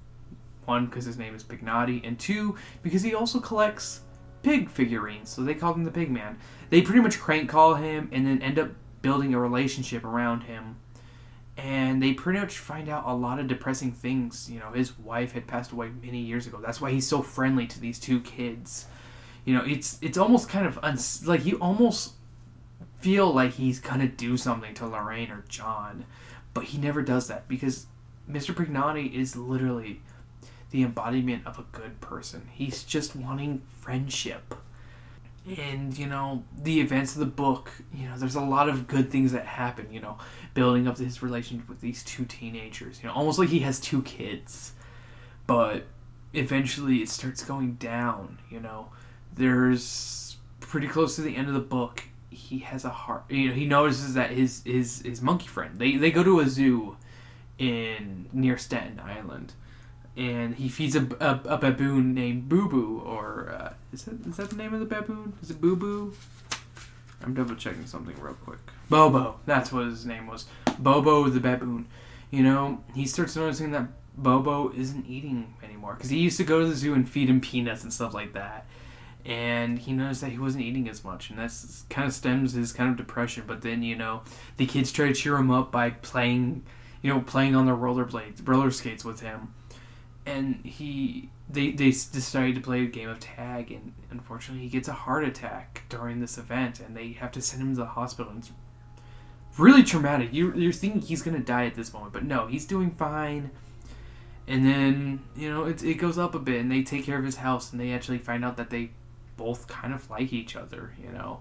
One, 0.64 0.87
because 0.87 1.05
his 1.05 1.18
name 1.18 1.35
is 1.35 1.42
Pignotti, 1.42 2.07
and 2.07 2.18
two, 2.18 2.57
because 2.83 3.03
he 3.03 3.14
also 3.14 3.40
collects 3.40 4.03
pig 4.42 4.68
figurines, 4.68 5.29
so 5.29 5.42
they 5.42 5.55
call 5.55 5.75
him 5.75 5.85
the 5.85 5.90
Pigman. 5.90 6.37
They 6.70 6.83
pretty 6.83 7.01
much 7.01 7.18
crank 7.18 7.48
call 7.48 7.75
him 7.75 8.09
and 8.12 8.27
then 8.27 8.42
end 8.42 8.59
up 8.59 8.70
building 9.03 9.35
a 9.35 9.40
relationship 9.40 10.05
around 10.05 10.42
him. 10.42 10.77
And 11.57 12.03
they 12.03 12.14
pretty 12.14 12.38
much 12.38 12.59
find 12.59 12.88
out 12.88 13.05
a 13.07 13.12
lot 13.12 13.38
of 13.38 13.46
depressing 13.46 13.92
things. 13.92 14.51
You 14.51 14.59
know, 14.59 14.70
his 14.72 14.98
wife 14.98 15.33
had 15.33 15.46
passed 15.46 15.72
away 15.72 15.90
many 16.03 16.18
years 16.18 16.46
ago. 16.46 16.59
That's 16.62 16.81
why 16.81 16.90
he's 16.90 17.07
so 17.07 17.20
friendly 17.20 17.66
to 17.66 17.81
these 17.81 17.98
two 17.98 18.20
kids. 18.20 18.87
You 19.44 19.55
know, 19.55 19.64
it's 19.64 19.98
it's 20.01 20.16
almost 20.16 20.48
kind 20.48 20.66
of 20.66 20.79
uns- 20.83 21.27
like 21.27 21.44
you 21.44 21.59
almost 21.59 22.12
feel 23.01 23.33
like 23.33 23.53
he's 23.53 23.81
gonna 23.81 24.09
do 24.09 24.37
something 24.37 24.72
to 24.75 24.87
Lorraine 24.87 25.31
or 25.31 25.44
John, 25.48 26.07
but 26.55 26.64
he 26.64 26.79
never 26.79 27.03
does 27.03 27.29
that 27.29 27.48
because 27.48 27.87
Mr. 28.31 28.55
Pignotti 28.55 29.12
is 29.12 29.37
literally 29.37 30.01
the 30.73 30.83
embodiment 30.83 31.47
of 31.47 31.59
a 31.59 31.65
good 31.73 32.01
person. 32.01 32.49
He's 32.53 32.83
just 32.83 33.15
wanting 33.15 33.63
friendship. 33.81 34.55
And, 35.59 35.97
you 35.97 36.07
know, 36.07 36.45
the 36.57 36.81
events 36.81 37.15
of 37.15 37.21
the 37.21 37.27
book, 37.27 37.71
you 37.93 38.09
know, 38.09 38.17
there's 38.17 38.37
a 38.37 38.41
lot 38.41 38.69
of 38.69 38.87
good 38.87 39.11
things 39.11 39.33
that 39.33 39.45
happen, 39.45 39.93
you 39.93 40.01
know, 40.01 40.19
building 40.55 40.87
up 40.87 40.99
his 40.99 41.23
relationship 41.23 41.69
with 41.69 41.81
these 41.81 42.05
two 42.05 42.25
teenagers, 42.25 43.01
you 43.03 43.09
know, 43.09 43.15
almost 43.15 43.39
like 43.39 43.49
he 43.49 43.61
has 43.61 43.81
two 43.81 44.03
kids. 44.03 44.73
But 45.47 45.85
eventually 46.33 47.03
it 47.03 47.09
starts 47.09 47.45
going 47.45 47.75
down, 47.75 48.39
you 48.51 48.61
know. 48.61 48.89
There's 49.35 50.37
pretty 50.61 50.89
close 50.89 51.16
to 51.16 51.23
the 51.23 51.37
end 51.37 51.49
of 51.49 51.55
the 51.55 51.61
book, 51.61 52.05
he 52.31 52.61
has 52.61 52.85
a 52.85 52.91
heart. 52.91 53.25
You 53.29 53.49
know, 53.49 53.55
he 53.55 53.66
notices 53.66 54.14
that 54.14 54.31
his 54.31 54.62
his 54.64 55.03
his 55.03 55.20
monkey 55.20 55.49
friend. 55.49 55.79
They 55.79 55.97
they 55.97 56.11
go 56.11 56.23
to 56.23 56.41
a 56.41 56.49
zoo 56.49 56.97
in 57.59 58.29
near 58.33 58.59
Staten 58.59 59.01
Island, 59.01 59.53
and 60.17 60.55
he 60.55 60.69
feeds 60.69 60.97
a, 60.97 61.07
a, 61.21 61.41
a 61.55 61.59
baboon 61.59 62.15
named 62.15 62.49
Boo 62.49 62.69
Boo, 62.69 63.03
or 63.05 63.51
uh, 63.51 63.73
is 63.93 64.05
that 64.05 64.27
is 64.27 64.37
that 64.37 64.51
the 64.51 64.57
name 64.57 64.75
of 64.75 64.81
the 64.81 64.87
baboon? 64.87 65.35
Is 65.43 65.51
it 65.51 65.61
Boo 65.61 65.77
Boo? 65.77 66.15
I'm 67.23 67.35
double 67.35 67.55
checking 67.55 67.87
something 67.87 68.17
real 68.21 68.35
quick. 68.35 68.59
Bobo, 68.91 69.39
that's 69.47 69.73
what 69.73 69.87
his 69.87 70.05
name 70.05 70.27
was. 70.27 70.47
Bobo 70.79 71.29
the 71.29 71.41
baboon. 71.41 71.87
You 72.31 72.43
know, 72.43 72.83
he 72.95 73.07
starts 73.07 73.37
noticing 73.37 73.71
that 73.73 73.87
Bobo 74.17 74.73
isn't 74.73 75.07
eating 75.07 75.55
anymore 75.63 75.95
because 75.95 76.11
he 76.11 76.19
used 76.19 76.37
to 76.39 76.45
go 76.45 76.61
to 76.61 76.67
the 76.67 76.75
zoo 76.75 76.95
and 76.95 77.09
feed 77.09 77.31
him 77.31 77.41
peanuts 77.41 77.85
and 77.85 77.93
stuff 77.93 78.13
like 78.13 78.33
that 78.33 78.67
and 79.25 79.79
he 79.79 79.93
noticed 79.93 80.21
that 80.23 80.33
he 80.33 80.39
wasn't 80.39 80.65
eating 80.65 80.89
as 80.89 81.05
much, 81.05 81.31
and 81.31 81.39
that's 81.39 81.85
kind 81.89 82.09
of 82.09 82.15
stems 82.15 82.55
his 82.55 82.73
kind 82.73 82.91
of 82.91 82.97
depression. 82.97 83.45
But 83.47 83.63
then 83.63 83.83
you 83.83 83.97
know 83.97 84.23
the 84.57 84.67
kids 84.67 84.91
try 84.91 85.09
to 85.09 85.15
cheer 85.15 85.37
him 85.37 85.51
up 85.51 85.71
by 85.71 85.91
playing, 85.91 86.65
you 87.03 87.13
know, 87.13 87.21
playing 87.21 87.55
on 87.55 87.67
the 87.67 87.73
rollerblades, 87.73 88.47
roller 88.47 88.71
skates 88.71 89.05
with 89.05 89.21
him, 89.21 89.55
and 90.27 90.64
he 90.64 91.29
they 91.49 91.70
they 91.70 91.91
decided 91.91 92.55
to 92.55 92.61
play 92.61 92.83
a 92.83 92.87
game 92.87 93.09
of 93.09 93.20
tag, 93.20 93.70
and 93.70 93.93
unfortunately 94.11 94.62
he 94.62 94.70
gets 94.70 94.89
a 94.89 94.93
heart 94.93 95.25
attack 95.25 95.83
during 95.89 96.20
this 96.20 96.39
event, 96.39 96.81
and 96.81 96.97
they 96.97 97.12
have 97.12 97.33
to 97.33 97.43
send 97.43 97.62
him 97.62 97.75
to 97.75 97.81
the 97.81 97.87
hospital. 97.87 98.33
It's 98.37 98.51
really 99.59 99.83
traumatic. 99.83 100.33
You 100.33 100.55
you're 100.55 100.73
thinking 100.73 101.01
he's 101.01 101.23
gonna 101.23 101.41
die 101.41 101.66
at 101.66 101.75
this 101.75 101.93
moment, 101.93 102.12
but 102.12 102.25
no, 102.25 102.47
he's 102.47 102.64
doing 102.64 102.93
fine. 102.93 103.51
And 104.49 104.66
then 104.66 105.20
you 105.37 105.51
know 105.51 105.64
it 105.64 105.83
it 105.83 105.95
goes 105.95 106.18
up 106.18 106.35
a 106.35 106.39
bit, 106.39 106.61
and 106.61 106.70
they 106.70 106.83
take 106.83 107.05
care 107.05 107.18
of 107.18 107.25
his 107.25 107.37
house, 107.37 107.73
and 107.73 107.81
they 107.81 107.93
actually 107.93 108.18
find 108.18 108.45
out 108.45 108.57
that 108.57 108.70
they 108.70 108.91
both 109.37 109.66
kind 109.66 109.93
of 109.93 110.09
like 110.11 110.33
each 110.33 110.57
other. 110.57 110.95
You 111.03 111.12
know, 111.12 111.41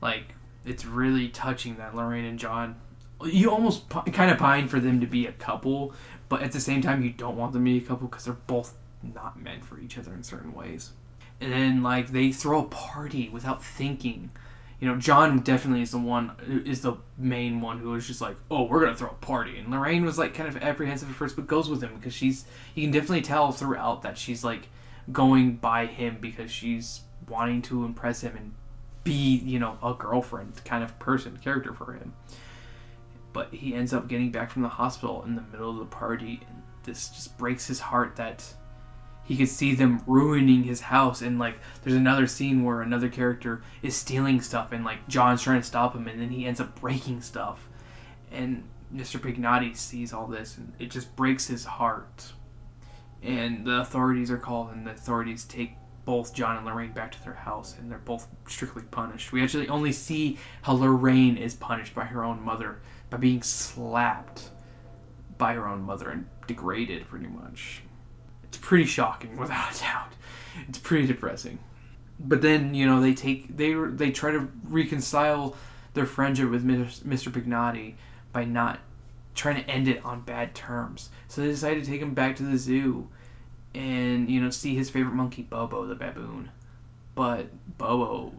like 0.00 0.34
it's 0.64 0.84
really 0.84 1.28
touching 1.28 1.76
that 1.76 1.94
Lorraine 1.94 2.24
and 2.24 2.38
John. 2.38 2.76
You 3.22 3.50
almost 3.50 3.88
p- 3.90 4.10
kind 4.12 4.30
of 4.30 4.38
pine 4.38 4.66
for 4.66 4.80
them 4.80 5.00
to 5.00 5.06
be 5.06 5.26
a 5.26 5.32
couple, 5.32 5.92
but 6.30 6.42
at 6.42 6.52
the 6.52 6.60
same 6.60 6.80
time, 6.80 7.02
you 7.02 7.10
don't 7.10 7.36
want 7.36 7.52
them 7.52 7.64
to 7.64 7.70
be 7.70 7.76
a 7.76 7.86
couple 7.86 8.06
because 8.06 8.24
they're 8.24 8.34
both 8.34 8.74
not 9.02 9.42
meant 9.42 9.64
for 9.64 9.80
each 9.80 9.98
other 9.98 10.14
in 10.14 10.22
certain 10.22 10.54
ways. 10.54 10.92
And 11.40 11.52
then 11.52 11.82
like 11.82 12.12
they 12.12 12.30
throw 12.30 12.60
a 12.60 12.68
party 12.68 13.28
without 13.28 13.62
thinking. 13.62 14.30
You 14.78 14.88
know, 14.88 14.96
John 14.96 15.40
definitely 15.40 15.82
is 15.82 15.90
the 15.90 15.98
one 15.98 16.30
is 16.64 16.82
the 16.82 16.94
main 17.18 17.60
one 17.60 17.78
who 17.78 17.94
is 17.96 18.06
just 18.06 18.20
like, 18.20 18.36
oh, 18.48 18.62
we're 18.62 18.80
gonna 18.80 18.96
throw 18.96 19.10
a 19.10 19.14
party. 19.14 19.58
And 19.58 19.70
Lorraine 19.70 20.04
was 20.04 20.18
like 20.18 20.32
kind 20.32 20.48
of 20.48 20.62
apprehensive 20.62 21.10
at 21.10 21.16
first, 21.16 21.34
but 21.34 21.48
goes 21.48 21.68
with 21.68 21.82
him 21.82 21.96
because 21.96 22.14
she's 22.14 22.44
you 22.76 22.84
can 22.84 22.92
definitely 22.92 23.22
tell 23.22 23.50
throughout 23.50 24.02
that 24.02 24.16
she's 24.16 24.44
like 24.44 24.68
going 25.10 25.56
by 25.56 25.86
him 25.86 26.18
because 26.20 26.50
she's 26.50 27.00
wanting 27.28 27.60
to 27.62 27.84
impress 27.84 28.20
him 28.20 28.36
and 28.36 28.54
be 29.02 29.12
you 29.12 29.58
know 29.58 29.78
a 29.82 29.94
girlfriend 29.94 30.64
kind 30.64 30.84
of 30.84 30.96
person 31.00 31.38
character 31.42 31.74
for 31.74 31.94
him. 31.94 32.14
But 33.32 33.52
he 33.54 33.74
ends 33.74 33.92
up 33.92 34.08
getting 34.08 34.30
back 34.30 34.50
from 34.50 34.62
the 34.62 34.68
hospital 34.68 35.22
in 35.24 35.36
the 35.36 35.42
middle 35.42 35.70
of 35.70 35.78
the 35.78 35.84
party, 35.84 36.40
and 36.48 36.62
this 36.82 37.08
just 37.08 37.38
breaks 37.38 37.66
his 37.66 37.80
heart 37.80 38.16
that 38.16 38.44
he 39.24 39.36
could 39.36 39.48
see 39.48 39.76
them 39.76 40.02
ruining 40.08 40.64
his 40.64 40.80
house 40.80 41.22
and 41.22 41.38
like 41.38 41.56
there's 41.82 41.94
another 41.94 42.26
scene 42.26 42.64
where 42.64 42.82
another 42.82 43.08
character 43.08 43.62
is 43.80 43.94
stealing 43.94 44.40
stuff 44.40 44.72
and 44.72 44.84
like 44.84 45.06
John's 45.06 45.42
trying 45.42 45.60
to 45.60 45.66
stop 45.66 45.94
him 45.94 46.08
and 46.08 46.20
then 46.20 46.30
he 46.30 46.46
ends 46.46 46.60
up 46.60 46.80
breaking 46.80 47.20
stuff 47.20 47.68
and 48.32 48.64
Mr. 48.92 49.20
Pignotti 49.20 49.76
sees 49.76 50.12
all 50.12 50.26
this 50.26 50.56
and 50.56 50.72
it 50.80 50.90
just 50.90 51.14
breaks 51.14 51.46
his 51.46 51.64
heart 51.64 52.32
and 53.22 53.64
the 53.64 53.80
authorities 53.80 54.32
are 54.32 54.38
called 54.38 54.72
and 54.72 54.84
the 54.84 54.90
authorities 54.90 55.44
take 55.44 55.74
both 56.04 56.34
John 56.34 56.56
and 56.56 56.66
Lorraine 56.66 56.92
back 56.92 57.12
to 57.12 57.22
their 57.22 57.34
house 57.34 57.76
and 57.78 57.88
they're 57.88 57.98
both 57.98 58.26
strictly 58.48 58.82
punished. 58.82 59.30
We 59.30 59.44
actually 59.44 59.68
only 59.68 59.92
see 59.92 60.38
how 60.62 60.72
Lorraine 60.72 61.36
is 61.36 61.54
punished 61.54 61.94
by 61.94 62.04
her 62.04 62.24
own 62.24 62.42
mother 62.42 62.80
by 63.10 63.16
being 63.16 63.42
slapped 63.42 64.50
by 65.36 65.54
her 65.54 65.66
own 65.66 65.82
mother 65.82 66.10
and 66.10 66.26
degraded 66.46 67.06
pretty 67.08 67.26
much 67.26 67.82
it's 68.50 68.58
pretty 68.58 68.84
shocking 68.84 69.36
without 69.38 69.74
a 69.74 69.80
doubt. 69.80 70.12
It's 70.68 70.78
pretty 70.78 71.06
depressing. 71.06 71.58
But 72.18 72.42
then 72.42 72.74
you 72.74 72.86
know 72.86 73.00
they 73.00 73.14
take 73.14 73.56
they 73.56 73.72
they 73.72 74.10
try 74.10 74.32
to 74.32 74.48
reconcile 74.64 75.56
their 75.94 76.06
friendship 76.06 76.50
with 76.50 76.64
Mr. 76.64 77.30
Pignotti 77.30 77.94
by 78.32 78.44
not 78.44 78.80
trying 79.34 79.62
to 79.62 79.70
end 79.70 79.88
it 79.88 80.04
on 80.04 80.20
bad 80.20 80.54
terms. 80.54 81.10
So 81.28 81.40
they 81.40 81.48
decide 81.48 81.74
to 81.74 81.84
take 81.84 82.02
him 82.02 82.12
back 82.12 82.36
to 82.36 82.42
the 82.42 82.58
zoo 82.58 83.08
and 83.74 84.28
you 84.28 84.40
know 84.40 84.50
see 84.50 84.74
his 84.74 84.90
favorite 84.90 85.14
monkey 85.14 85.42
Bobo 85.42 85.86
the 85.86 85.94
baboon. 85.94 86.50
But 87.14 87.78
Bobo 87.78 88.32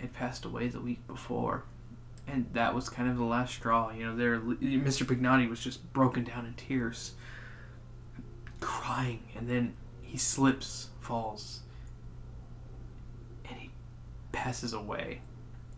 had 0.00 0.12
passed 0.12 0.44
away 0.44 0.68
the 0.68 0.80
week 0.80 1.06
before. 1.06 1.64
And 2.26 2.46
that 2.52 2.74
was 2.74 2.88
kind 2.88 3.10
of 3.10 3.16
the 3.16 3.24
last 3.24 3.54
straw. 3.54 3.90
You 3.90 4.06
know, 4.06 4.16
there 4.16 4.38
Mr. 4.40 5.04
Pignotti 5.04 5.48
was 5.48 5.60
just 5.60 5.92
broken 5.92 6.24
down 6.24 6.46
in 6.46 6.54
tears 6.54 7.14
crying, 8.60 9.22
and 9.36 9.48
then 9.48 9.74
he 10.02 10.16
slips, 10.18 10.90
falls, 11.00 11.60
and 13.48 13.58
he 13.58 13.70
passes 14.32 14.72
away. 14.72 15.22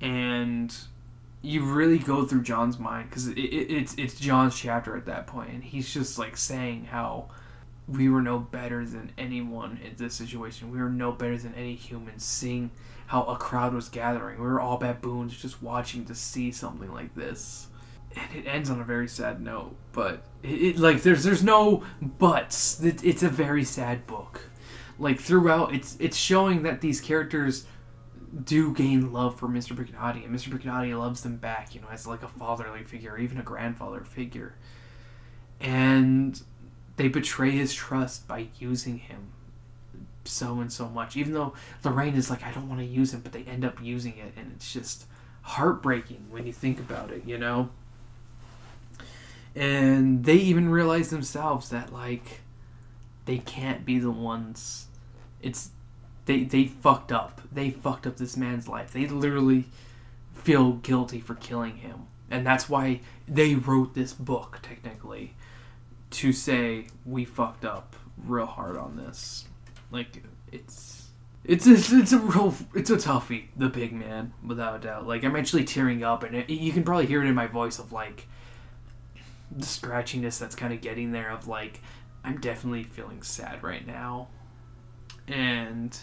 And 0.01 0.75
you 1.43 1.65
really 1.65 1.99
go 1.99 2.25
through 2.25 2.43
John's 2.43 2.79
mind 2.79 3.09
because 3.09 3.29
it, 3.29 3.39
it, 3.39 3.71
it's 3.71 3.95
it's 3.95 4.19
John's 4.19 4.59
chapter 4.59 4.97
at 4.97 5.07
that 5.07 5.27
point, 5.27 5.51
and 5.51 5.63
he's 5.65 5.93
just 5.93 6.19
like 6.19 6.37
saying 6.37 6.87
how 6.87 7.29
we 7.89 8.09
were 8.09 8.23
no 8.23 8.39
better 8.39 8.85
than 8.85 9.13
anyone 9.19 9.79
in 9.85 9.97
this 9.97 10.15
situation. 10.15 10.71
We 10.71 10.79
were 10.79 10.91
no 10.91 11.13
better 11.13 11.37
than 11.37 11.55
any 11.55 11.75
humans. 11.75 12.25
Seeing 12.25 12.71
how 13.13 13.25
a 13.25 13.37
crowd 13.37 13.75
was 13.75 13.91
gathering, 13.91 14.41
we 14.41 14.47
were 14.47 14.59
all 14.59 14.79
baboons 14.79 15.37
just 15.37 15.63
watching 15.63 16.07
to 16.07 16.15
see 16.15 16.51
something 16.51 16.91
like 16.91 17.15
this 17.15 17.69
and 18.17 18.35
it 18.35 18.49
ends 18.49 18.71
on 18.71 18.81
a 18.81 18.85
very 18.85 19.07
sad 19.07 19.39
note. 19.39 19.77
But 19.93 20.25
it, 20.43 20.63
it 20.63 20.79
like 20.79 21.03
there's 21.03 21.23
there's 21.23 21.43
no 21.43 21.83
buts. 22.01 22.83
It, 22.83 23.05
it's 23.05 23.23
a 23.23 23.29
very 23.29 23.65
sad 23.65 24.07
book. 24.07 24.41
Like 24.99 25.21
throughout, 25.21 25.75
it's 25.75 25.95
it's 26.01 26.17
showing 26.17 26.63
that 26.63 26.81
these 26.81 27.03
characters 27.03 27.67
do 28.45 28.73
gain 28.73 29.13
love 29.13 29.39
for 29.39 29.47
Mr. 29.47 29.77
Pignotti, 29.77 30.25
and 30.25 30.35
Mr. 30.35 30.49
Pignotti 30.49 30.99
loves 30.99 31.23
them 31.23 31.37
back. 31.37 31.75
You 31.75 31.83
know, 31.83 31.89
as 31.91 32.07
like 32.07 32.23
a 32.23 32.29
fatherly 32.29 32.83
figure, 32.83 33.19
even 33.19 33.39
a 33.39 33.43
grandfather 33.43 34.05
figure. 34.05 34.55
And 35.61 36.41
they 36.97 37.09
betray 37.09 37.51
his 37.51 37.75
trust 37.75 38.27
by 38.27 38.49
using 38.59 38.99
him 38.99 39.32
so 40.25 40.61
and 40.61 40.73
so 40.73 40.89
much. 40.89 41.17
Even 41.17 41.35
though 41.35 41.55
Lorraine 41.85 42.15
is 42.15 42.31
like, 42.31 42.43
I 42.43 42.53
don't 42.53 42.69
want 42.69 42.81
to 42.81 42.87
use 42.87 43.13
him, 43.13 43.21
but 43.21 43.33
they 43.33 43.43
end 43.45 43.65
up 43.65 43.83
using 43.83 44.19
it, 44.19 44.33
and 44.37 44.53
it's 44.55 44.73
just 44.73 45.07
heartbreaking 45.43 46.27
when 46.31 46.47
you 46.47 46.53
think 46.53 46.79
about 46.79 47.11
it. 47.11 47.25
You 47.27 47.39
know 47.39 47.71
and 49.55 50.25
they 50.25 50.37
even 50.37 50.69
realize 50.69 51.11
themselves 51.11 51.69
that 51.71 51.93
like 51.93 52.41
they 53.27 53.39
can't 53.39 53.85
be 53.85 53.99
the 53.99 54.11
ones 54.11 54.87
it's 55.41 55.71
they 56.27 56.45
they 56.45 56.65
fucked 56.65 57.13
up 57.13 57.41
they 57.53 57.71
fucked 57.71 58.07
up 58.07 58.17
this 58.17 58.37
man's 58.37 58.67
life 58.67 58.93
they 58.93 59.07
literally 59.07 59.67
feel 60.35 60.73
guilty 60.73 61.21
for 61.21 61.35
killing 61.35 61.77
him 61.77 62.07
and 62.31 62.47
that's 62.47 62.69
why 62.69 63.01
they 63.29 63.55
wrote 63.55 63.95
this 63.95 64.13
book 64.13 64.59
technically 64.63 65.35
to 66.11 66.33
say 66.33 66.87
we 67.05 67.25
fucked 67.25 67.65
up 67.65 67.95
real 68.25 68.47
hard 68.47 68.77
on 68.77 68.97
this 68.97 69.45
like 69.93 70.23
it's 70.51 71.11
it's 71.45 71.67
a, 71.67 71.73
it's 71.73 72.13
a 72.13 72.19
real 72.19 72.55
it's 72.75 72.91
a 72.91 72.97
toughie 72.97 73.45
the 73.57 73.69
Pigman 73.69 74.31
without 74.47 74.77
a 74.77 74.79
doubt 74.79 75.07
like 75.07 75.25
i'm 75.25 75.37
actually 75.37 75.65
tearing 75.65 76.03
up 76.05 76.23
and 76.23 76.35
it, 76.35 76.51
you 76.51 76.73
can 76.73 76.83
probably 76.85 77.07
hear 77.07 77.23
it 77.23 77.29
in 77.29 77.35
my 77.35 77.47
voice 77.47 77.79
of 77.79 77.93
like 77.93 78.27
the 79.51 79.67
scratchiness 79.67 80.39
that's 80.39 80.55
kind 80.55 80.73
of 80.73 80.81
getting 80.81 81.13
there 81.13 81.31
of 81.31 81.47
like 81.47 81.81
I'm 82.25 82.41
definitely 82.41 82.85
feeling 82.85 83.23
sad 83.23 83.63
right 83.63 83.87
now. 83.87 84.29
And 85.27 85.97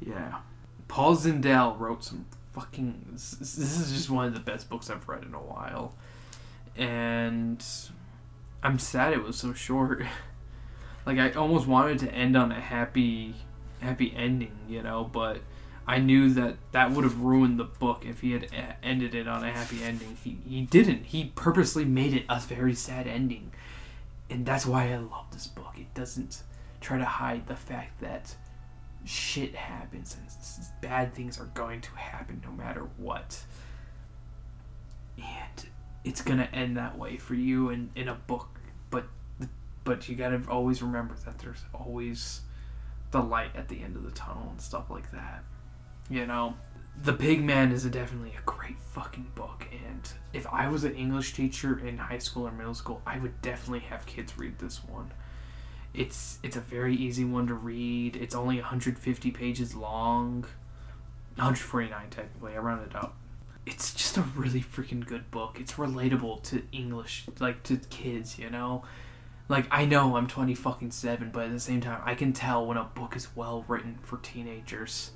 yeah, 0.00 0.38
Paul 0.88 1.16
Zindel 1.16 1.78
wrote 1.78 2.04
some 2.04 2.26
fucking 2.52 3.06
this 3.12 3.58
is 3.58 3.92
just 3.92 4.10
one 4.10 4.26
of 4.26 4.34
the 4.34 4.40
best 4.40 4.68
books 4.68 4.90
I've 4.90 5.08
read 5.08 5.24
in 5.24 5.34
a 5.34 5.42
while. 5.42 5.94
And 6.76 7.64
I'm 8.62 8.78
sad 8.78 9.12
it 9.12 9.22
was 9.22 9.36
so 9.36 9.52
short. 9.52 10.02
like 11.06 11.18
I 11.18 11.32
almost 11.32 11.66
wanted 11.66 11.98
to 12.00 12.12
end 12.12 12.36
on 12.36 12.52
a 12.52 12.60
happy 12.60 13.34
happy 13.80 14.14
ending, 14.16 14.56
you 14.68 14.82
know, 14.82 15.04
but 15.04 15.40
I 15.86 15.98
knew 15.98 16.30
that 16.34 16.56
that 16.72 16.92
would 16.92 17.04
have 17.04 17.20
ruined 17.20 17.58
the 17.58 17.64
book 17.64 18.04
if 18.06 18.20
he 18.20 18.32
had 18.32 18.48
ended 18.82 19.14
it 19.14 19.28
on 19.28 19.44
a 19.44 19.52
happy 19.52 19.82
ending. 19.82 20.16
He 20.22 20.38
he 20.48 20.62
didn't. 20.62 21.06
He 21.06 21.32
purposely 21.34 21.84
made 21.84 22.14
it 22.14 22.24
a 22.28 22.40
very 22.40 22.74
sad 22.74 23.06
ending, 23.06 23.52
and 24.30 24.46
that's 24.46 24.64
why 24.66 24.92
I 24.92 24.96
love 24.96 25.26
this 25.32 25.46
book. 25.46 25.74
It 25.76 25.92
doesn't 25.94 26.42
try 26.80 26.98
to 26.98 27.04
hide 27.04 27.46
the 27.46 27.56
fact 27.56 28.00
that 28.00 28.34
shit 29.04 29.54
happens 29.54 30.16
and 30.18 30.66
bad 30.80 31.14
things 31.14 31.38
are 31.38 31.50
going 31.54 31.80
to 31.82 31.90
happen 31.96 32.40
no 32.44 32.52
matter 32.52 32.88
what. 32.96 33.42
And 35.18 35.68
it's 36.04 36.22
gonna 36.22 36.48
end 36.52 36.76
that 36.76 36.98
way 36.98 37.16
for 37.16 37.34
you 37.34 37.70
in, 37.70 37.90
in 37.94 38.08
a 38.08 38.14
book, 38.14 38.48
but 38.90 39.04
but 39.84 40.08
you 40.08 40.16
gotta 40.16 40.42
always 40.48 40.82
remember 40.82 41.14
that 41.24 41.38
there's 41.38 41.62
always 41.72 42.40
the 43.10 43.20
light 43.22 43.54
at 43.54 43.68
the 43.68 43.80
end 43.82 43.96
of 43.96 44.02
the 44.02 44.10
tunnel 44.10 44.48
and 44.50 44.60
stuff 44.60 44.90
like 44.90 45.10
that. 45.12 45.44
You 46.10 46.26
know, 46.26 46.54
The 47.02 47.12
Pigman 47.12 47.72
is 47.72 47.84
a, 47.84 47.90
definitely 47.90 48.34
a 48.36 48.42
great 48.44 48.78
fucking 48.92 49.32
book, 49.34 49.66
and 49.86 50.12
if 50.32 50.46
I 50.48 50.68
was 50.68 50.84
an 50.84 50.94
English 50.94 51.32
teacher 51.34 51.78
in 51.78 51.98
high 51.98 52.18
school 52.18 52.46
or 52.46 52.52
middle 52.52 52.74
school, 52.74 53.00
I 53.06 53.18
would 53.18 53.40
definitely 53.42 53.86
have 53.88 54.04
kids 54.06 54.36
read 54.38 54.58
this 54.58 54.84
one. 54.84 55.12
It's 55.94 56.38
it's 56.42 56.56
a 56.56 56.60
very 56.60 56.94
easy 56.96 57.24
one 57.24 57.46
to 57.46 57.54
read. 57.54 58.16
It's 58.16 58.34
only 58.34 58.56
150 58.56 59.30
pages 59.30 59.74
long. 59.76 60.44
149 61.36 62.10
technically. 62.10 62.54
I 62.54 62.58
rounded 62.58 62.94
up. 62.96 63.14
It's 63.66 63.94
just 63.94 64.16
a 64.16 64.22
really 64.22 64.60
freaking 64.60 65.06
good 65.06 65.30
book. 65.30 65.56
It's 65.60 65.74
relatable 65.74 66.42
to 66.44 66.62
English, 66.72 67.26
like 67.40 67.62
to 67.64 67.76
kids, 67.76 68.38
you 68.38 68.50
know. 68.50 68.82
Like 69.48 69.66
I 69.70 69.84
know 69.84 70.16
I'm 70.16 70.26
20 70.26 70.54
fucking 70.54 70.90
7, 70.90 71.30
but 71.32 71.46
at 71.46 71.52
the 71.52 71.60
same 71.60 71.80
time 71.80 72.00
I 72.04 72.14
can 72.14 72.32
tell 72.32 72.66
when 72.66 72.76
a 72.76 72.84
book 72.84 73.16
is 73.16 73.34
well 73.36 73.64
written 73.68 73.98
for 74.02 74.18
teenagers 74.18 75.10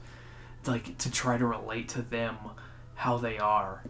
like 0.66 0.99
to 0.99 1.11
try 1.11 1.39
to 1.39 1.47
relate 1.47 1.89
to 1.91 2.03
them 2.03 2.37
how 2.95 3.16
they 3.16 3.39
are. 3.39 3.83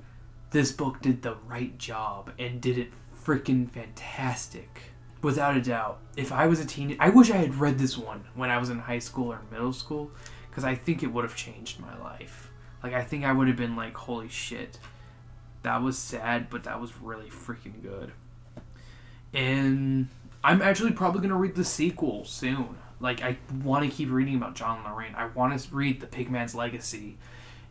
This 0.50 0.72
book 0.72 1.00
did 1.00 1.22
the 1.22 1.36
right 1.46 1.76
job 1.78 2.32
and 2.38 2.60
did 2.60 2.78
it 2.78 2.92
freaking 3.24 3.68
fantastic. 3.68 4.82
Without 5.20 5.56
a 5.56 5.60
doubt. 5.60 5.98
If 6.16 6.30
I 6.30 6.46
was 6.46 6.60
a 6.60 6.64
teen, 6.64 6.96
I 7.00 7.10
wish 7.10 7.30
I 7.30 7.38
had 7.38 7.56
read 7.56 7.78
this 7.78 7.98
one 7.98 8.24
when 8.34 8.50
I 8.50 8.58
was 8.58 8.70
in 8.70 8.78
high 8.78 9.00
school 9.00 9.32
or 9.32 9.40
middle 9.50 9.72
school 9.72 10.12
because 10.48 10.62
I 10.62 10.76
think 10.76 11.02
it 11.02 11.12
would 11.12 11.24
have 11.24 11.34
changed 11.34 11.80
my 11.80 11.98
life. 11.98 12.50
Like 12.82 12.94
I 12.94 13.02
think 13.02 13.24
I 13.24 13.32
would 13.32 13.48
have 13.48 13.56
been 13.56 13.74
like, 13.74 13.96
"Holy 13.96 14.28
shit. 14.28 14.78
That 15.62 15.82
was 15.82 15.98
sad, 15.98 16.48
but 16.48 16.62
that 16.64 16.80
was 16.80 17.00
really 17.00 17.28
freaking 17.28 17.82
good. 17.82 18.12
And 19.34 20.08
I'm 20.42 20.62
actually 20.62 20.92
probably 20.92 21.20
gonna 21.20 21.36
read 21.36 21.54
the 21.54 21.64
sequel 21.64 22.24
soon. 22.24 22.76
Like 23.00 23.22
I 23.22 23.38
want 23.62 23.88
to 23.88 23.90
keep 23.90 24.10
reading 24.10 24.36
about 24.36 24.54
John 24.54 24.82
Lorraine. 24.84 25.14
I 25.14 25.26
want 25.26 25.58
to 25.58 25.74
read 25.74 26.00
the 26.00 26.06
Pigman's 26.06 26.54
Legacy 26.54 27.16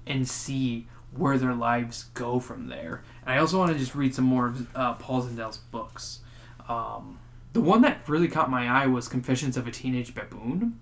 and 0.05 0.28
see 0.28 0.88
where 1.11 1.38
their 1.38 1.53
lives 1.53 2.05
go 2.13 2.39
from 2.39 2.68
there. 2.68 3.03
And 3.26 3.34
I 3.34 3.39
also 3.39 3.57
want 3.57 3.72
to 3.72 3.78
just 3.78 3.95
read 3.95 4.13
some 4.13 4.26
more 4.26 4.47
of 4.47 4.76
uh, 4.76 4.93
Paul 4.93 5.24
Zindel's 5.24 5.57
books. 5.57 6.20
Um, 6.68 7.20
the 7.53 7.61
one 7.61 7.82
that 7.82 8.07
really 8.07 8.28
caught 8.28 8.49
my 8.49 8.68
eye 8.68 8.88
was 8.88 9.07
Confessions 9.07 9.57
of 9.57 9.68
a 9.68 9.72
Teenage 9.72 10.13
Baboon. 10.13 10.80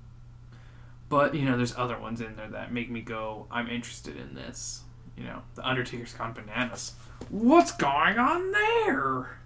But 1.10 1.36
you 1.36 1.46
know, 1.46 1.58
there's 1.58 1.76
other 1.76 1.98
ones 1.98 2.22
in 2.22 2.36
there 2.36 2.50
that 2.50 2.74
make 2.74 2.90
me 2.90 3.02
go, 3.02 3.48
I'm 3.52 3.70
interested 3.70 4.18
in 4.18 4.36
this. 4.36 4.82
You 5.18 5.24
know, 5.24 5.44
The 5.56 5.68
Undertaker's 5.68 6.14
gone 6.14 6.34
bananas. 6.34 6.94
What's 7.30 7.72
going 7.72 8.18
on 8.18 8.52
there? 8.52 9.38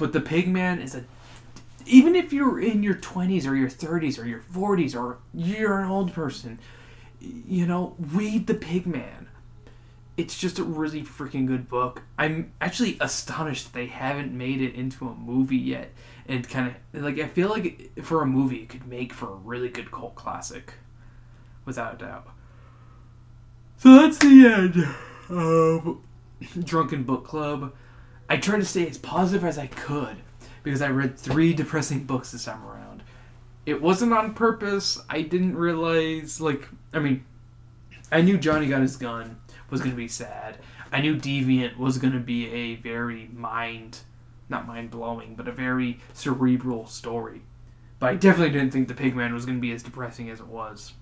But 0.00 0.12
the 0.14 0.20
Pigman 0.20 0.82
is 0.82 0.94
a 0.94 1.04
even 1.86 2.14
if 2.14 2.32
you're 2.32 2.60
in 2.60 2.82
your 2.82 2.94
20s 2.94 3.46
or 3.46 3.54
your 3.54 3.68
30s 3.68 4.18
or 4.18 4.24
your 4.24 4.40
40s 4.40 4.94
or 4.94 5.18
you're 5.34 5.80
an 5.80 5.90
old 5.90 6.12
person, 6.12 6.58
you 7.20 7.66
know, 7.66 7.96
read 7.98 8.46
The 8.46 8.54
Pigman. 8.54 9.26
It's 10.16 10.38
just 10.38 10.58
a 10.58 10.64
really 10.64 11.02
freaking 11.02 11.46
good 11.46 11.68
book. 11.68 12.02
I'm 12.18 12.52
actually 12.60 12.96
astonished 13.00 13.66
that 13.66 13.72
they 13.72 13.86
haven't 13.86 14.32
made 14.32 14.60
it 14.60 14.74
into 14.74 15.08
a 15.08 15.14
movie 15.14 15.56
yet. 15.56 15.90
And 16.28 16.48
kind 16.48 16.74
of, 16.94 17.02
like, 17.02 17.18
I 17.18 17.26
feel 17.26 17.48
like 17.48 17.90
for 18.02 18.22
a 18.22 18.26
movie, 18.26 18.58
it 18.58 18.68
could 18.68 18.86
make 18.86 19.12
for 19.12 19.30
a 19.30 19.36
really 19.36 19.68
good 19.68 19.90
cult 19.90 20.14
classic. 20.14 20.74
Without 21.64 21.94
a 21.94 21.98
doubt. 21.98 22.28
So 23.78 23.94
that's 23.96 24.18
the 24.18 24.46
end 24.46 24.86
of 25.28 25.98
Drunken 26.64 27.02
Book 27.02 27.26
Club. 27.26 27.74
I 28.30 28.36
tried 28.36 28.58
to 28.58 28.64
stay 28.64 28.86
as 28.86 28.96
positive 28.96 29.44
as 29.44 29.58
I 29.58 29.66
could 29.66 30.18
because 30.62 30.82
I 30.82 30.88
read 30.88 31.18
three 31.18 31.52
depressing 31.52 32.04
books 32.04 32.30
this 32.30 32.44
time 32.44 32.64
around. 32.64 33.02
It 33.66 33.82
wasn't 33.82 34.12
on 34.12 34.34
purpose. 34.34 35.00
I 35.08 35.22
didn't 35.22 35.56
realize, 35.56 36.40
like, 36.40 36.68
I 36.94 37.00
mean, 37.00 37.24
I 38.12 38.20
knew 38.20 38.38
Johnny 38.38 38.68
Got 38.68 38.82
His 38.82 38.96
Gun 38.96 39.40
was 39.68 39.80
going 39.80 39.90
to 39.90 39.96
be 39.96 40.06
sad. 40.06 40.58
I 40.92 41.00
knew 41.00 41.16
Deviant 41.16 41.76
was 41.76 41.98
going 41.98 42.12
to 42.12 42.20
be 42.20 42.48
a 42.52 42.76
very 42.76 43.28
mind, 43.34 43.98
not 44.48 44.64
mind 44.64 44.92
blowing, 44.92 45.34
but 45.34 45.48
a 45.48 45.52
very 45.52 45.98
cerebral 46.12 46.86
story. 46.86 47.42
But 47.98 48.10
I 48.10 48.14
definitely 48.14 48.52
didn't 48.52 48.72
think 48.72 48.86
The 48.86 48.94
Pigman 48.94 49.32
was 49.32 49.44
going 49.44 49.58
to 49.58 49.62
be 49.62 49.72
as 49.72 49.82
depressing 49.82 50.30
as 50.30 50.38
it 50.38 50.46
was. 50.46 50.92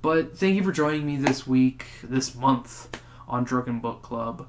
But 0.00 0.38
thank 0.38 0.56
you 0.56 0.64
for 0.64 0.72
joining 0.72 1.04
me 1.04 1.18
this 1.18 1.46
week, 1.46 1.84
this 2.02 2.34
month, 2.34 2.98
on 3.28 3.44
Drunken 3.44 3.80
Book 3.80 4.00
Club. 4.00 4.46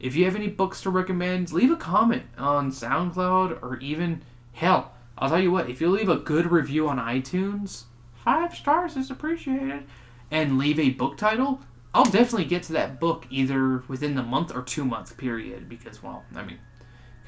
If 0.00 0.16
you 0.16 0.24
have 0.24 0.34
any 0.34 0.48
books 0.48 0.80
to 0.82 0.90
recommend, 0.90 1.52
leave 1.52 1.70
a 1.70 1.76
comment 1.76 2.22
on 2.38 2.70
SoundCloud 2.70 3.62
or 3.62 3.76
even, 3.80 4.22
hell, 4.52 4.92
I'll 5.18 5.28
tell 5.28 5.40
you 5.40 5.52
what, 5.52 5.68
if 5.68 5.80
you 5.80 5.90
leave 5.90 6.08
a 6.08 6.16
good 6.16 6.50
review 6.50 6.88
on 6.88 6.98
iTunes, 6.98 7.84
five 8.14 8.54
stars 8.54 8.96
is 8.96 9.10
appreciated, 9.10 9.84
and 10.30 10.58
leave 10.58 10.78
a 10.78 10.90
book 10.90 11.18
title, 11.18 11.60
I'll 11.92 12.04
definitely 12.04 12.46
get 12.46 12.62
to 12.64 12.72
that 12.72 12.98
book 12.98 13.26
either 13.28 13.82
within 13.88 14.14
the 14.14 14.22
month 14.22 14.54
or 14.54 14.62
two 14.62 14.84
month 14.84 15.16
period 15.18 15.68
because, 15.68 16.02
well, 16.02 16.24
I 16.34 16.44
mean, 16.44 16.58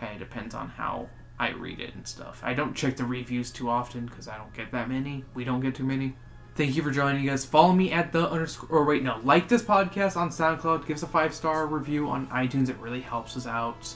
kind 0.00 0.14
of 0.14 0.26
depends 0.26 0.54
on 0.54 0.68
how 0.68 1.10
I 1.38 1.50
read 1.50 1.80
it 1.80 1.94
and 1.94 2.06
stuff. 2.06 2.40
I 2.42 2.54
don't 2.54 2.74
check 2.74 2.96
the 2.96 3.04
reviews 3.04 3.50
too 3.50 3.68
often 3.68 4.06
because 4.06 4.28
I 4.28 4.38
don't 4.38 4.54
get 4.54 4.72
that 4.72 4.88
many. 4.88 5.24
We 5.34 5.44
don't 5.44 5.60
get 5.60 5.74
too 5.74 5.84
many. 5.84 6.14
Thank 6.54 6.76
you 6.76 6.82
for 6.82 6.90
joining 6.90 7.30
us. 7.30 7.46
Follow 7.46 7.72
me 7.72 7.92
at 7.92 8.12
the 8.12 8.28
underscore, 8.28 8.68
or 8.80 8.84
wait, 8.84 9.02
no, 9.02 9.18
like 9.24 9.48
this 9.48 9.62
podcast 9.62 10.18
on 10.18 10.28
SoundCloud. 10.28 10.86
Give 10.86 10.96
us 10.96 11.02
a 11.02 11.06
five 11.06 11.34
star 11.34 11.66
review 11.66 12.08
on 12.08 12.26
iTunes. 12.26 12.68
It 12.68 12.76
really 12.76 13.00
helps 13.00 13.38
us 13.38 13.46
out. 13.46 13.94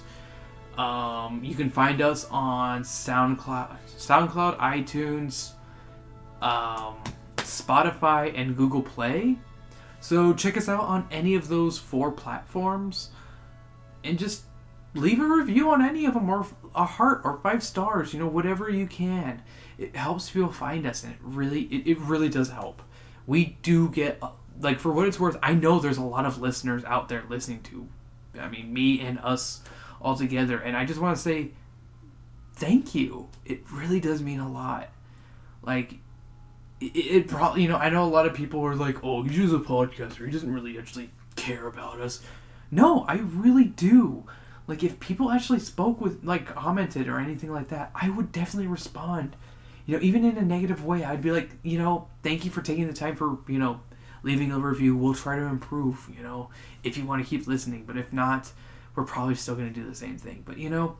Um, 0.78 1.44
you 1.44 1.54
can 1.54 1.70
find 1.70 2.00
us 2.00 2.26
on 2.30 2.82
SoundCloud, 2.82 3.76
SoundCloud, 3.98 4.58
iTunes, 4.58 5.52
um, 6.40 6.96
Spotify, 7.36 8.32
and 8.34 8.56
Google 8.56 8.82
Play. 8.82 9.36
So 10.00 10.32
check 10.32 10.56
us 10.56 10.68
out 10.68 10.84
on 10.84 11.06
any 11.10 11.34
of 11.34 11.48
those 11.48 11.78
four 11.78 12.10
platforms, 12.10 13.10
and 14.02 14.18
just 14.18 14.44
leave 14.96 15.20
a 15.20 15.24
review 15.24 15.70
on 15.70 15.82
any 15.82 16.06
of 16.06 16.14
them, 16.14 16.28
or 16.28 16.46
a 16.74 16.84
heart, 16.84 17.22
or 17.24 17.38
five 17.42 17.62
stars. 17.62 18.12
You 18.12 18.20
know, 18.20 18.26
whatever 18.26 18.68
you 18.68 18.86
can. 18.86 19.42
It 19.78 19.94
helps 19.94 20.30
people 20.30 20.52
find 20.52 20.86
us, 20.86 21.04
and 21.04 21.12
it 21.12 21.18
really, 21.22 21.62
it, 21.62 21.86
it 21.86 21.98
really 21.98 22.28
does 22.28 22.50
help. 22.50 22.82
We 23.26 23.58
do 23.62 23.88
get 23.88 24.18
uh, 24.22 24.30
like 24.60 24.80
for 24.80 24.92
what 24.92 25.06
it's 25.06 25.20
worth. 25.20 25.36
I 25.42 25.52
know 25.54 25.78
there's 25.78 25.98
a 25.98 26.02
lot 26.02 26.24
of 26.24 26.40
listeners 26.40 26.84
out 26.84 27.08
there 27.08 27.24
listening 27.28 27.62
to. 27.64 27.88
I 28.40 28.48
mean, 28.48 28.72
me 28.72 29.00
and 29.00 29.18
us 29.20 29.60
all 30.00 30.16
together, 30.16 30.58
and 30.58 30.76
I 30.76 30.84
just 30.84 31.00
want 31.00 31.16
to 31.16 31.22
say 31.22 31.52
thank 32.54 32.94
you. 32.94 33.28
It 33.44 33.60
really 33.70 34.00
does 34.00 34.22
mean 34.22 34.40
a 34.40 34.50
lot. 34.50 34.88
Like 35.62 35.94
it, 36.80 36.96
it 36.96 37.28
probably 37.28 37.62
you 37.62 37.68
know 37.68 37.76
I 37.76 37.90
know 37.90 38.04
a 38.04 38.08
lot 38.08 38.26
of 38.26 38.34
people 38.34 38.60
are 38.64 38.74
like, 38.74 39.04
oh, 39.04 39.22
he's 39.22 39.36
just 39.36 39.54
a 39.54 39.58
podcaster. 39.58 40.24
He 40.26 40.32
doesn't 40.32 40.52
really 40.52 40.78
actually 40.78 41.10
care 41.36 41.66
about 41.66 42.00
us. 42.00 42.22
No, 42.70 43.04
I 43.06 43.18
really 43.18 43.64
do. 43.64 44.24
Like 44.66 44.82
if 44.82 44.98
people 44.98 45.30
actually 45.30 45.60
spoke 45.60 46.00
with 46.00 46.24
like 46.24 46.46
commented 46.46 47.08
or 47.08 47.18
anything 47.18 47.52
like 47.52 47.68
that, 47.68 47.90
I 47.94 48.10
would 48.10 48.32
definitely 48.32 48.66
respond. 48.66 49.36
You 49.86 49.96
know, 49.96 50.02
even 50.02 50.24
in 50.24 50.36
a 50.36 50.42
negative 50.42 50.84
way, 50.84 51.04
I'd 51.04 51.22
be 51.22 51.30
like, 51.30 51.50
you 51.62 51.78
know, 51.78 52.08
thank 52.22 52.44
you 52.44 52.50
for 52.50 52.60
taking 52.60 52.86
the 52.88 52.92
time 52.92 53.14
for 53.14 53.38
you 53.48 53.58
know 53.58 53.80
leaving 54.22 54.50
a 54.50 54.58
review. 54.58 54.96
We'll 54.96 55.14
try 55.14 55.36
to 55.36 55.44
improve. 55.44 56.08
You 56.16 56.22
know, 56.22 56.50
if 56.82 56.96
you 56.96 57.04
want 57.04 57.22
to 57.22 57.28
keep 57.28 57.46
listening, 57.46 57.84
but 57.86 57.96
if 57.96 58.12
not, 58.12 58.50
we're 58.94 59.04
probably 59.04 59.36
still 59.36 59.54
going 59.54 59.72
to 59.72 59.74
do 59.74 59.88
the 59.88 59.94
same 59.94 60.18
thing. 60.18 60.42
But 60.44 60.58
you 60.58 60.70
know, 60.70 60.96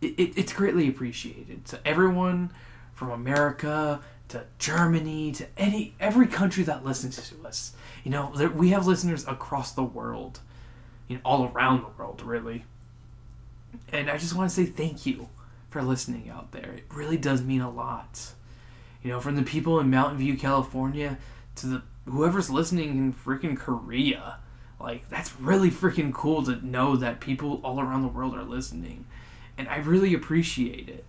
it, 0.00 0.18
it, 0.18 0.38
it's 0.38 0.52
greatly 0.52 0.88
appreciated. 0.88 1.68
So 1.68 1.78
everyone 1.84 2.52
from 2.94 3.10
America 3.10 4.00
to 4.28 4.44
Germany 4.58 5.32
to 5.32 5.46
any 5.56 5.94
every 6.00 6.26
country 6.26 6.62
that 6.64 6.84
listens 6.84 7.28
to 7.28 7.46
us, 7.46 7.72
you 8.04 8.10
know, 8.10 8.32
there, 8.34 8.48
we 8.48 8.70
have 8.70 8.86
listeners 8.86 9.26
across 9.26 9.72
the 9.72 9.82
world, 9.82 10.40
you 11.08 11.16
know, 11.16 11.22
all 11.24 11.46
around 11.46 11.82
the 11.82 11.88
world, 11.98 12.22
really. 12.22 12.64
And 13.92 14.10
I 14.10 14.16
just 14.16 14.34
want 14.34 14.50
to 14.50 14.54
say 14.54 14.66
thank 14.66 15.06
you 15.06 15.28
for 15.70 15.82
listening 15.82 16.28
out 16.30 16.52
there. 16.52 16.72
It 16.72 16.84
really 16.92 17.16
does 17.16 17.42
mean 17.42 17.60
a 17.60 17.70
lot. 17.70 18.32
You 19.02 19.10
know, 19.10 19.20
from 19.20 19.36
the 19.36 19.42
people 19.42 19.80
in 19.80 19.90
Mountain 19.90 20.18
View, 20.18 20.36
California, 20.36 21.18
to 21.56 21.66
the 21.66 21.82
whoever's 22.06 22.50
listening 22.50 22.90
in 22.90 23.12
freaking 23.12 23.56
Korea. 23.56 24.38
Like 24.78 25.08
that's 25.08 25.38
really 25.40 25.70
freaking 25.70 26.12
cool 26.12 26.42
to 26.44 26.64
know 26.64 26.96
that 26.96 27.20
people 27.20 27.60
all 27.62 27.80
around 27.80 28.02
the 28.02 28.08
world 28.08 28.34
are 28.34 28.42
listening, 28.42 29.06
and 29.58 29.68
I 29.68 29.78
really 29.78 30.14
appreciate 30.14 30.88
it. 30.88 31.04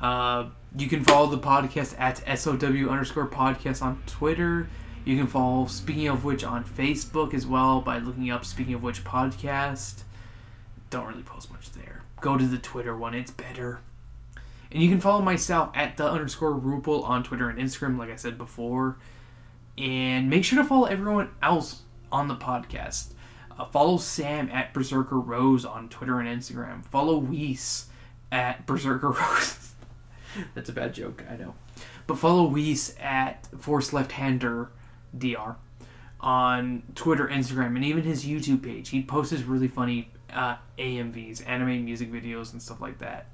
Uh, 0.00 0.50
you 0.76 0.88
can 0.88 1.02
follow 1.02 1.26
the 1.26 1.38
podcast 1.38 1.98
at 1.98 2.38
SOW 2.38 2.88
underscore 2.88 3.26
podcast 3.26 3.82
on 3.82 4.02
Twitter. 4.06 4.68
You 5.04 5.16
can 5.16 5.26
follow 5.26 5.66
Speaking 5.66 6.08
of 6.08 6.24
Which 6.24 6.44
on 6.44 6.64
Facebook 6.64 7.32
as 7.34 7.46
well 7.46 7.80
by 7.80 7.98
looking 7.98 8.30
up 8.30 8.44
Speaking 8.44 8.74
of 8.74 8.82
Which 8.82 9.04
podcast. 9.04 10.02
Don't 10.90 11.06
really 11.06 11.22
post 11.22 11.50
much 11.50 11.72
there. 11.72 12.02
Go 12.20 12.36
to 12.36 12.46
the 12.46 12.58
Twitter 12.58 12.96
one, 12.96 13.14
it's 13.14 13.30
better. 13.30 13.80
And 14.70 14.82
you 14.82 14.88
can 14.88 15.00
follow 15.00 15.22
myself 15.22 15.70
at 15.74 15.96
the 15.96 16.08
underscore 16.08 16.54
Rupel 16.54 17.04
on 17.04 17.22
Twitter 17.22 17.48
and 17.48 17.58
Instagram, 17.58 17.98
like 17.98 18.10
I 18.10 18.16
said 18.16 18.36
before. 18.36 18.96
And 19.78 20.30
make 20.30 20.44
sure 20.44 20.60
to 20.60 20.68
follow 20.68 20.86
everyone 20.86 21.30
else 21.42 21.82
on 22.10 22.28
the 22.28 22.36
podcast. 22.36 23.12
Uh, 23.58 23.64
follow 23.66 23.96
Sam 23.96 24.50
at 24.50 24.74
Berserker 24.74 25.18
Rose 25.18 25.64
on 25.64 25.88
Twitter 25.88 26.18
and 26.20 26.28
Instagram. 26.28 26.84
Follow 26.84 27.18
Weiss 27.18 27.86
at 28.32 28.66
Berserker 28.66 29.10
Rose. 29.12 29.74
That's 30.54 30.68
a 30.68 30.72
bad 30.72 30.94
joke, 30.94 31.24
I 31.30 31.36
know. 31.36 31.54
But 32.06 32.18
follow 32.18 32.44
Weiss 32.44 32.94
at 33.00 33.46
Force 33.58 33.92
Left 33.92 34.12
Hander 34.12 34.70
DR 35.16 35.56
on 36.20 36.82
Twitter, 36.94 37.26
Instagram, 37.28 37.76
and 37.76 37.84
even 37.84 38.02
his 38.02 38.24
YouTube 38.24 38.62
page. 38.62 38.90
He 38.90 39.02
posts 39.02 39.30
his 39.30 39.44
really 39.44 39.68
funny 39.68 40.10
uh, 40.32 40.56
AMVs, 40.78 41.46
anime 41.46 41.84
music 41.84 42.10
videos, 42.12 42.52
and 42.52 42.62
stuff 42.62 42.80
like 42.80 42.98
that. 42.98 43.26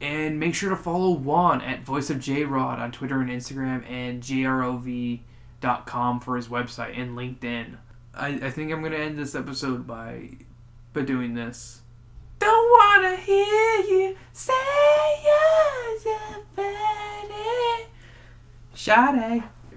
And 0.00 0.38
make 0.38 0.54
sure 0.54 0.70
to 0.70 0.76
follow 0.76 1.10
Juan 1.10 1.62
at 1.62 1.82
Voice 1.82 2.10
of 2.10 2.20
J 2.20 2.44
Rod 2.44 2.78
on 2.78 2.92
Twitter 2.92 3.20
and 3.20 3.30
Instagram, 3.30 3.88
and 3.88 4.22
JROV.com 4.22 6.20
for 6.20 6.36
his 6.36 6.48
website 6.48 6.98
and 6.98 7.16
LinkedIn. 7.16 7.76
I, 8.14 8.28
I 8.28 8.50
think 8.50 8.72
I'm 8.72 8.82
gonna 8.82 8.96
end 8.96 9.18
this 9.18 9.34
episode 9.34 9.86
by 9.86 10.30
by 10.92 11.02
doing 11.02 11.34
this. 11.34 11.80
Don't 12.38 12.70
wanna 12.70 13.16
hear 13.16 13.80
you 13.80 14.16
say 14.32 14.52
you're 15.24 15.76
Sade. 18.86 19.42